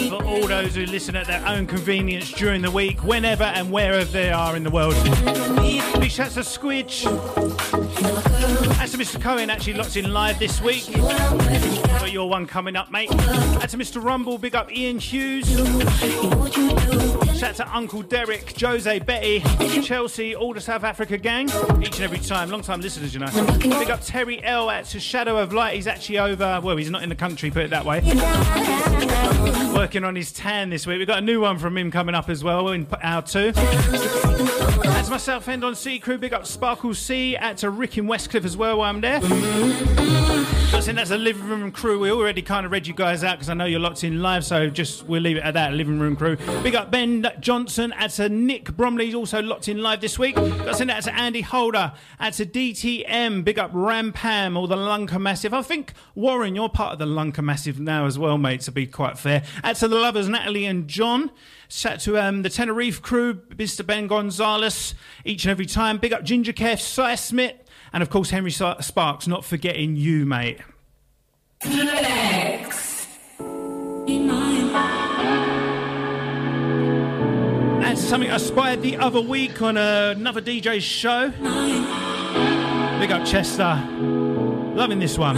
For 0.08 0.24
all 0.24 0.46
those 0.46 0.76
who 0.76 0.86
listen 0.86 1.16
at 1.16 1.26
their 1.26 1.44
own 1.44 1.66
convenience 1.66 2.30
during 2.30 2.62
the 2.62 2.70
week, 2.70 3.02
whenever 3.02 3.42
and 3.42 3.72
wherever 3.72 4.04
they 4.04 4.30
are 4.30 4.54
in 4.54 4.62
the 4.62 4.70
world. 4.70 4.94
Big 6.00 6.12
shouts 6.12 6.34
to 6.34 6.40
Squidge. 6.40 7.02
That's 8.78 8.92
to 8.92 8.98
Mr. 8.98 9.20
Cohen, 9.20 9.50
actually 9.50 9.74
locked 9.74 9.96
in 9.96 10.12
live 10.12 10.38
this 10.38 10.62
week. 10.62 10.92
Got 10.92 12.12
your 12.12 12.30
one 12.30 12.46
coming 12.46 12.76
up, 12.76 12.92
mate. 12.92 13.10
That's 13.10 13.72
to 13.72 13.78
Mr. 13.78 14.00
Rumble, 14.00 14.38
big 14.38 14.54
up 14.54 14.70
Ian 14.70 15.00
Hughes. 15.00 15.48
Shout 17.38 17.50
out 17.50 17.56
to 17.56 17.76
Uncle 17.76 18.02
Derek, 18.02 18.58
Jose, 18.60 18.98
Betty, 18.98 19.40
Chelsea, 19.80 20.34
all 20.34 20.52
the 20.52 20.60
South 20.60 20.82
Africa 20.82 21.16
gang. 21.16 21.48
Each 21.80 21.94
and 21.94 22.02
every 22.02 22.18
time, 22.18 22.50
long 22.50 22.62
time 22.62 22.80
listeners, 22.80 23.14
you 23.14 23.20
know. 23.20 23.30
Big 23.60 23.90
up 23.90 24.00
Terry 24.02 24.42
L. 24.42 24.66
That's 24.66 24.92
a 24.96 24.98
Shadow 24.98 25.38
of 25.38 25.52
Light. 25.52 25.76
He's 25.76 25.86
actually 25.86 26.18
over, 26.18 26.60
well, 26.60 26.76
he's 26.76 26.90
not 26.90 27.04
in 27.04 27.08
the 27.08 27.14
country, 27.14 27.52
put 27.52 27.62
it 27.62 27.70
that 27.70 27.84
way. 27.84 28.00
Working 29.72 30.02
on 30.02 30.16
his 30.16 30.32
tan 30.32 30.70
this 30.70 30.84
week. 30.84 30.98
We've 30.98 31.06
got 31.06 31.18
a 31.18 31.24
new 31.24 31.40
one 31.40 31.58
from 31.58 31.78
him 31.78 31.92
coming 31.92 32.16
up 32.16 32.28
as 32.28 32.42
well 32.42 32.70
in 32.70 32.88
hour 33.00 33.22
two. 33.22 33.52
That's 33.52 35.08
myself, 35.08 35.46
End 35.46 35.62
on 35.62 35.76
Sea 35.76 36.00
Crew. 36.00 36.18
Big 36.18 36.32
up 36.32 36.44
Sparkle 36.44 36.92
C. 36.92 37.36
at 37.36 37.58
to 37.58 37.70
Rick 37.70 37.98
in 37.98 38.06
Westcliff 38.06 38.44
as 38.44 38.56
well 38.56 38.78
while 38.78 38.90
I'm 38.90 39.00
there. 39.00 39.20
Think 40.88 40.96
that's 40.96 41.10
a 41.10 41.18
living 41.18 41.46
room 41.46 41.70
crew. 41.70 41.98
We 41.98 42.10
already 42.10 42.40
kind 42.40 42.64
of 42.64 42.72
read 42.72 42.86
you 42.86 42.94
guys 42.94 43.22
out 43.22 43.36
because 43.36 43.50
I 43.50 43.52
know 43.52 43.66
you're 43.66 43.78
locked 43.78 44.04
in 44.04 44.22
live, 44.22 44.42
so 44.42 44.70
just 44.70 45.04
we'll 45.04 45.20
leave 45.20 45.36
it 45.36 45.42
at 45.42 45.52
that. 45.52 45.74
Living 45.74 46.00
room 46.00 46.16
crew. 46.16 46.38
Big 46.62 46.74
up 46.74 46.90
Ben 46.90 47.30
Johnson. 47.40 47.92
Out 47.92 48.08
to 48.12 48.30
Nick 48.30 48.74
Bromley's 48.74 49.14
also 49.14 49.42
locked 49.42 49.68
in 49.68 49.82
live 49.82 50.00
this 50.00 50.18
week. 50.18 50.36
Got 50.36 50.76
send 50.76 50.90
out 50.90 51.02
to 51.02 51.14
Andy 51.14 51.42
Holder. 51.42 51.92
Out 52.18 52.32
to 52.32 52.46
DTM. 52.46 53.44
Big 53.44 53.58
up 53.58 53.70
Rampam 53.74 54.58
or 54.58 54.66
the 54.66 54.76
Lunker 54.76 55.20
Massive. 55.20 55.52
I 55.52 55.60
think 55.60 55.92
Warren, 56.14 56.54
you're 56.54 56.70
part 56.70 56.94
of 56.94 56.98
the 56.98 57.04
Lunker 57.04 57.44
Massive 57.44 57.78
now 57.78 58.06
as 58.06 58.18
well, 58.18 58.38
mate. 58.38 58.62
To 58.62 58.72
be 58.72 58.86
quite 58.86 59.18
fair. 59.18 59.42
Out 59.62 59.76
to 59.76 59.88
the 59.88 59.96
lovers 59.96 60.26
Natalie 60.26 60.64
and 60.64 60.88
John. 60.88 61.30
Shout 61.68 62.00
to 62.00 62.16
um, 62.16 62.40
the 62.40 62.48
Tenerife 62.48 63.02
crew, 63.02 63.34
Mr. 63.34 63.84
Ben 63.84 64.06
Gonzalez, 64.06 64.94
each 65.26 65.44
and 65.44 65.50
every 65.50 65.66
time. 65.66 65.98
Big 65.98 66.14
up 66.14 66.24
Ginger 66.24 66.54
Kev, 66.54 66.80
Cy 66.80 67.14
Smith, 67.14 67.56
and 67.92 68.02
of 68.02 68.08
course 68.08 68.30
Henry 68.30 68.50
Sparks, 68.50 69.28
not 69.28 69.44
forgetting 69.44 69.94
you, 69.94 70.24
mate. 70.24 70.60
And 77.82 77.98
something 77.98 78.30
I 78.30 78.36
spied 78.36 78.82
the 78.82 78.96
other 78.96 79.20
week 79.20 79.60
on 79.60 79.76
another 79.76 80.40
DJ's 80.40 80.84
show. 80.84 81.30
Big 83.00 83.10
up 83.10 83.26
Chester. 83.26 83.84
Loving 84.74 85.00
this 85.00 85.18
one. 85.18 85.36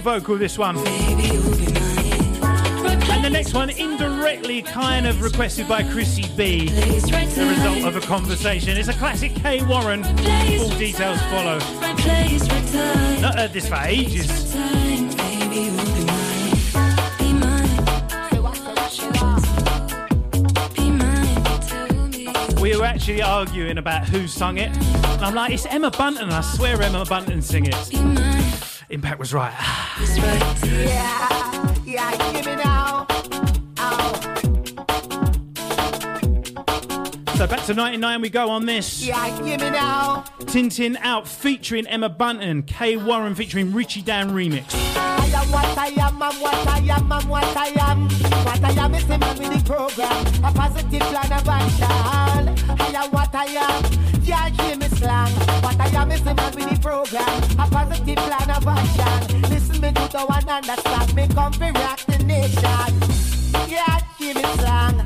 Vocal, 0.00 0.36
this 0.36 0.58
one. 0.58 0.76
And 3.10 3.24
the 3.24 3.30
next 3.30 3.54
one, 3.54 3.70
indirectly 3.70 4.62
kind 4.62 5.06
of 5.06 5.22
requested 5.22 5.68
by 5.68 5.82
Chrissy 5.82 6.24
B. 6.36 6.68
The 6.68 7.46
result 7.46 7.84
of 7.84 7.96
a 7.96 8.00
conversation. 8.00 8.76
It's 8.76 8.88
a 8.88 8.94
classic 8.94 9.34
K 9.34 9.62
Warren. 9.64 10.04
All 10.04 10.70
details 10.78 11.20
follow. 11.24 11.58
Not 13.20 13.38
heard 13.38 13.52
this 13.52 13.68
for 13.68 13.76
ages. 13.76 14.56
We 22.60 22.76
were 22.76 22.84
actually 22.84 23.22
arguing 23.22 23.78
about 23.78 24.08
who 24.08 24.26
sung 24.26 24.58
it. 24.58 24.70
I'm 25.22 25.34
like, 25.34 25.52
it's 25.52 25.66
Emma 25.66 25.90
Bunton. 25.90 26.30
I 26.30 26.40
swear 26.40 26.80
Emma 26.80 27.04
Bunton 27.04 27.42
sing 27.42 27.66
it. 27.66 27.74
Impact 28.90 29.18
was 29.18 29.32
right. 29.32 29.52
So 37.40 37.46
back 37.46 37.64
to 37.64 37.72
99 37.72 38.20
we 38.20 38.28
go 38.28 38.50
on 38.50 38.66
this. 38.66 39.02
Yeah, 39.02 39.26
give 39.38 39.62
me 39.62 39.70
now. 39.70 40.24
Tin 40.48 40.68
Tin 40.68 40.98
Out 40.98 41.26
featuring 41.26 41.86
Emma 41.86 42.10
Bunton, 42.10 42.62
K 42.64 42.98
Warren 42.98 43.34
featuring 43.34 43.72
Richie 43.72 44.02
Dan 44.02 44.32
remix. 44.32 44.74
I 44.94 45.24
am 45.40 45.50
what 45.50 45.78
I 45.78 45.86
am, 45.86 46.22
I'm 46.22 46.38
what 46.38 46.68
I 46.68 46.78
am, 46.80 47.10
I'm 47.10 47.28
what 47.30 47.56
I 47.56 47.68
am. 47.90 48.10
What 48.44 48.62
I 48.62 48.84
am 48.84 48.94
is 48.94 49.06
the 49.06 49.16
man 49.16 49.38
with 49.38 49.54
the 49.54 49.64
program, 49.64 50.26
a 50.44 50.52
positive 50.52 51.00
plan 51.00 51.32
of 51.32 51.48
action. 51.48 52.76
I 52.78 52.92
am 53.04 53.10
what 53.10 53.34
I 53.34 53.46
am, 53.46 53.84
yeah, 54.22 54.50
hear 54.50 54.76
me 54.76 54.88
slang. 54.88 55.32
What 55.62 55.80
I 55.80 55.86
am 55.98 56.12
is 56.12 56.22
the 56.22 56.34
man 56.34 56.54
with 56.54 56.68
the 56.68 56.78
program, 56.78 57.39
Listen 60.20 60.36
me 60.36 60.44
one 60.44 60.48
understand 60.48 61.14
me, 61.14 61.28
come 61.28 61.52
for 61.52 61.72
rock 61.72 62.00
the 62.00 62.18
nation. 62.24 62.60
Yeah, 63.68 64.00
hear 64.18 64.34
me 64.34 64.42
slang. 64.58 64.98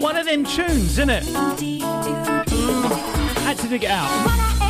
One 0.00 0.16
of 0.16 0.26
them 0.26 0.44
tunes, 0.44 0.98
isn't 0.98 1.10
it? 1.10 1.24
Mm, 1.24 2.92
had 3.42 3.58
to 3.58 3.68
dig 3.68 3.84
it 3.84 3.90
out. 3.90 4.61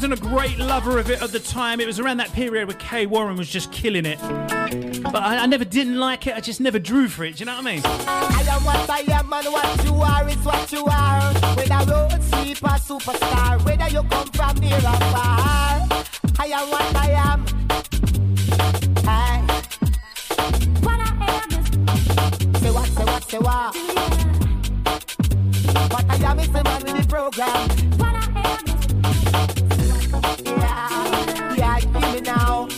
Wasn't 0.00 0.18
a 0.18 0.28
great 0.30 0.58
lover 0.58 0.98
of 0.98 1.10
it 1.10 1.20
at 1.20 1.30
the 1.30 1.38
time. 1.38 1.78
It 1.78 1.86
was 1.86 2.00
around 2.00 2.16
that 2.16 2.32
period 2.32 2.66
where 2.66 2.76
K 2.78 3.04
Warren 3.04 3.36
was 3.36 3.50
just 3.50 3.70
killing 3.70 4.06
it. 4.06 4.18
But 5.02 5.22
I, 5.22 5.40
I 5.42 5.46
never 5.46 5.62
didn't 5.66 5.98
like 5.98 6.26
it. 6.26 6.34
I 6.34 6.40
just 6.40 6.58
never 6.58 6.78
drew 6.78 7.06
for 7.06 7.22
it. 7.24 7.36
Do 7.36 7.40
you 7.40 7.44
know 7.44 7.56
what 7.56 7.66
I 7.66 7.74
mean? 7.74 7.82
I 7.84 8.46
am 8.50 8.64
what 8.64 8.88
I 8.88 9.00
am 9.00 9.30
and 9.30 9.52
what 9.52 9.84
you 9.84 9.94
are 9.96 10.26
is 10.26 10.36
what 10.38 10.72
you 10.72 10.86
are. 10.86 11.20
Whether 11.54 11.92
road 11.92 12.22
sleeper, 12.22 12.78
superstar, 12.80 13.62
whether 13.62 13.88
you 13.88 14.02
come 14.04 14.26
from 14.28 14.56
near 14.60 14.76
or 14.76 15.00
far. 15.12 15.86
I 16.38 16.46
am 16.46 16.70
what 16.70 16.96
I 16.96 17.10
am. 17.10 17.44
Hey. 19.04 19.44
Say 22.58 22.70
what, 22.70 22.88
say 22.88 23.04
what, 23.04 23.24
say 23.30 23.38
what. 23.38 23.76
What 25.92 26.04
I 26.08 26.30
am 26.30 26.38
is 26.38 26.48
the 26.48 26.64
man 26.64 26.82
with 26.84 27.02
the 27.02 27.06
program. 27.06 27.90
Yeah, 30.44 31.54
yeah, 31.56 31.80
give 31.80 32.12
me 32.12 32.20
now. 32.20 32.68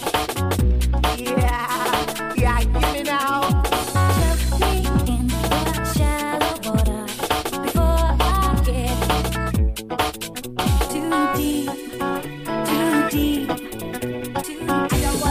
Yeah, 1.18 2.34
yeah, 2.36 2.64
give 2.64 2.92
me 2.92 3.02
now. 3.02 3.62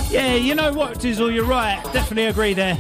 Yeah, 0.10 0.36
you 0.36 0.56
know 0.56 0.74
what, 0.74 1.00
Dizzle, 1.00 1.34
you're 1.34 1.46
right. 1.46 1.82
Definitely 1.94 2.26
agree 2.26 2.54
there. 2.54 2.78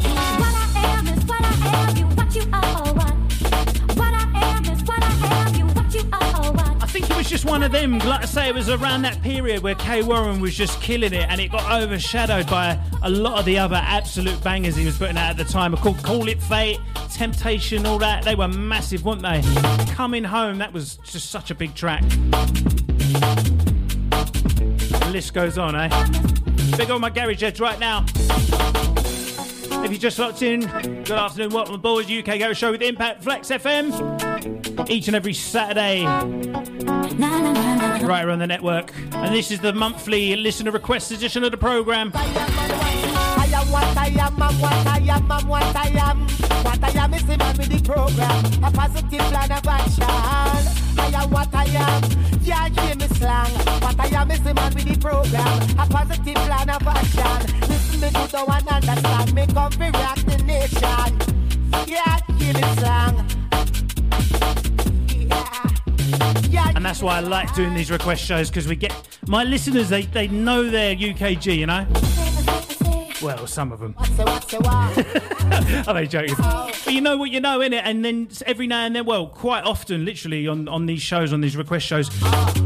Just 7.42 7.50
one 7.50 7.64
of 7.64 7.72
them. 7.72 7.98
Like 7.98 8.22
I 8.22 8.26
say, 8.26 8.50
it 8.50 8.54
was 8.54 8.70
around 8.70 9.02
that 9.02 9.20
period 9.24 9.64
where 9.64 9.74
K 9.74 10.04
Warren 10.04 10.42
was 10.42 10.56
just 10.56 10.80
killing 10.80 11.12
it, 11.12 11.28
and 11.28 11.42
it 11.42 11.52
got 11.52 11.82
overshadowed 11.82 12.46
by 12.46 12.78
a 13.02 13.10
lot 13.10 13.40
of 13.40 13.46
the 13.46 13.58
other 13.58 13.82
absolute 13.82 14.40
bangers 14.44 14.76
he 14.76 14.86
was 14.86 14.96
putting 14.96 15.18
out 15.18 15.32
at 15.32 15.38
the 15.38 15.44
time. 15.44 15.76
Called 15.78 15.98
Call 16.04 16.28
It 16.28 16.40
Fate, 16.40 16.78
Temptation, 17.12 17.88
all 17.88 17.98
that. 17.98 18.24
They 18.24 18.36
were 18.36 18.48
massive, 18.48 19.04
weren't 19.06 19.24
they? 19.24 19.42
Coming 19.92 20.24
Home, 20.24 20.60
that 20.60 20.72
was 20.72 20.98
just 20.98 21.32
such 21.32 21.50
a 21.50 21.56
big 21.56 21.74
track. 21.74 22.04
The 25.00 25.10
list 25.12 25.34
goes 25.34 25.58
on, 25.58 25.76
eh? 25.76 25.90
Big 26.78 26.92
on 26.92 27.02
my 27.02 27.10
garage 27.10 27.42
heads 27.42 27.60
right 27.60 27.80
now. 27.80 28.06
If 29.84 29.92
you 29.92 29.98
just 29.98 30.20
locked 30.20 30.44
in, 30.44 30.60
good 31.06 31.10
afternoon, 31.10 31.50
welcome 31.50 31.74
aboard 31.74 32.06
UK 32.06 32.38
Garage 32.38 32.60
Show 32.60 32.70
with 32.70 32.84
Impact 32.84 33.24
Flex 33.24 33.50
FM. 33.50 34.30
Each 34.92 35.08
and 35.08 35.16
every 35.16 35.34
Saturday, 35.34 36.06
right 38.12 38.26
around 38.26 38.40
the 38.40 38.48
network. 38.48 38.92
And 39.14 39.34
this 39.34 39.52
is 39.52 39.60
the 39.62 39.72
monthly 39.72 40.36
listener 40.36 40.72
request 40.72 41.12
edition 41.12 41.46
of 41.46 41.52
the 41.52 41.58
programme. 41.58 42.12
I 42.14 43.48
am 43.56 43.72
what 43.72 43.98
I 43.98 44.08
am, 44.08 44.44
I'm 44.44 44.60
what 44.60 44.88
I 44.88 44.98
am, 44.98 45.32
I'm 45.32 45.48
what 45.48 45.76
I 45.76 45.88
am. 46.10 46.28
What 46.66 46.84
I 46.84 47.04
am 47.04 47.14
is 47.14 47.24
the 47.26 47.38
man 47.38 47.56
with 47.58 47.70
the 47.70 47.82
program, 47.82 48.64
a 48.66 48.72
positive 48.72 49.26
plan 49.32 49.52
of 49.54 49.66
action. 49.66 50.04
I 50.04 51.12
am 51.22 51.32
what 51.32 51.56
I 51.56 51.64
am, 51.64 52.04
yeah, 52.42 52.68
hear 52.68 52.96
me 52.98 53.08
slang. 53.16 53.52
What 53.82 53.98
I 53.98 54.08
am 54.22 54.30
is 54.30 54.42
the 54.42 54.54
man 54.54 54.74
with 54.74 54.88
the 54.92 54.98
program, 54.98 55.80
a 55.80 55.86
positive 55.88 56.36
plan 56.36 56.70
of 56.70 56.86
action. 56.86 57.60
Listen 57.70 58.02
me 58.02 58.10
to 58.10 58.28
the 58.30 58.44
one 58.44 58.68
understand 58.68 59.34
me, 59.34 59.48
come 59.48 59.94
rock 59.94 60.20
the 60.28 60.38
nation. 60.44 61.12
Yeah, 61.88 62.20
hear 62.38 62.54
me 62.56 62.64
slang. 62.76 64.61
And 66.82 66.86
that's 66.88 67.04
why 67.04 67.18
I 67.18 67.20
like 67.20 67.54
doing 67.54 67.76
these 67.76 67.92
request 67.92 68.24
shows 68.24 68.50
because 68.50 68.68
we 68.68 68.76
get 68.76 68.92
my 69.28 69.44
listeners, 69.44 69.88
they, 69.90 70.02
they 70.02 70.28
know 70.28 70.68
their 70.68 70.96
UKG, 70.96 71.56
you 71.56 71.68
know? 71.68 71.86
Well, 73.22 73.46
some 73.46 73.72
of 73.72 73.80
them. 73.80 73.94
I'm 74.00 75.88
only 75.88 76.08
joking. 76.08 76.34
But 76.40 76.92
you 76.92 77.02
know 77.02 77.18
what 77.18 77.30
you 77.30 77.40
know, 77.40 77.60
innit? 77.60 77.84
And 77.84 78.04
then 78.04 78.30
every 78.48 78.66
now 78.66 78.84
and 78.84 78.96
then, 78.96 79.06
well, 79.06 79.28
quite 79.28 79.64
often, 79.64 80.06
literally 80.06 80.48
on, 80.48 80.68
on 80.68 80.88
these 80.88 81.04
shows, 81.04 81.34
on 81.34 81.42
these 81.42 81.56
request 81.56 81.86
shows, 81.86 82.10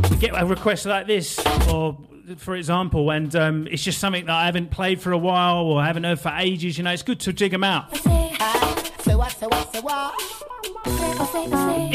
we 0.09 0.15
get 0.15 0.31
a 0.33 0.45
request 0.45 0.85
like 0.85 1.07
this, 1.07 1.37
or 1.69 1.97
for 2.37 2.55
example, 2.55 3.11
and 3.11 3.35
um, 3.35 3.67
it's 3.69 3.83
just 3.83 3.99
something 3.99 4.27
that 4.27 4.33
I 4.33 4.45
haven't 4.45 4.71
played 4.71 5.01
for 5.01 5.11
a 5.11 5.17
while 5.17 5.65
or 5.65 5.81
I 5.81 5.87
haven't 5.87 6.05
heard 6.05 6.21
for 6.21 6.29
ages. 6.29 6.77
You 6.77 6.85
know, 6.85 6.91
it's 6.91 7.03
good 7.03 7.19
to 7.19 7.33
jig 7.33 7.51
them 7.51 7.65
out 7.65 7.93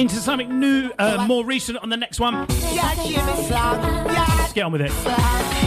into 0.01 0.17
something 0.17 0.59
new, 0.59 0.91
uh, 0.99 1.25
more 1.27 1.45
recent 1.45 1.79
on 1.79 1.89
the 1.89 1.97
next 1.97 2.19
one. 2.21 2.47
Yeah, 2.49 2.91
hear 2.95 3.25
me 3.25 3.45
slang. 3.45 3.83
Yeah. 4.07 4.27
Let's 4.39 4.53
get 4.53 4.65
on 4.65 4.73
with 4.73 4.81
it. 4.83 5.60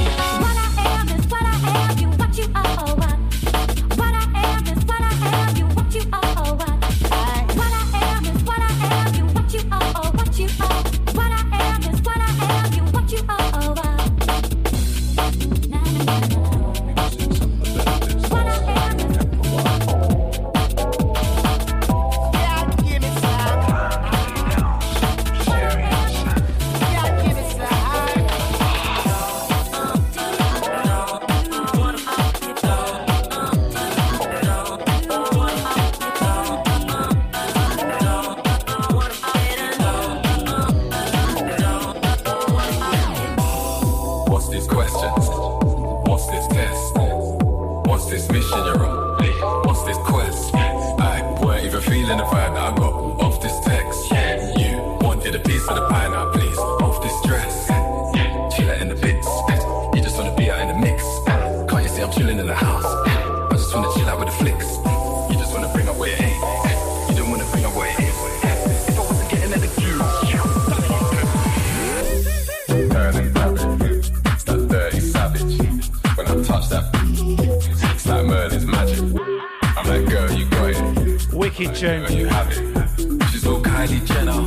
It. 81.83 82.11
You 82.11 82.25
have 82.27 82.49
it. 82.49 83.23
She's 83.29 83.45
all 83.45 83.61
Kylie 83.61 84.05
Jenner, 84.05 84.41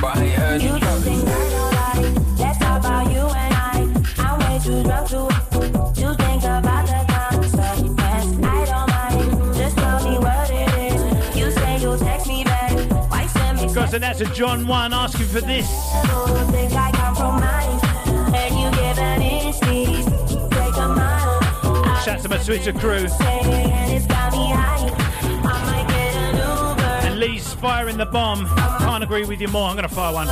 but 0.00 0.16
I 0.16 0.24
ain't 0.24 0.32
heard 0.34 0.62
you 0.62 0.78
drop 0.78 1.00
it. 1.06 2.38
Let's 2.38 2.58
talk 2.58 2.80
about 2.80 3.10
you 3.12 3.20
and 3.20 3.54
I. 3.54 3.88
I'm 4.18 4.38
way 4.40 4.58
too 4.62 4.82
drunk 4.82 5.08
to 5.08 5.28
to 5.94 6.14
think 6.22 6.42
about 6.42 6.86
the 6.86 7.04
consequence. 7.12 7.96
I 8.44 8.64
don't 8.66 8.90
mind. 8.90 9.54
Just 9.56 9.76
tell 9.78 10.04
me 10.08 10.18
what 10.18 10.50
it 10.50 10.92
is. 10.92 11.36
You 11.36 11.50
say 11.50 11.78
you'll 11.80 11.98
text 11.98 12.26
me 12.26 12.44
back. 12.44 12.72
Why 13.10 13.26
send 13.26 13.58
me 13.58 13.72
Guys, 13.74 13.94
and 13.94 14.02
that's 14.02 14.20
a 14.20 14.26
John 14.26 14.66
1 14.66 14.92
asking 14.92 15.26
for 15.26 15.40
this. 15.40 15.66
something? 15.92 16.52
Think 16.52 16.72
I 16.74 16.90
compromise. 16.92 17.82
And 18.34 18.54
you 18.54 18.70
give 18.70 18.98
an 18.98 19.22
inch, 19.22 19.60
take 19.60 20.76
a 20.76 20.88
mile. 20.88 22.00
Shout 22.04 22.20
to 22.20 22.28
my 22.28 22.36
Twitter 22.38 22.72
crew. 22.74 23.06
Lee's 27.16 27.54
firing 27.54 27.96
the 27.96 28.04
bomb. 28.04 28.46
Can't 28.78 29.02
agree 29.02 29.24
with 29.24 29.40
you 29.40 29.48
more. 29.48 29.68
I'm 29.68 29.76
going 29.76 29.88
to 29.88 29.94
fire 29.94 30.12
one. 30.12 30.28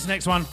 This 0.00 0.08
next 0.08 0.26
one. 0.26 0.46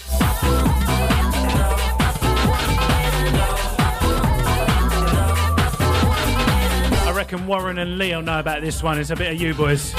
I 7.06 7.14
reckon 7.16 7.48
Warren 7.48 7.78
and 7.78 7.98
Leo 7.98 8.22
know 8.22 8.40
about 8.40 8.62
this 8.62 8.84
one. 8.84 9.00
It's 9.00 9.10
a 9.10 9.16
bit 9.16 9.34
of 9.34 9.42
you 9.42 9.54
boys. 9.54 9.94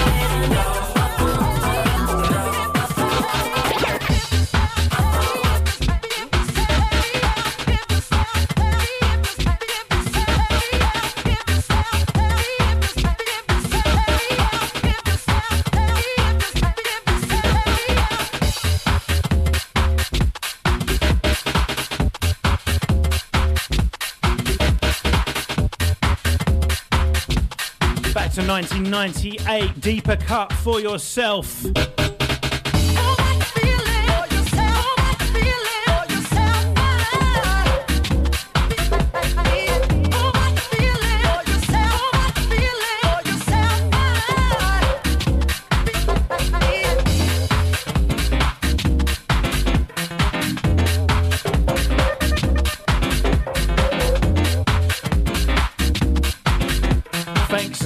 1998, 28.59 29.81
deeper 29.81 30.17
cut 30.17 30.53
for 30.53 30.81
yourself. 30.81 31.65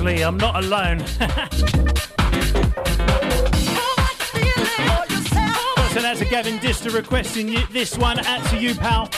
Lee. 0.02 0.22
I'm 0.22 0.36
not 0.36 0.56
alone. 0.56 0.98
so 1.06 1.20
that's 6.00 6.20
a 6.20 6.24
Gavin 6.24 6.58
Dister 6.58 6.90
requesting 6.90 7.48
you, 7.48 7.64
this 7.68 7.96
one 7.96 8.18
out 8.26 8.44
to 8.50 8.58
you, 8.58 8.74
pal. 8.74 9.08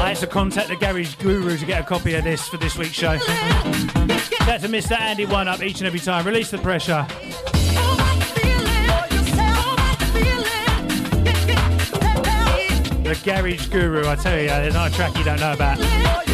I 0.00 0.08
had 0.08 0.16
to 0.18 0.26
contact 0.26 0.68
the 0.68 0.76
Garage 0.76 1.14
Guru 1.16 1.56
to 1.56 1.66
get 1.66 1.80
a 1.80 1.84
copy 1.84 2.14
of 2.14 2.24
this 2.24 2.48
for 2.48 2.56
this 2.56 2.76
week's 2.76 2.92
show. 2.92 3.18
That's 4.46 4.64
to 4.64 4.68
Mr. 4.68 4.98
Andy 4.98 5.26
One 5.26 5.46
Up 5.46 5.62
each 5.62 5.78
and 5.78 5.86
every 5.86 6.00
time. 6.00 6.26
Release 6.26 6.50
the 6.50 6.58
pressure. 6.58 7.06
The 13.04 13.20
Garage 13.24 13.66
Guru, 13.68 14.08
I 14.08 14.16
tell 14.16 14.40
you, 14.40 14.48
there's 14.48 14.74
not 14.74 14.90
a 14.90 14.94
track 14.94 15.16
you 15.16 15.24
don't 15.24 15.40
know 15.40 15.52
about. 15.52 16.29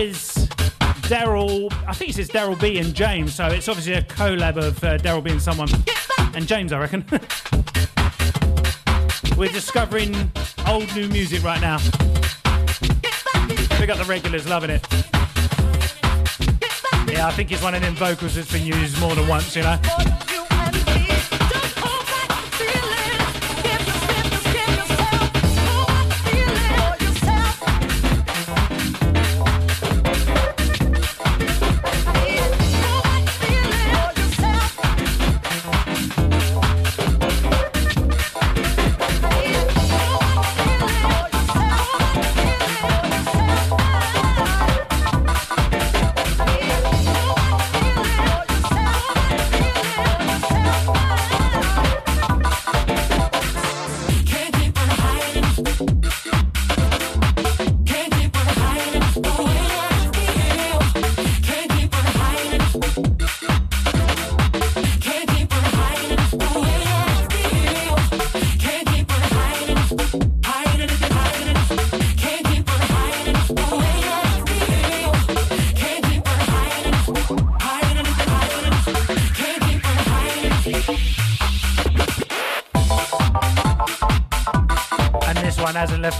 Says 0.00 0.48
Daryl. 1.10 1.70
I 1.86 1.92
think 1.92 2.10
it 2.10 2.14
says 2.14 2.30
Daryl 2.30 2.58
B 2.58 2.78
and 2.78 2.94
James, 2.94 3.34
so 3.34 3.48
it's 3.48 3.68
obviously 3.68 3.92
a 3.94 4.02
collab 4.02 4.56
of 4.56 4.82
uh, 4.82 4.96
Daryl 4.96 5.22
B 5.22 5.30
and 5.30 5.42
someone. 5.42 5.68
And 6.34 6.46
James, 6.46 6.72
I 6.72 6.78
reckon. 6.78 7.04
We're 9.36 9.52
discovering 9.52 10.14
old 10.66 10.94
new 10.94 11.06
music 11.08 11.42
right 11.44 11.60
now. 11.60 11.78
We 13.78 13.86
got 13.86 13.98
the 13.98 14.06
regulars 14.08 14.48
loving 14.48 14.70
it. 14.70 14.86
Yeah, 17.12 17.26
I 17.26 17.32
think 17.32 17.52
it's 17.52 17.62
one 17.62 17.74
of 17.74 17.82
them 17.82 17.94
vocals 17.94 18.36
that's 18.36 18.50
been 18.50 18.64
used 18.64 18.98
more 19.00 19.14
than 19.14 19.28
once, 19.28 19.54
you 19.54 19.62
know. 19.62 19.78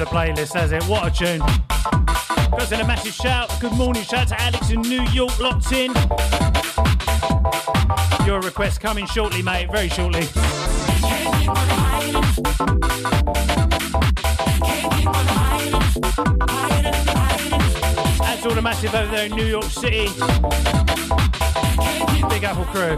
The 0.01 0.07
playlist, 0.07 0.55
has 0.55 0.73
it? 0.73 0.83
What 0.85 1.07
a 1.07 1.11
tune. 1.11 1.41
Goes 2.59 2.73
in 2.73 2.81
a 2.81 2.87
massive 2.87 3.13
shout. 3.13 3.55
Good 3.61 3.73
morning, 3.73 4.03
shout 4.03 4.29
to 4.29 4.41
Alex 4.41 4.71
in 4.71 4.81
New 4.81 5.03
York, 5.13 5.39
locked 5.39 5.73
in. 5.73 5.93
Your 8.27 8.41
request 8.41 8.81
coming 8.81 9.07
shortly, 9.07 9.43
mate, 9.43 9.71
very 9.71 9.91
shortly. 9.91 10.23
That's 18.21 18.47
all 18.47 18.55
the 18.55 18.63
massive 18.63 18.95
over 18.95 19.11
there 19.11 19.27
in 19.27 19.33
New 19.33 19.45
York 19.45 19.65
City. 19.65 20.09
Big 22.31 22.45
Apple 22.45 22.65
crew. 22.73 22.97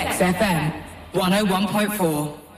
Flex 0.00 0.18
FM 0.22 0.72
101.4. 1.12 2.49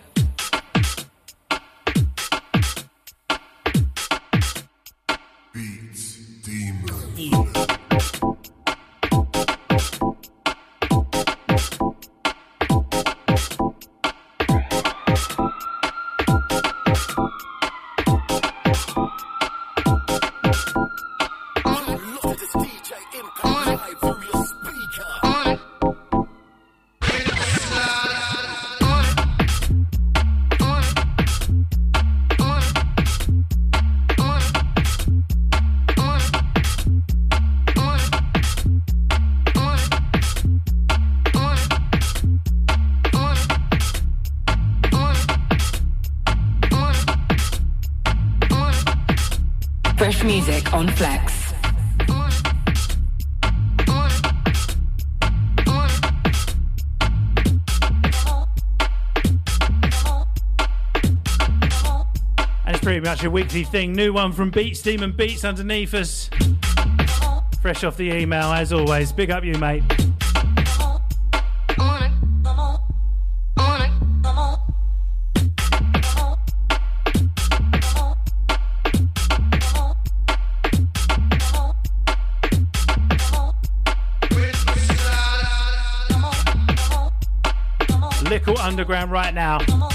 on 50.82 50.88
Flex. 50.94 51.52
And 62.64 62.74
it's 62.74 62.82
pretty 62.82 63.00
much 63.00 63.22
a 63.22 63.30
weekly 63.30 63.62
thing. 63.62 63.92
New 63.92 64.12
one 64.12 64.32
from 64.32 64.50
Beats 64.50 64.82
Demon 64.82 65.12
Beats 65.12 65.44
underneath 65.44 65.94
us. 65.94 66.28
Fresh 67.60 67.84
off 67.84 67.96
the 67.96 68.10
email, 68.12 68.52
as 68.52 68.72
always. 68.72 69.12
Big 69.12 69.30
up 69.30 69.44
you, 69.44 69.56
mate. 69.58 70.01
Right 88.88 89.32
now. 89.32 89.91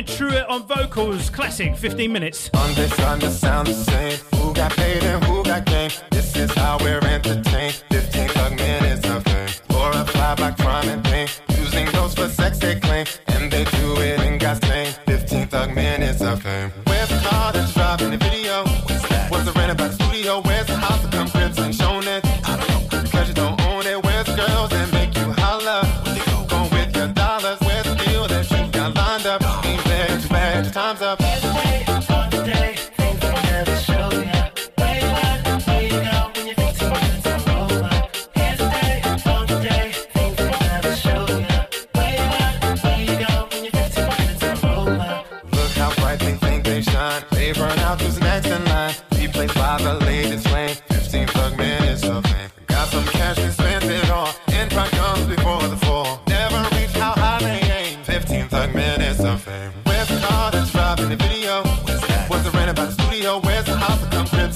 Damien 0.00 0.18
Trueitt 0.18 0.48
on 0.48 0.66
vocals, 0.66 1.28
classic, 1.28 1.76
15 1.76 2.12
minutes. 2.12 2.50
Sound 2.54 2.76
the 3.66 3.74
same. 3.74 4.18
Who 4.36 4.54
got 4.54 4.72
paid 4.72 5.02
and 5.02 5.22
who 5.24 5.42
got 5.44 5.66
game? 5.66 5.90
This 6.10 6.36
is 6.36 6.50
how 6.54 6.78
we're 6.80 7.04
entertained. 7.04 7.82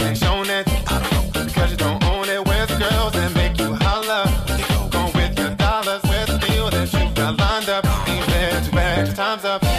I 0.06 1.01
don't 1.01 1.35
know. 1.35 1.44
Because 1.44 1.70
you 1.70 1.76
don't 1.76 2.05
own 2.05 2.28
it. 2.28 2.44
The 2.44 2.76
girls 2.78 3.12
that 3.12 3.32
make 3.35 3.59
you 3.59 3.74
holler? 3.74 4.24
With 5.14 5.39
your 5.39 5.55
dollars. 5.55 6.02
The 6.02 6.39
deal 6.47 6.70
that 6.70 6.93
you 6.93 7.14
got 7.14 7.39
lined 7.39 7.68
up? 7.68 7.85
Time's 9.14 9.44
up. 9.44 9.73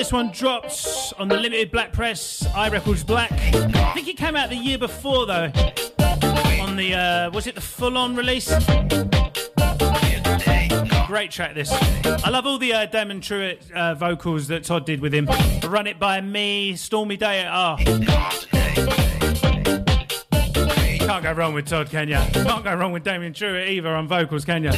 This 0.00 0.12
one 0.12 0.30
drops 0.30 1.12
on 1.18 1.28
the 1.28 1.36
limited 1.36 1.70
black 1.70 1.92
press, 1.92 2.46
I 2.54 2.70
Records 2.70 3.04
Black. 3.04 3.30
I 3.32 3.92
think 3.92 4.08
it 4.08 4.16
came 4.16 4.34
out 4.34 4.48
the 4.48 4.56
year 4.56 4.78
before, 4.78 5.26
though. 5.26 5.52
On 6.62 6.74
the, 6.74 6.94
uh, 6.94 7.30
was 7.32 7.46
it 7.46 7.54
the 7.54 7.60
full 7.60 7.98
on 7.98 8.16
release? 8.16 8.48
Great 11.06 11.30
track, 11.30 11.54
this. 11.54 11.70
I 12.24 12.30
love 12.30 12.46
all 12.46 12.56
the 12.56 12.72
uh, 12.72 12.86
Damon 12.86 13.20
Trueitt 13.20 13.70
uh, 13.72 13.94
vocals 13.94 14.48
that 14.48 14.64
Todd 14.64 14.86
did 14.86 15.02
with 15.02 15.12
him. 15.12 15.28
Run 15.68 15.86
It 15.86 15.98
By 15.98 16.22
Me, 16.22 16.76
Stormy 16.76 17.18
Day 17.18 17.40
at 17.40 17.52
R. 17.52 17.76
Can't 20.96 21.22
go 21.22 21.32
wrong 21.32 21.52
with 21.52 21.66
Todd, 21.66 21.90
can 21.90 22.08
ya? 22.08 22.24
Can't 22.32 22.64
go 22.64 22.74
wrong 22.74 22.92
with 22.92 23.04
Damien 23.04 23.34
Trueitt 23.34 23.68
either 23.68 23.94
on 23.94 24.08
vocals, 24.08 24.46
can 24.46 24.64
ya? 24.64 24.72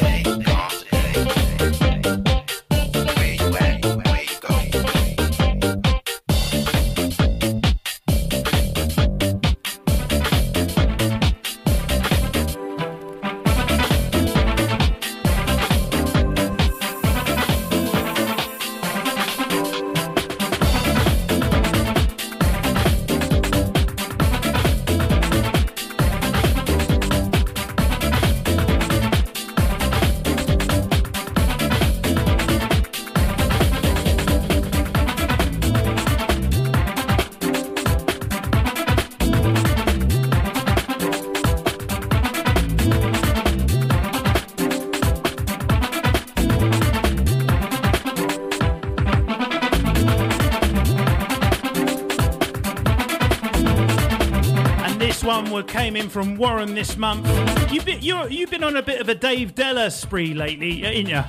From 56.13 56.37
Warren 56.37 56.75
this 56.75 56.99
month. 56.99 57.27
You've 57.73 57.87
been, 57.87 58.03
you're, 58.03 58.29
you've 58.29 58.51
been 58.51 58.63
on 58.63 58.77
a 58.77 58.83
bit 58.83 59.01
of 59.01 59.09
a 59.09 59.15
Dave 59.15 59.55
Della 59.55 59.91
spree 59.91 60.35
lately, 60.35 60.85
uh, 60.85 60.91
ain't 60.91 61.09
ya? 61.09 61.25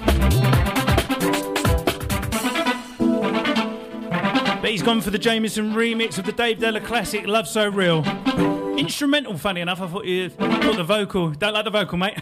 But 4.62 4.72
he's 4.72 4.84
gone 4.84 5.00
for 5.00 5.10
the 5.10 5.18
Jameson 5.18 5.74
remix 5.74 6.18
of 6.18 6.26
the 6.26 6.34
Dave 6.34 6.60
Della 6.60 6.82
classic 6.82 7.26
Love 7.26 7.48
So 7.48 7.70
Real. 7.70 8.04
Instrumental, 8.78 9.38
funny 9.38 9.62
enough. 9.62 9.80
I 9.80 9.88
thought 9.88 10.04
you 10.04 10.28
thought 10.28 10.76
the 10.76 10.84
vocal. 10.84 11.32
Don't 11.32 11.54
like 11.54 11.64
the 11.64 11.72
vocal, 11.72 11.98
mate. 11.98 12.18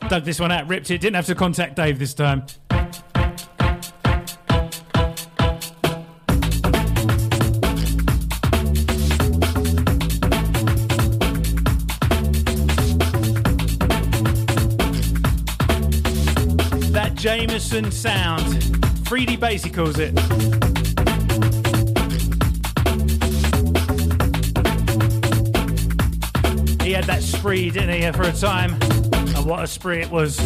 Dug 0.08 0.24
this 0.24 0.40
one 0.40 0.50
out, 0.50 0.66
ripped 0.66 0.90
it. 0.90 1.00
Didn't 1.00 1.14
have 1.14 1.26
to 1.26 1.36
contact 1.36 1.76
Dave 1.76 2.00
this 2.00 2.12
time. 2.12 2.44
Jameson 17.50 17.90
sound. 17.90 18.62
3D 19.02 19.40
bass, 19.40 19.64
he 19.64 19.70
calls 19.70 19.98
it. 19.98 20.16
He 26.80 26.92
had 26.92 27.04
that 27.06 27.22
spree, 27.24 27.70
didn't 27.70 28.00
he, 28.00 28.12
for 28.12 28.22
a 28.22 28.32
time? 28.32 28.74
And 29.34 29.44
what 29.44 29.64
a 29.64 29.66
spree 29.66 30.00
it 30.00 30.10
was. 30.12 30.38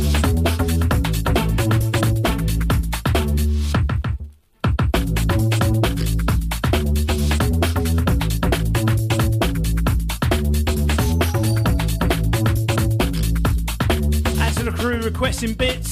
Requesting 15.05 15.53
bits. 15.53 15.84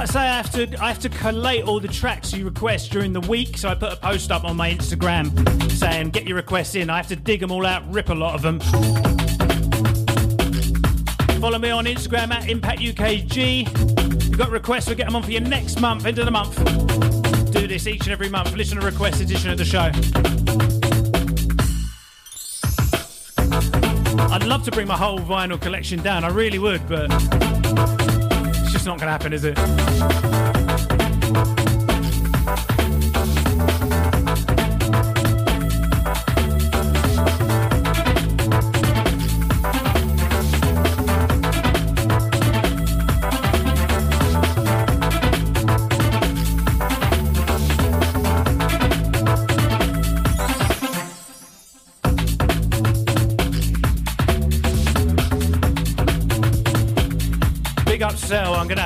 Like 0.00 0.08
I 0.08 0.12
say, 0.12 0.20
I 0.20 0.36
have 0.38 0.50
to 0.52 0.82
I 0.82 0.88
have 0.88 0.98
to 1.00 1.10
collate 1.10 1.64
all 1.64 1.78
the 1.78 1.86
tracks 1.86 2.32
you 2.32 2.46
request 2.46 2.90
during 2.90 3.12
the 3.12 3.20
week. 3.20 3.58
So 3.58 3.68
I 3.68 3.74
put 3.74 3.92
a 3.92 3.96
post 3.96 4.30
up 4.30 4.44
on 4.44 4.56
my 4.56 4.72
Instagram 4.72 5.70
saying 5.72 6.08
get 6.08 6.26
your 6.26 6.36
requests 6.36 6.74
in. 6.74 6.88
I 6.88 6.96
have 6.96 7.08
to 7.08 7.16
dig 7.16 7.40
them 7.40 7.52
all 7.52 7.66
out, 7.66 7.82
rip 7.92 8.08
a 8.08 8.14
lot 8.14 8.34
of 8.34 8.40
them. 8.40 8.60
Follow 11.38 11.58
me 11.58 11.68
on 11.68 11.84
Instagram 11.84 12.32
at 12.32 12.44
ImpactUKG. 12.44 14.24
You've 14.24 14.38
got 14.38 14.48
requests, 14.48 14.86
we'll 14.86 14.96
get 14.96 15.04
them 15.04 15.16
on 15.16 15.22
for 15.22 15.32
you 15.32 15.40
next 15.40 15.82
month, 15.82 16.06
end 16.06 16.18
of 16.18 16.24
the 16.24 16.30
month. 16.30 16.56
Do 17.52 17.66
this 17.66 17.86
each 17.86 18.04
and 18.04 18.12
every 18.12 18.30
month. 18.30 18.56
Listener 18.56 18.80
request 18.80 19.20
edition 19.20 19.50
of 19.50 19.58
the 19.58 19.66
show. 19.66 19.90
I'd 24.32 24.46
love 24.46 24.62
to 24.64 24.70
bring 24.70 24.86
my 24.86 24.96
whole 24.96 25.18
vinyl 25.18 25.60
collection 25.60 26.02
down. 26.02 26.24
I 26.24 26.28
really 26.28 26.58
would, 26.58 26.88
but 26.88 27.10
not 28.90 28.98
going 28.98 29.06
to 29.06 29.12
happen, 29.12 29.32
is 29.32 29.44
it? 29.44 30.59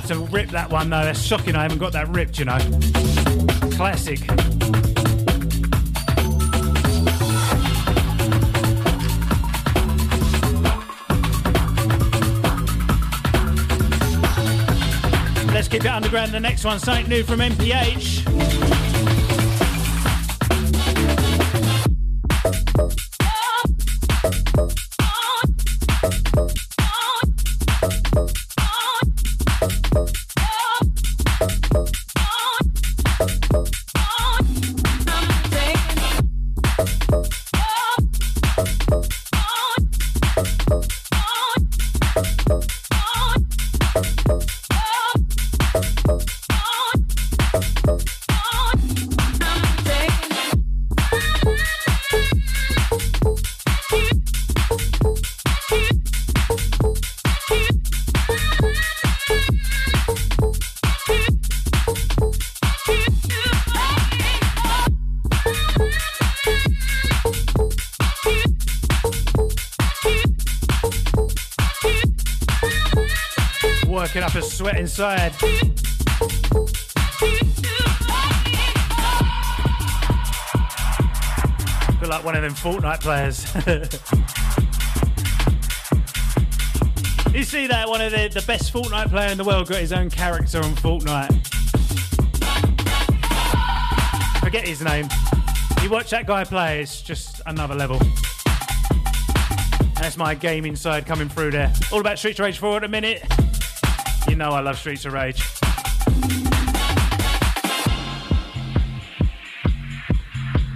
Have 0.09 0.19
to 0.19 0.33
rip 0.33 0.51
that 0.51 0.71
one 0.71 0.91
though. 0.91 1.05
That's 1.05 1.23
shocking 1.23 1.57
I 1.57 1.63
haven't 1.63 1.79
got 1.79 1.93
that 1.93 2.09
ripped, 2.09 2.39
you 2.39 2.45
know. 2.45 2.59
Classic. 3.77 4.21
Let's 15.53 15.69
keep 15.69 15.85
it 15.85 15.87
underground. 15.87 16.33
The 16.33 16.41
next 16.41 16.65
one, 16.65 16.79
something 16.79 17.09
new 17.09 17.23
from 17.23 17.41
MPH. 17.41 18.24
Inside. 74.95 75.35
Feel 81.99 82.09
like 82.09 82.25
one 82.25 82.37
of 82.37 82.43
them 82.43 82.55
Fortnite 82.55 83.01
players. 83.01 83.45
you 87.35 87.43
see 87.43 87.66
that 87.66 87.89
one 87.89 88.01
of 88.03 88.12
the, 88.12 88.29
the 88.29 88.45
best 88.47 88.73
Fortnite 88.73 89.11
player 89.11 89.33
in 89.33 89.39
the 89.39 89.43
world 89.43 89.69
got 89.69 89.81
his 89.81 89.93
own 89.93 90.11
character 90.11 90.59
on 90.59 90.77
Fortnite. 90.77 91.33
Forget 94.45 94.69
his 94.69 94.81
name. 94.81 95.09
You 95.83 95.91
watch 95.91 96.11
that 96.11 96.27
guy 96.27 96.45
play, 96.45 96.83
it's 96.83 97.03
just 97.03 97.43
another 97.47 97.75
level. 97.75 97.99
That's 99.97 100.16
my 100.16 100.37
game 100.37 100.65
inside 100.66 101.05
coming 101.05 101.29
through 101.29 101.51
there. 101.51 101.73
All 101.91 101.99
about 101.99 102.21
Street 102.21 102.39
Rage 102.39 102.59
4 102.59 102.77
at 102.77 102.85
a 102.85 102.89
minute. 102.89 103.25
You 104.35 104.39
know 104.39 104.51
I 104.51 104.59
love 104.59 104.77
Streets 104.77 105.05
of 105.05 105.12
Rage. 105.12 105.40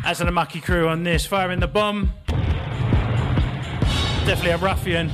As 0.05 0.20
an 0.20 0.28
Amaki 0.28 0.62
crew 0.62 0.86
on 0.89 1.02
this, 1.02 1.26
firing 1.26 1.59
the 1.59 1.66
bomb. 1.66 2.12
Definitely 4.24 4.51
a 4.51 4.59
ruffian. 4.59 5.10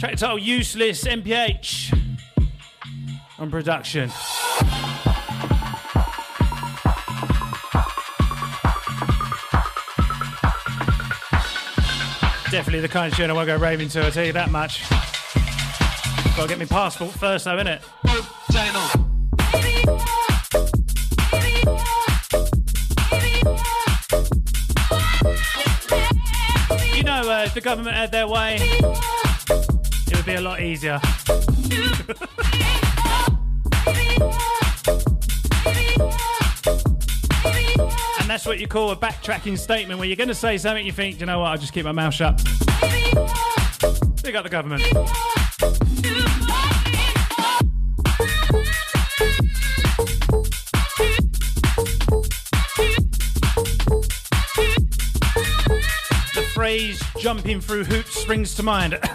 Track 0.00 0.16
title 0.16 0.38
Useless 0.38 1.04
MPH 1.04 1.98
on 3.38 3.50
production. 3.50 4.10
Definitely 12.50 12.80
the 12.80 12.88
kind 12.90 13.10
of 13.10 13.16
tune 13.16 13.30
I 13.30 13.32
won't 13.32 13.46
go 13.46 13.56
raving 13.56 13.88
to, 13.88 14.04
I'll 14.04 14.10
tell 14.10 14.26
you 14.26 14.34
that 14.34 14.50
much. 14.50 14.82
Gotta 16.36 16.48
get 16.48 16.58
my 16.58 16.66
passport 16.66 17.12
first, 17.12 17.46
though, 17.46 17.56
innit? 17.56 17.80
You 26.94 27.04
know, 27.04 27.22
uh, 27.22 27.44
if 27.46 27.54
the 27.54 27.62
government 27.62 27.96
had 27.96 28.12
their 28.12 28.28
way, 28.28 28.58
it 28.60 30.14
would 30.14 30.26
be 30.26 30.34
a 30.34 30.40
lot 30.42 30.60
easier. 30.60 31.00
and 38.20 38.28
that's 38.28 38.44
what 38.44 38.58
you 38.58 38.68
call 38.68 38.90
a 38.90 38.96
backtracking 38.96 39.56
statement 39.56 39.98
where 39.98 40.06
you're 40.06 40.16
going 40.16 40.28
to 40.28 40.34
say 40.34 40.58
something 40.58 40.84
you 40.84 40.92
think, 40.92 41.18
you 41.18 41.24
know 41.24 41.38
what, 41.38 41.46
I'll 41.52 41.58
just 41.58 41.72
keep 41.72 41.86
my 41.86 41.92
mouth 41.92 42.12
shut. 42.12 42.36
Big 44.22 44.36
up 44.36 44.44
the 44.44 44.50
government. 44.50 44.82
Phrase 56.66 57.00
jumping 57.20 57.60
through 57.60 57.84
hoops 57.84 58.20
springs 58.20 58.52
to 58.56 58.60
mind. 58.64 58.98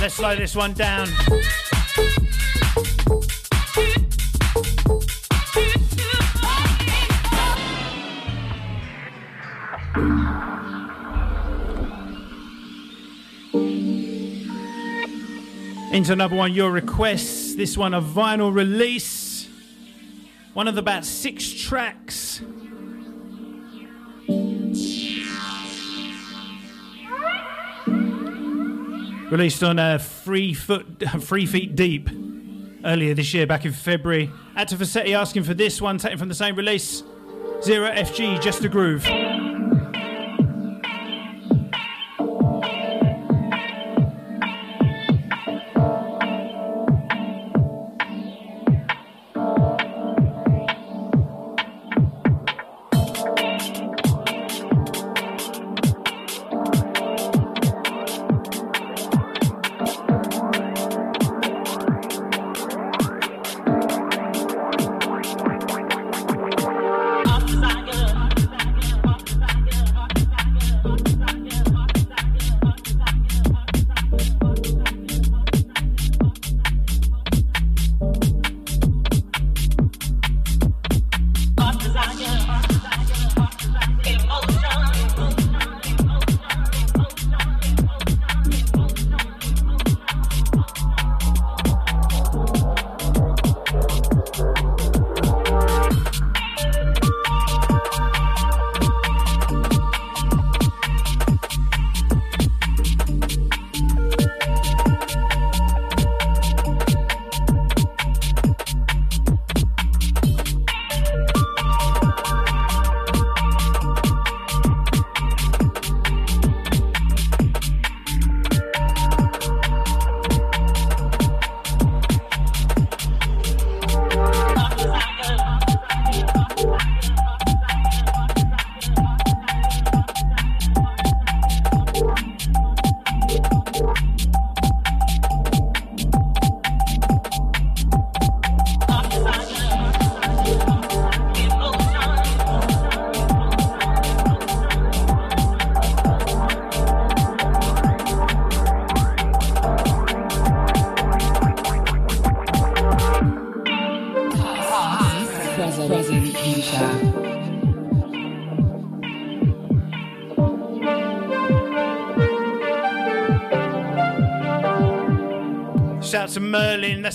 Let's 0.00 0.14
slow 0.14 0.34
this 0.34 0.56
one 0.56 0.72
down. 0.72 1.06
Into 15.92 16.12
another 16.12 16.34
one, 16.34 16.52
your 16.52 16.72
requests. 16.72 17.43
This 17.56 17.76
one, 17.76 17.94
a 17.94 18.02
vinyl 18.02 18.52
release. 18.52 19.48
One 20.54 20.66
of 20.66 20.76
about 20.76 21.04
six 21.04 21.52
tracks. 21.52 22.40
Released 29.30 29.62
on 29.62 29.78
uh, 29.78 29.98
Three 29.98 30.52
Foot, 30.52 31.02
Three 31.20 31.46
Feet 31.46 31.76
Deep 31.76 32.10
earlier 32.84 33.14
this 33.14 33.32
year, 33.32 33.46
back 33.46 33.64
in 33.64 33.72
February. 33.72 34.30
Actor 34.56 34.76
Facetti 34.76 35.16
asking 35.16 35.44
for 35.44 35.54
this 35.54 35.80
one, 35.80 35.98
taken 35.98 36.18
from 36.18 36.28
the 36.28 36.34
same 36.34 36.56
release. 36.56 37.04
Zero 37.62 37.88
FG, 37.90 38.42
just 38.42 38.64
a 38.64 38.68
groove. 38.68 39.04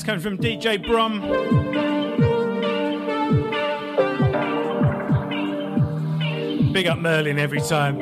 Coming 0.09 0.23
from 0.23 0.37
DJ 0.39 0.83
Brom. 0.83 1.21
Big 6.73 6.87
up 6.87 6.97
Merlin 6.97 7.37
every 7.37 7.61
time. 7.61 7.99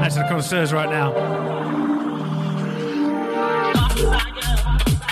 That's 0.00 0.14
the 0.14 0.24
concerts 0.30 0.72
right 0.72 0.88
now. 0.88 1.12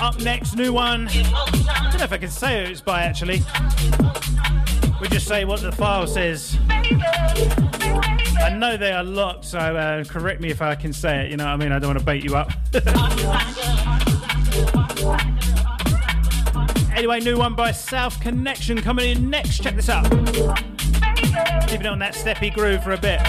Up 0.00 0.18
next, 0.20 0.56
new 0.56 0.72
one. 0.72 1.06
I 1.08 1.88
don't 1.90 1.98
know 1.98 2.04
if 2.04 2.12
I 2.12 2.16
can 2.16 2.30
say 2.30 2.64
who 2.64 2.70
it's 2.70 2.80
by 2.80 3.02
actually. 3.02 3.42
We 5.02 5.08
just 5.08 5.28
say 5.28 5.44
what 5.44 5.60
the 5.60 5.72
file 5.72 6.06
says. 6.06 6.56
I 6.70 8.48
know 8.56 8.78
they 8.78 8.92
are 8.92 9.04
locked, 9.04 9.44
so 9.44 9.58
uh, 9.58 10.04
correct 10.04 10.40
me 10.40 10.48
if 10.50 10.62
I 10.62 10.74
can 10.74 10.94
say 10.94 11.26
it. 11.26 11.30
You 11.30 11.36
know 11.36 11.44
what 11.44 11.52
I 11.52 11.56
mean? 11.56 11.72
I 11.72 11.78
don't 11.78 11.88
want 11.88 11.98
to 11.98 12.04
bait 12.04 12.24
you 12.24 12.34
up. 12.36 12.50
anyway, 17.12 17.32
new 17.32 17.38
one 17.38 17.54
by 17.54 17.72
South 17.72 18.20
Connection 18.20 18.80
coming 18.82 19.10
in 19.10 19.30
next. 19.30 19.62
Check 19.62 19.74
this 19.74 19.88
out. 19.88 20.04
Keeping 21.66 21.80
it 21.80 21.86
on 21.86 21.98
that 21.98 22.14
steppy 22.14 22.52
groove 22.54 22.84
for 22.84 22.92
a 22.92 22.98
bit. 22.98 23.20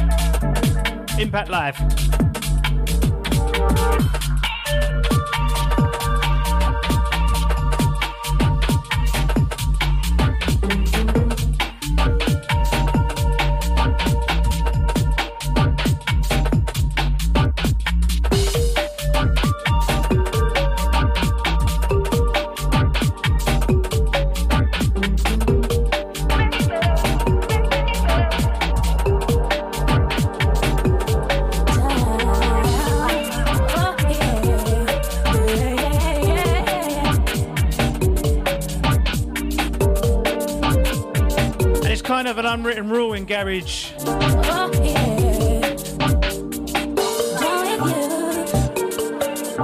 Impact 1.19 1.49
Live. 1.49 1.77
Kind 42.21 42.29
of 42.29 42.37
an 42.37 42.45
unwritten 42.45 42.87
rule 42.87 43.13
in 43.13 43.25
garage. 43.25 43.93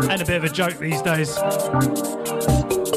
And 0.09 0.19
a 0.19 0.25
bit 0.25 0.37
of 0.37 0.43
a 0.43 0.49
joke 0.49 0.79
these 0.79 0.99
days 1.03 1.37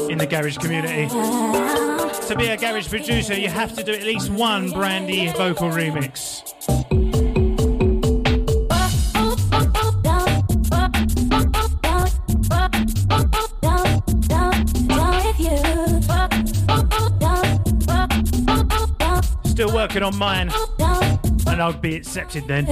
in 0.09 0.17
the 0.17 0.25
garage 0.27 0.57
community. 0.57 1.07
To 1.09 2.35
be 2.35 2.47
a 2.47 2.57
garage 2.57 2.89
producer, 2.89 3.35
you 3.35 3.49
have 3.49 3.75
to 3.75 3.83
do 3.83 3.93
at 3.93 4.01
least 4.01 4.31
one 4.31 4.71
Brandy 4.71 5.27
vocal 5.33 5.69
remix. 5.69 6.20
it 19.95 20.03
on 20.03 20.17
mine, 20.17 20.51
and 21.47 21.61
I'll 21.61 21.73
be 21.73 21.95
accepted 21.95 22.47
then. 22.47 22.65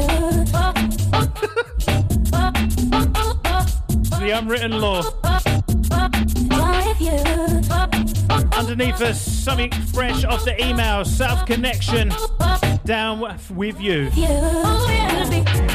the 4.20 4.32
unwritten 4.38 4.80
law. 4.80 5.02
Underneath 8.58 9.02
us, 9.02 9.22
something 9.22 9.72
fresh 9.72 10.24
off 10.24 10.46
the 10.46 10.56
email, 10.66 11.04
South 11.06 11.46
Connection, 11.46 12.12
down 12.86 13.22
with 13.50 13.82
you. 13.82 14.10
Oh, 14.16 15.69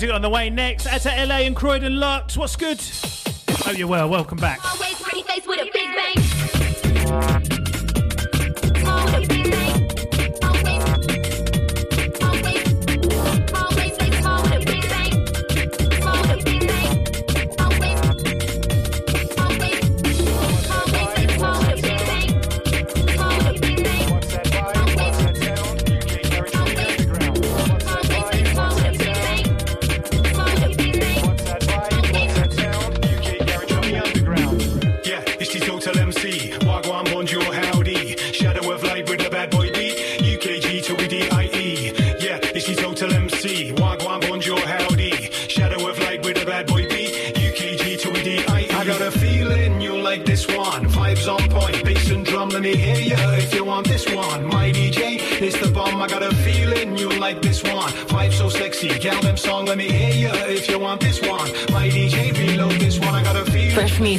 music 0.00 0.14
on 0.14 0.22
the 0.22 0.28
way 0.28 0.48
next. 0.48 0.86
At 0.86 1.04
LA 1.06 1.38
and 1.38 1.56
Croydon 1.56 1.98
Lux. 1.98 2.36
What's 2.36 2.54
good? 2.54 2.80
Hope 3.64 3.76
you're 3.76 3.88
well. 3.88 4.08
Welcome 4.08 4.38
back. 4.38 4.60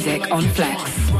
music 0.04 0.30
on 0.30 0.42
Flex. 0.50 1.10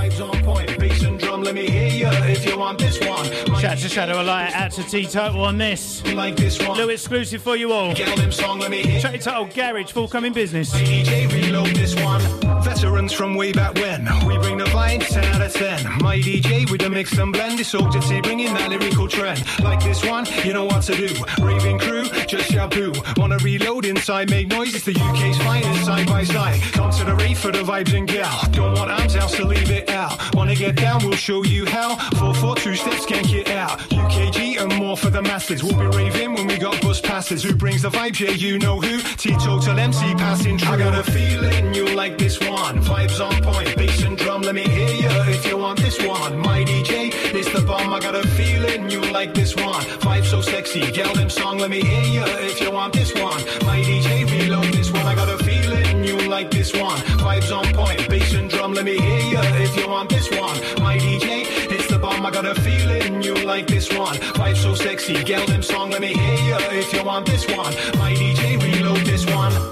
Shout 3.60 3.78
to 3.78 3.88
Shadow 3.88 4.22
Alliance, 4.22 4.54
out 4.54 4.70
to 4.72 4.82
T 4.82 5.06
Total 5.06 5.44
on 5.44 5.58
this. 5.58 6.02
Little 6.04 6.90
exclusive 6.90 7.42
for 7.42 7.56
you 7.56 7.72
all. 7.72 7.94
Song, 8.30 8.60
Shout 8.60 9.20
to 9.20 9.48
Garage, 9.54 9.92
forthcoming 9.92 10.32
business. 10.32 10.72
DJ 10.72 11.28
this 11.74 11.94
one. 12.02 12.20
Veterans 12.62 13.12
from 13.12 13.34
way 13.34 13.52
back 13.52 13.74
when. 13.74 14.04
We 14.26 14.38
bring 14.38 14.58
the 14.58 14.64
vibe, 14.66 15.06
10 15.06 15.24
out 15.24 15.42
of 15.42 15.52
10. 15.52 16.02
My 16.02 16.18
DJ 16.18 16.70
with 16.70 16.82
a 16.82 16.90
mix 16.90 17.16
and 17.18 17.32
blend. 17.32 17.60
It's 17.60 17.74
all 17.74 17.90
to 17.90 18.02
see, 18.02 18.20
bringing 18.20 18.52
that 18.54 18.70
lyrical 18.70 19.08
trend. 19.08 19.42
Like 19.62 19.82
this 19.82 20.04
one, 20.04 20.26
you 20.44 20.52
know 20.52 20.64
what 20.64 20.82
to 20.84 20.96
do. 20.96 21.08
Raving 21.42 21.78
crew 21.78 21.99
just 22.30 22.48
shampoo. 22.50 22.92
Wanna 23.16 23.38
reload 23.38 23.84
inside, 23.84 24.30
make 24.30 24.46
noise, 24.46 24.74
it's 24.74 24.84
the 24.84 24.94
UK's 24.94 25.36
finest 25.38 25.84
side 25.84 26.06
by 26.06 26.22
side. 26.22 26.60
Come 26.72 26.90
to 26.92 27.04
the 27.04 27.16
rave 27.16 27.38
for 27.38 27.50
the 27.50 27.58
vibes 27.58 27.92
and 27.96 28.06
gal. 28.06 28.40
Don't 28.52 28.74
want 28.78 28.90
arms 28.90 29.16
out, 29.16 29.30
so 29.30 29.44
leave 29.44 29.70
it 29.70 29.90
out. 29.90 30.16
Wanna 30.34 30.54
get 30.54 30.76
down, 30.76 31.02
we'll 31.02 31.16
show 31.16 31.42
you 31.42 31.66
how. 31.66 31.96
442 32.18 32.76
steps, 32.76 33.06
can't 33.06 33.26
get 33.26 33.50
out. 33.50 33.80
UKG 33.90 34.62
and 34.62 34.72
more 34.76 34.96
for 34.96 35.10
the 35.10 35.22
masses. 35.22 35.64
We'll 35.64 35.76
be 35.76 35.96
raving 35.96 36.34
when 36.34 36.46
we 36.46 36.56
got 36.56 36.80
bus 36.80 37.00
passes. 37.00 37.42
Who 37.42 37.52
brings 37.52 37.82
the 37.82 37.90
vibes? 37.90 38.20
Yeah, 38.20 38.30
you 38.30 38.58
know 38.60 38.80
who. 38.80 39.00
Teetotal 39.16 39.78
MC 39.78 40.14
passing 40.14 40.56
through. 40.56 40.74
I 40.74 40.78
got 40.78 40.94
a 40.94 41.10
feeling 41.10 41.74
you'll 41.74 41.96
like 41.96 42.16
this 42.16 42.38
one. 42.38 42.80
Vibes 42.80 43.18
on 43.20 43.42
point, 43.42 43.76
bass 43.76 44.04
drum. 44.40 44.54
Let 44.54 44.54
me 44.54 44.70
hear 44.72 44.88
ya 44.88 45.24
if 45.28 45.46
you 45.46 45.56
want 45.56 45.80
this 45.80 45.98
one. 46.06 46.38
My 46.38 46.64
DJ, 46.64 47.12
it's 47.34 47.52
the 47.52 47.62
bomb. 47.62 47.92
I 47.92 48.00
got 48.00 48.14
a 48.14 48.26
feeling 48.28 48.90
you'll 48.90 49.12
like 49.12 49.34
this 49.34 49.54
one. 49.56 49.84
Vibe 50.00 50.24
so 50.24 50.40
sexy, 50.40 50.80
gal 50.92 51.14
them 51.14 51.30
song. 51.30 51.58
Let 51.58 51.70
me 51.70 51.80
hear 51.80 52.04
ya 52.04 52.24
if 52.40 52.60
you 52.60 52.70
want 52.70 52.92
this 52.92 53.12
one. 53.14 53.40
My 53.66 53.80
DJ, 53.80 54.30
reload 54.30 54.72
this 54.72 54.90
one. 54.90 55.06
I 55.06 55.14
got 55.14 55.28
a 55.28 55.38
feeling 55.44 56.04
you'll 56.04 56.28
like 56.28 56.50
this 56.50 56.72
one. 56.72 56.98
Vibes 57.24 57.50
on 57.56 57.72
point, 57.74 58.08
bass 58.08 58.34
and 58.34 58.50
drum. 58.50 58.72
Let 58.74 58.84
me 58.84 58.98
hear 58.98 59.32
ya 59.34 59.42
if 59.66 59.76
you 59.76 59.88
want 59.88 60.08
this 60.10 60.30
one. 60.30 60.56
My 60.82 60.96
DJ, 60.98 61.44
it's 61.70 61.88
the 61.88 61.98
bomb. 61.98 62.24
I 62.24 62.30
got 62.30 62.46
a 62.46 62.54
feeling 62.54 63.22
you'll 63.22 63.46
like 63.46 63.66
this 63.66 63.92
one. 63.92 64.16
Vibe 64.38 64.56
so 64.56 64.74
sexy, 64.74 65.22
gal 65.24 65.46
them 65.46 65.62
song. 65.62 65.90
Let 65.90 66.00
me 66.00 66.12
hear 66.14 66.38
ya 66.50 66.58
if 66.72 66.92
you 66.92 67.04
want 67.04 67.26
this 67.26 67.46
one. 67.48 67.72
My 67.98 68.12
DJ, 68.14 68.60
reload 68.62 68.79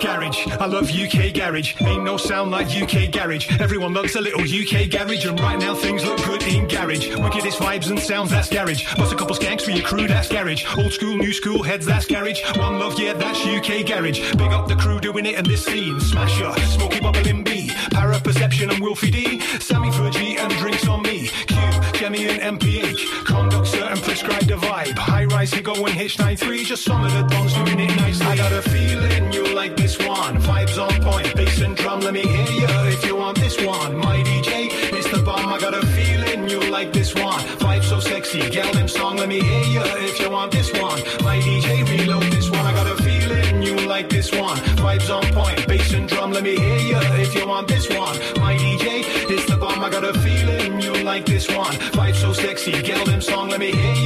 Garage, 0.01 0.47
I 0.47 0.67
love 0.67 0.91
UK 0.91 1.35
garage. 1.35 1.75
Ain't 1.81 2.05
no 2.05 2.17
sound 2.17 2.51
like 2.51 2.69
UK 2.71 3.11
garage. 3.13 3.61
Everyone 3.61 3.93
loves 3.95 4.15
a 4.17 4.21
little 4.21 4.43
UK 4.43 4.91
garage, 4.91 5.27
and 5.27 5.39
right 5.41 5.59
now 5.59 5.75
things 5.75 6.05
look 6.05 6.23
good 6.25 6.43
in 6.45 6.67
garage. 6.69 7.09
Wickedest 7.17 7.59
vibes 7.59 7.91
and 7.91 7.99
sounds, 7.99 8.31
that's 8.31 8.49
garage. 8.49 8.85
Bust 8.97 9.13
a 9.13 9.17
couple 9.17 9.37
skanks 9.37 9.63
for 9.63 9.71
your 9.71 9.85
crew, 9.85 10.07
that's 10.07 10.29
garage. 10.29 10.65
Old 10.79 10.93
school, 10.93 11.17
new 11.17 11.33
school 11.33 11.63
heads, 11.63 11.87
that's 11.87 12.07
garage. 12.07 12.41
One 12.57 12.79
love, 12.79 12.99
yeah, 12.99 13.15
that's 13.15 13.45
UK 13.45 13.87
garage. 13.87 14.21
Big 14.37 14.53
up 14.53 14.69
the 14.69 14.77
crew 14.77 15.01
doing 15.01 15.27
it 15.27 15.35
in 15.39 15.45
this 15.45 15.65
scene. 15.65 16.01
Smasher, 16.01 16.53
Smoky 16.63 17.01
Bubbling 17.01 17.45
B, 17.45 17.71
Para 17.91 18.19
Perception 18.21 18.71
and 18.71 18.83
Wilfie 18.83 19.13
D. 19.13 19.41
Sammy 19.61 19.91
Fergie 19.91 20.39
and 20.39 20.53
drinks 20.55 20.87
on 20.89 21.03
me. 21.03 21.29
Q, 21.47 21.57
Jemmy 21.95 22.29
and 22.29 22.61
MPH. 22.61 23.25
Conduct 23.25 23.67
certain 23.67 23.99
prescribed 23.99 24.51
a 24.51 24.57
vibe. 24.57 24.97
High 24.99 25.25
rise, 25.27 25.53
he 25.53 25.61
go 25.61 25.75
and 25.75 25.95
hitch 25.95 26.19
93. 26.19 26.65
Just 26.65 26.85
some 26.85 27.05
of 27.05 27.13
the 27.13 27.23
dons 27.23 27.55
doing 27.55 27.81
it 27.81 27.97
nicely. 27.97 28.27
I 28.27 28.37
got 28.37 28.53
a 28.53 28.63
feeling 28.63 29.28
like 29.59 29.77
this 29.77 29.99
one. 29.99 30.35
Vibes 30.49 30.77
on 30.85 30.95
point, 31.03 31.35
bass 31.35 31.61
and 31.61 31.75
drum. 31.77 32.01
Let 32.01 32.15
me 32.15 32.23
hear 32.35 32.51
ya 32.63 32.73
if 32.95 33.05
you 33.05 33.17
want 33.17 33.37
this 33.45 33.57
one. 33.77 33.97
My 33.97 34.19
DJ, 34.29 34.51
it's 34.99 35.11
the 35.11 35.21
bomb. 35.21 35.53
I 35.53 35.59
got 35.59 35.75
a 35.75 35.85
feeling 35.97 36.49
you'll 36.49 36.71
like 36.79 36.93
this 36.93 37.13
one. 37.13 37.43
Vibe 37.63 37.83
so 37.83 37.99
sexy, 37.99 38.41
gal 38.51 38.73
them 38.73 38.87
song. 38.87 39.17
Let 39.17 39.29
me 39.29 39.41
hear 39.41 39.65
ya 39.77 39.85
if 40.09 40.21
you 40.21 40.31
want 40.31 40.53
this 40.53 40.71
one. 40.87 41.01
My 41.29 41.39
DJ, 41.47 41.69
reload 41.91 42.27
this 42.35 42.49
one. 42.57 42.65
I 42.71 42.73
got 42.81 42.87
a 42.95 42.97
feeling 43.03 43.63
you'll 43.67 43.89
like 43.95 44.09
this 44.09 44.31
one. 44.31 44.59
Vibes 44.83 45.09
on 45.17 45.25
point, 45.39 45.67
bass 45.67 45.93
and 45.93 46.09
drum. 46.09 46.31
Let 46.37 46.45
me 46.45 46.55
hear 46.65 46.81
ya 46.93 47.01
if 47.25 47.35
you 47.35 47.45
want 47.53 47.67
this 47.67 47.89
one. 47.89 48.17
My 48.45 48.55
DJ, 48.63 48.87
it's 49.33 49.47
the 49.51 49.57
bomb. 49.57 49.83
I 49.87 49.91
got 49.91 50.05
a 50.05 50.15
feeling 50.25 50.81
you'll 50.81 51.05
like 51.13 51.27
this 51.27 51.47
one. 51.63 51.75
Vibe 51.99 52.15
so 52.15 52.33
sexy, 52.33 52.81
gal 52.89 53.05
them 53.07 53.21
song. 53.21 53.49
Let 53.49 53.59
me 53.59 53.73
hear 53.73 53.95
ya 53.95 53.98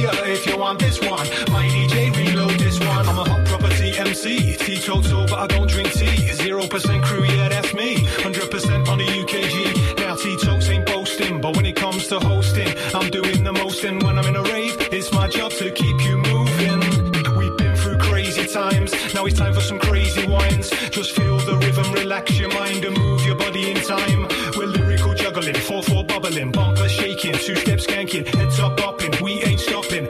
And 13.85 14.01
when 14.01 14.17
I'm 14.17 14.25
in 14.27 14.35
a 14.37 14.43
rave, 14.43 14.77
it's 14.93 15.11
my 15.11 15.27
job 15.27 15.51
to 15.53 15.69
keep 15.69 16.05
you 16.05 16.15
moving. 16.15 16.79
We've 17.37 17.57
been 17.57 17.75
through 17.75 17.97
crazy 17.97 18.45
times. 18.47 18.93
Now 19.13 19.25
it's 19.25 19.37
time 19.37 19.53
for 19.53 19.59
some 19.59 19.77
crazy 19.77 20.25
wines. 20.25 20.69
Just 20.89 21.11
feel 21.11 21.37
the 21.39 21.57
rhythm, 21.57 21.91
relax 21.91 22.39
your 22.39 22.53
mind 22.53 22.85
and 22.85 22.97
move 22.97 23.25
your 23.25 23.35
body 23.35 23.71
in 23.71 23.77
time. 23.77 24.27
We're 24.55 24.67
lyrical 24.67 25.13
juggling, 25.15 25.55
4-4 25.55 26.07
bubbling, 26.07 26.51
bumper 26.53 26.87
shaking, 26.87 27.33
two 27.33 27.55
steps 27.55 27.85
skanking, 27.85 28.25
heads 28.25 28.57
up 28.61 28.77
bopping. 28.77 29.19
We 29.19 29.43
ain't 29.43 29.59
stopping, 29.59 30.07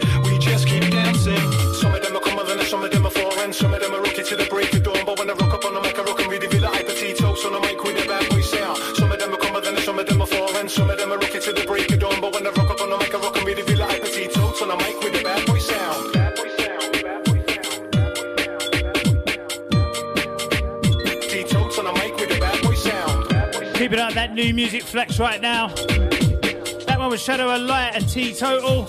new 24.48 24.54
music 24.54 24.84
flex 24.84 25.20
right 25.20 25.40
now. 25.40 25.68
That 25.68 26.96
one 26.98 27.10
was 27.10 27.22
Shadow 27.22 27.50
of 27.50 27.62
Light 27.62 27.92
and 27.96 28.08
Teetotal. 28.10 28.84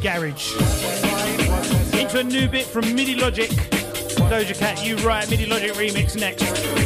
Garage. 0.00 0.54
Into 1.92 2.20
a 2.20 2.24
new 2.24 2.48
bit 2.48 2.64
from 2.64 2.94
MIDI 2.94 3.16
Logic. 3.16 3.50
Doja 3.50 4.58
Cat, 4.58 4.82
You 4.82 4.96
Right, 4.98 5.28
MIDI 5.28 5.44
Logic 5.44 5.72
remix 5.72 6.18
next. 6.18 6.85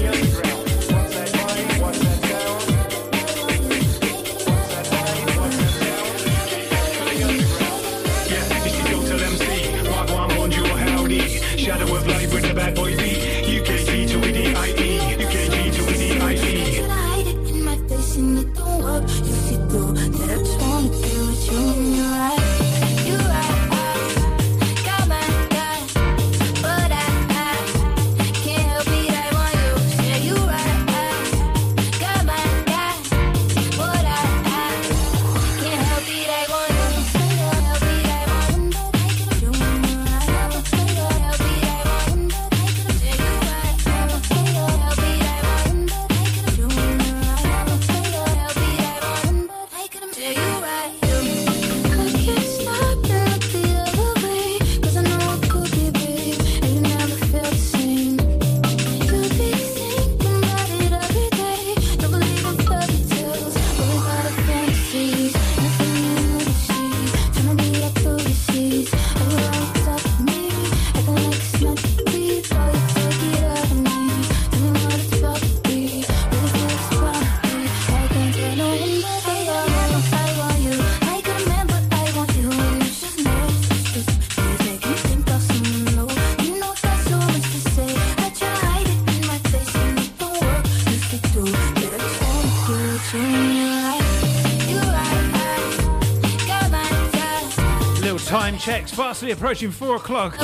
Fastly 99.00 99.30
approaching 99.30 99.70
four 99.70 99.96
o'clock. 99.96 100.36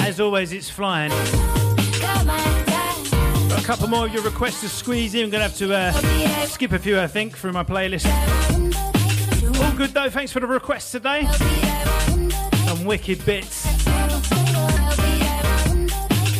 As 0.00 0.18
always, 0.18 0.52
it's 0.52 0.68
flying. 0.68 1.10
Got 3.48 3.62
a 3.62 3.64
couple 3.64 3.86
more 3.86 4.06
of 4.06 4.12
your 4.12 4.24
requests 4.24 4.60
to 4.62 4.68
squeeze 4.68 5.14
in. 5.14 5.22
I'm 5.22 5.30
going 5.30 5.42
to 5.44 5.48
have 5.48 5.56
to 5.58 5.72
uh, 5.72 5.92
skip 6.46 6.72
a 6.72 6.80
few, 6.80 6.98
I 6.98 7.06
think, 7.06 7.38
through 7.38 7.52
my 7.52 7.62
playlist. 7.62 8.06
All 9.62 9.72
good 9.76 9.90
though. 9.90 10.10
Thanks 10.10 10.32
for 10.32 10.40
the 10.40 10.48
requests 10.48 10.90
today. 10.90 11.28
Some 12.66 12.84
wicked 12.84 13.24
bits. 13.24 13.66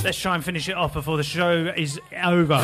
Let's 0.02 0.18
try 0.18 0.34
and 0.34 0.44
finish 0.44 0.68
it 0.68 0.74
off 0.74 0.94
before 0.94 1.16
the 1.16 1.22
show 1.22 1.72
is 1.76 2.00
over. 2.24 2.58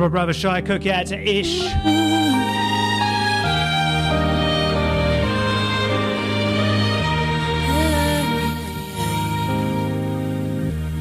To 0.00 0.08
my 0.08 0.08
brother 0.08 0.32
out 0.90 1.06
to 1.06 1.18
Ish. 1.18 1.62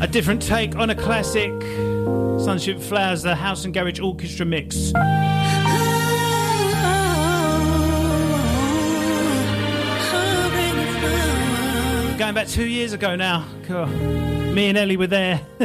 A 0.01 0.07
different 0.07 0.41
take 0.41 0.76
on 0.76 0.89
a 0.89 0.95
classic. 0.95 1.51
Sunship 2.43 2.80
Flowers, 2.80 3.21
the 3.21 3.35
House 3.35 3.63
and 3.65 3.73
Garage 3.73 3.99
Orchestra 3.99 4.45
mix. 4.45 4.91
Going 12.17 12.34
back 12.34 12.47
two 12.47 12.67
years 12.67 12.93
ago 12.93 13.15
now. 13.15 13.45
Cool. 13.63 13.85
Me 13.85 14.67
and 14.69 14.77
Ellie 14.77 14.97
were 14.97 15.07
there. 15.07 15.41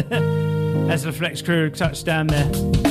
As 0.91 1.03
the 1.03 1.13
Flex 1.13 1.43
crew 1.43 1.71
touched 1.71 2.05
down 2.05 2.27
there. 2.29 2.84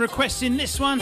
Requesting 0.00 0.56
this 0.56 0.80
one. 0.80 0.98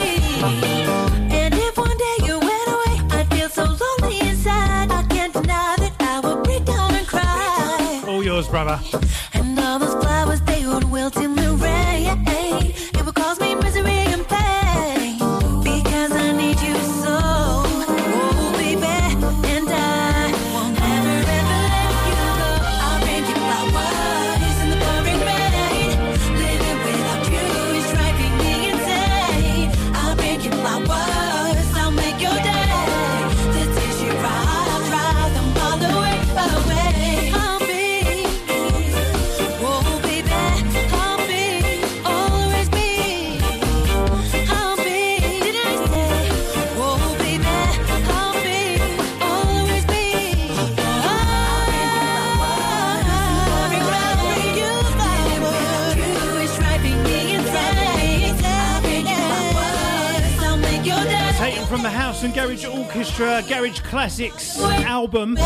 Classics 63.99 64.57
album. 64.61 65.35
I 65.37 65.43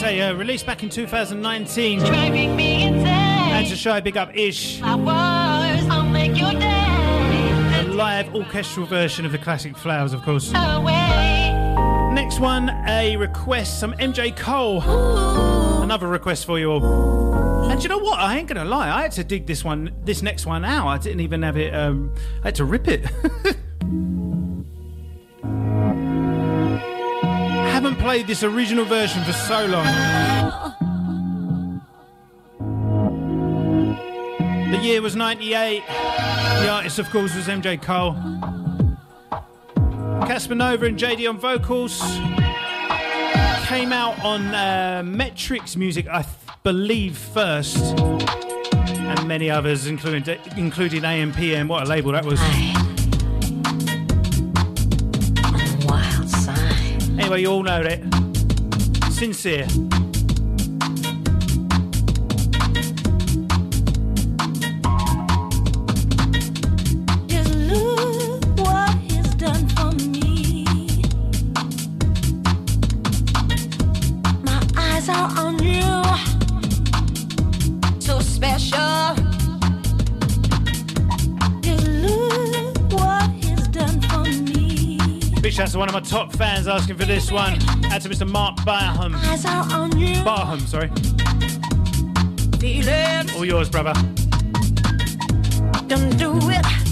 say, 0.00 0.20
uh, 0.20 0.32
released 0.34 0.64
back 0.64 0.84
in 0.84 0.88
2019. 0.90 2.02
And 2.04 3.66
to 3.66 3.74
show 3.74 3.96
a 3.96 4.00
big 4.00 4.16
up 4.16 4.30
Ish. 4.36 4.80
A 4.80 4.96
live 7.88 8.32
orchestral 8.32 8.86
version 8.86 9.26
of 9.26 9.32
the 9.32 9.38
classic 9.38 9.76
Flowers, 9.76 10.12
of 10.12 10.22
course. 10.22 10.52
Next 10.52 12.38
one, 12.38 12.70
a 12.86 13.16
request, 13.16 13.80
some 13.80 13.94
MJ 13.94 14.36
Cole. 14.36 14.82
Another 15.82 16.06
request 16.06 16.46
for 16.46 16.60
you 16.60 16.70
all. 16.70 17.68
And 17.68 17.82
you 17.82 17.88
know 17.88 17.98
what? 17.98 18.20
I 18.20 18.38
ain't 18.38 18.46
gonna 18.46 18.64
lie. 18.64 18.88
I 18.88 19.02
had 19.02 19.10
to 19.12 19.24
dig 19.24 19.46
this 19.46 19.64
one, 19.64 19.96
this 20.04 20.22
next 20.22 20.46
one 20.46 20.64
out. 20.64 20.86
I 20.86 20.98
didn't 20.98 21.22
even 21.22 21.42
have 21.42 21.56
it. 21.56 21.74
Um, 21.74 22.14
I 22.44 22.46
had 22.46 22.54
to 22.54 22.64
rip 22.64 22.86
it. 22.86 23.04
played 28.08 28.26
this 28.26 28.42
original 28.42 28.86
version 28.86 29.22
for 29.22 29.34
so 29.34 29.66
long. 29.66 29.84
The 34.70 34.78
year 34.82 35.02
was 35.02 35.14
'98. 35.14 35.82
The 35.86 36.68
artist, 36.70 36.98
of 36.98 37.10
course, 37.10 37.36
was 37.36 37.48
MJ 37.48 37.76
Cole. 37.82 38.14
Casper 40.26 40.54
Nova 40.54 40.86
and 40.86 40.98
JD 40.98 41.28
on 41.28 41.36
vocals. 41.36 42.00
Came 43.66 43.92
out 43.92 44.18
on 44.24 44.54
uh, 44.54 45.02
Metrics 45.04 45.76
Music, 45.76 46.08
I 46.08 46.22
th- 46.22 46.34
believe, 46.62 47.18
first. 47.18 47.76
And 47.76 49.28
many 49.28 49.50
others, 49.50 49.86
including 49.86 50.38
including 50.56 51.02
AMPM. 51.02 51.68
What 51.68 51.82
a 51.82 51.86
label 51.86 52.12
that 52.12 52.24
was. 52.24 52.40
Wild 52.40 52.97
Anyway, 57.28 57.42
you 57.42 57.50
all 57.50 57.62
know 57.62 57.82
it. 57.82 58.02
Sincere. 59.12 60.07
To 85.72 85.78
one 85.78 85.88
of 85.88 85.94
my 85.94 86.00
top 86.00 86.32
fans 86.32 86.66
asking 86.66 86.96
for 86.96 87.04
this 87.04 87.30
one. 87.30 87.52
Out 87.92 88.00
to 88.00 88.08
Mr. 88.08 88.26
Mark 88.26 88.64
Barham. 88.64 89.14
Eyes 89.14 89.44
are 89.44 89.70
on 89.70 89.98
you, 89.98 90.24
Barham, 90.24 90.60
sorry. 90.60 90.88
feeling. 92.58 93.30
All 93.36 93.44
yours, 93.44 93.68
brother. 93.68 93.92
Don't 95.86 96.16
do 96.16 96.38
it. 96.50 96.87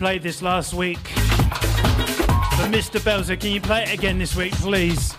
Played 0.00 0.22
this 0.22 0.40
last 0.40 0.72
week. 0.72 0.98
But 1.14 2.70
Mr. 2.70 2.98
Belzer, 3.00 3.38
can 3.38 3.50
you 3.50 3.60
play 3.60 3.82
it 3.82 3.92
again 3.92 4.18
this 4.18 4.34
week, 4.34 4.54
please? 4.54 5.14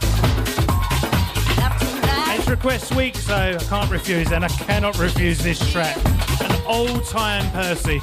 It's 2.33 2.49
request 2.49 2.95
week, 2.95 3.15
so 3.15 3.35
I 3.35 3.63
can't 3.69 3.91
refuse, 3.91 4.31
and 4.31 4.43
I 4.43 4.47
cannot 4.47 4.97
refuse 4.97 5.37
this 5.37 5.71
track. 5.71 5.95
An 6.41 6.61
old 6.65 7.05
time 7.05 7.47
Percy. 7.51 8.01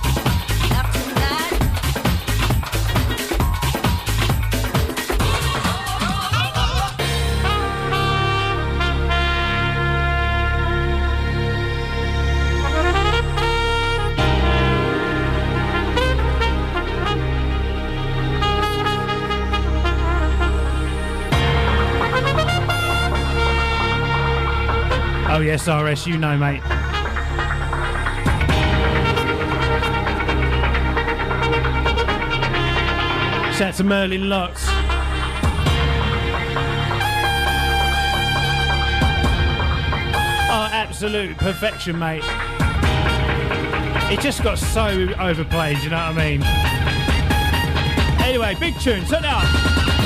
Oh 25.49 25.51
yes, 25.51 25.67
RS, 25.67 26.07
you 26.07 26.19
know, 26.19 26.37
mate. 26.37 26.61
Shout 33.55 33.69
out 33.69 33.75
to 33.77 33.85
Merlin 33.85 34.29
Locks. 34.29 34.67
Oh, 40.51 40.69
absolute 40.71 41.39
perfection, 41.39 41.99
mate. 41.99 42.25
It 44.13 44.21
just 44.21 44.43
got 44.43 44.59
so 44.59 45.09
overplayed, 45.19 45.79
you 45.79 45.89
know 45.89 45.97
what 45.97 46.19
I 46.19 46.37
mean? 46.37 46.43
Anyway, 48.23 48.55
big 48.61 48.79
tune, 48.81 49.07
turn 49.07 49.25
it 49.25 49.31
up. 49.31 49.98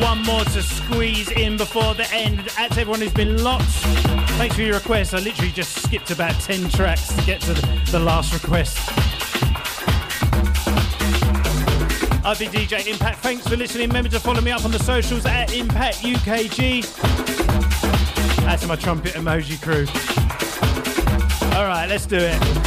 One 0.00 0.22
more 0.24 0.44
to 0.44 0.62
squeeze 0.62 1.30
in 1.30 1.56
before 1.56 1.94
the 1.94 2.06
end. 2.12 2.48
To 2.48 2.60
everyone 2.60 3.00
who's 3.00 3.12
been 3.12 3.42
locked. 3.42 3.64
Thanks 4.38 4.56
for 4.56 4.62
your 4.62 4.74
request. 4.74 5.14
I 5.14 5.18
literally 5.18 5.52
just 5.52 5.82
skipped 5.82 6.10
about 6.10 6.32
10 6.40 6.68
tracks 6.70 7.08
to 7.14 7.24
get 7.24 7.40
to 7.42 7.54
the, 7.54 7.90
the 7.92 7.98
last 7.98 8.32
request. 8.32 8.78
I've 12.24 12.38
been 12.38 12.50
DJ 12.50 12.86
Impact. 12.86 13.20
Thanks 13.20 13.46
for 13.48 13.56
listening. 13.56 13.88
Remember 13.88 14.10
to 14.10 14.20
follow 14.20 14.40
me 14.40 14.50
up 14.50 14.64
on 14.64 14.70
the 14.70 14.78
socials 14.78 15.24
at 15.26 15.54
Impact 15.54 15.98
UKG. 15.98 16.84
That's 18.44 18.66
my 18.66 18.76
trumpet 18.76 19.12
emoji 19.14 19.60
crew. 19.62 19.86
All 21.56 21.66
right, 21.66 21.88
let's 21.88 22.06
do 22.06 22.18
it. 22.18 22.57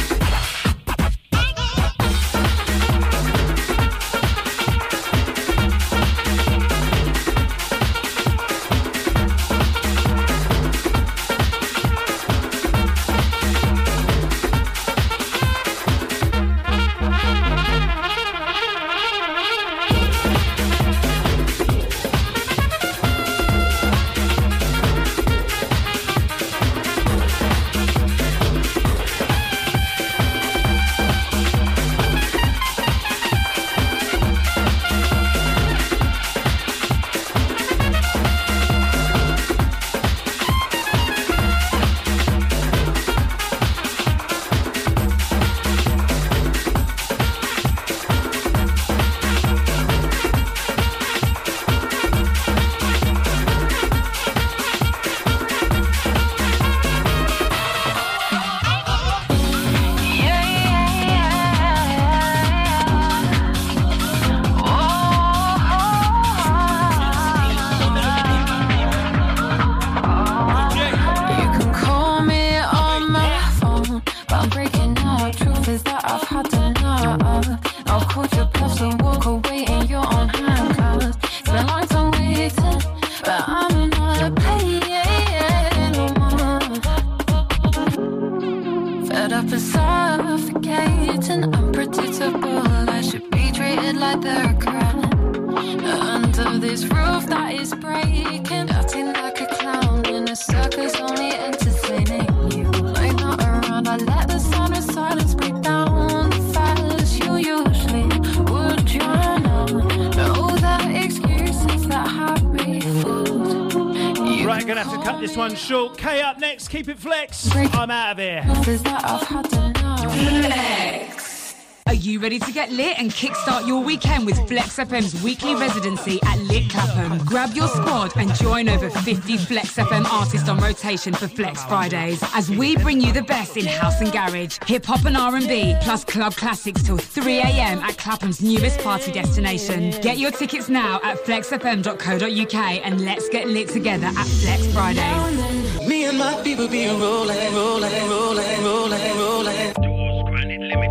Ready 122.32 122.46
to 122.46 122.52
get 122.52 122.72
lit 122.72 122.98
and 122.98 123.10
kickstart 123.10 123.66
your 123.66 123.82
weekend 123.82 124.24
with 124.24 124.36
Flex 124.48 124.78
FM's 124.78 125.22
weekly 125.22 125.54
residency 125.54 126.18
at 126.24 126.38
Lit 126.38 126.70
Clapham? 126.70 127.18
Grab 127.26 127.52
your 127.52 127.68
squad 127.68 128.16
and 128.16 128.32
join 128.36 128.70
over 128.70 128.88
50 128.88 129.36
Flex 129.36 129.74
FM 129.74 130.06
artists 130.10 130.48
on 130.48 130.58
rotation 130.58 131.12
for 131.12 131.28
Flex 131.28 131.62
Fridays 131.64 132.22
as 132.34 132.48
we 132.48 132.74
bring 132.76 133.02
you 133.02 133.12
the 133.12 133.22
best 133.22 133.58
in 133.58 133.66
house 133.66 134.00
and 134.00 134.10
garage, 134.12 134.58
hip 134.66 134.86
hop 134.86 135.04
and 135.04 135.14
R&B, 135.14 135.76
plus 135.82 136.04
club 136.04 136.34
classics 136.34 136.82
till 136.82 136.96
3 136.96 137.38
a.m. 137.38 137.80
at 137.80 137.98
Clapham's 137.98 138.40
newest 138.40 138.80
party 138.80 139.12
destination. 139.12 139.90
Get 140.00 140.16
your 140.16 140.30
tickets 140.30 140.70
now 140.70 141.00
at 141.02 141.18
flexfm.co.uk 141.18 142.54
and 142.54 143.04
let's 143.04 143.28
get 143.28 143.46
lit 143.46 143.68
together 143.68 144.06
at 144.06 144.26
Flex 144.26 144.72
Fridays. 144.72 145.86
Me 145.86 146.06
and 146.06 146.16
my 146.16 146.40
people 146.42 146.66
be 146.68 146.86
rolling, 146.86 147.54
rolling, 147.54 148.08
rolling, 148.08 148.64
rolling, 148.64 149.18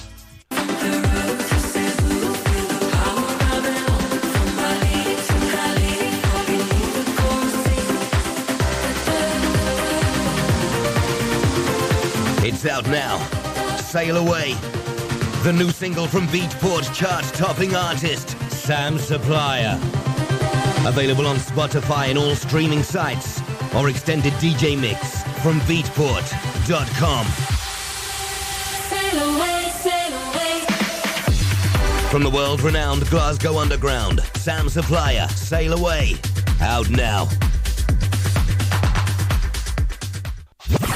It's 12.44 12.70
out 12.70 12.86
now. 12.88 13.18
Sail 13.76 14.16
Away. 14.18 14.54
The 15.42 15.52
new 15.52 15.70
single 15.70 16.06
from 16.06 16.28
Beatport 16.28 16.94
chart 16.94 17.24
topping 17.34 17.74
artist, 17.74 18.38
Sam 18.52 18.98
Supplier. 18.98 19.80
Available 20.86 21.26
on 21.26 21.36
Spotify 21.36 22.10
and 22.10 22.18
all 22.18 22.36
streaming 22.36 22.84
sites. 22.84 23.40
Or 23.74 23.88
extended 23.88 24.32
DJ 24.34 24.78
mix 24.78 25.24
from 25.42 25.58
Beatport.com. 25.62 27.26
Sail 28.88 29.36
away, 29.36 29.70
sail. 29.70 30.01
From 32.12 32.22
the 32.22 32.28
world 32.28 32.60
renowned 32.60 33.08
Glasgow 33.08 33.56
Underground, 33.56 34.20
Sam 34.34 34.68
Supplier, 34.68 35.26
Sail 35.28 35.72
Away. 35.72 36.12
Out 36.60 36.90
now. 36.90 37.24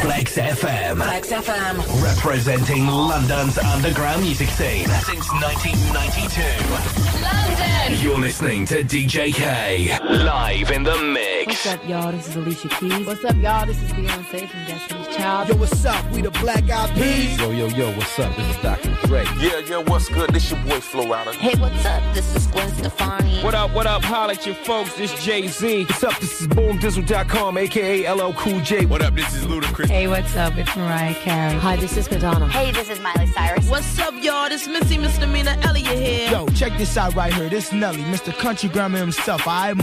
Flex 0.03 0.37
FM. 0.37 0.97
Flex 0.97 1.33
FM. 1.33 2.03
Representing 2.03 2.87
London's 2.87 3.57
underground 3.57 4.21
music 4.25 4.49
scene 4.49 4.87
since 4.89 5.33
1992. 5.33 7.23
London. 7.23 8.05
You're 8.05 8.19
listening 8.19 8.67
to 8.67 8.85
DJ 8.85 9.33
K. 9.33 9.99
Live 10.23 10.71
in 10.71 10.83
the 10.83 10.99
mix. 10.99 11.47
What's 11.47 11.67
up, 11.67 11.89
y'all? 11.89 12.13
This 12.13 12.29
is 12.29 12.37
Alicia 12.37 12.69
Keys. 12.69 13.07
What's 13.07 13.25
up, 13.25 13.37
y'all? 13.37 13.65
This 13.65 13.83
is 13.83 13.91
Beyonce 13.93 14.49
from 14.51 14.65
Destiny's 14.67 15.06
Child. 15.07 15.49
Yo, 15.49 15.57
what's 15.57 15.85
up? 15.85 16.11
We 16.13 16.23
the 16.23 16.31
Black 16.31 16.69
Eyed 16.69 16.95
Peas. 16.95 17.39
Yo, 17.39 17.51
yo, 17.51 17.67
yo, 17.69 17.93
what's 17.97 18.19
up? 18.19 18.35
This 18.37 18.57
is 18.57 18.63
Dr. 18.63 18.95
Dre. 19.07 19.25
Yeah, 19.39 19.59
yeah, 19.61 19.79
what's 19.79 20.09
good? 20.09 20.31
This 20.31 20.51
your 20.51 20.61
boy 20.65 20.81
Flo 20.81 21.05
Rida. 21.05 21.35
Hey, 21.35 21.59
what's 21.61 21.85
up? 21.85 22.03
This 22.15 22.35
is 22.35 22.47
Gwen 22.49 22.69
Stefani. 22.75 23.41
What 23.43 23.55
up, 23.55 23.73
what 23.73 23.87
up? 23.87 24.03
Holla 24.05 24.33
at 24.33 24.47
your 24.47 24.55
folks. 24.55 24.95
This 24.97 25.13
Jay-Z. 25.25 25.85
What's 25.85 26.05
up? 26.05 26.19
This 26.19 26.41
is 26.41 26.49
BoomDizzle.com, 26.49 27.59
aka 27.59 28.13
LL 28.13 28.33
Cool 28.35 28.61
J. 28.61 28.87
What 28.87 29.03
up? 29.03 29.15
This 29.15 29.35
is 29.35 29.45
Ludacris. 29.45 29.89
Hey, 29.89 30.09
what's 30.09 30.37
up? 30.37 30.57
It's 30.57 30.75
Mariah 30.77 31.15
Carey. 31.15 31.55
Hi, 31.59 31.77
this 31.77 31.97
is 31.97 32.11
Madonna. 32.11 32.49
Hey, 32.49 32.73
this 32.73 32.89
is 32.91 33.01
Miley 33.01 33.27
Cyrus. 33.29 33.69
What's 33.69 33.99
up, 33.99 34.15
y'all? 34.23 34.49
This 34.49 34.67
Missy 34.67 34.99
Misdemeanor 34.99 35.57
Elliott 35.63 35.99
here. 35.99 36.31
Yo, 36.31 36.47
check 36.49 36.77
this 36.79 36.97
out 36.97 37.15
right 37.15 37.33
here. 37.33 37.49
This 37.49 37.73
Nelly, 37.73 38.03
Mr. 38.05 38.37
Country 38.37 38.69
Grammar 38.69 38.99
himself. 38.99 39.47
I 39.47 39.73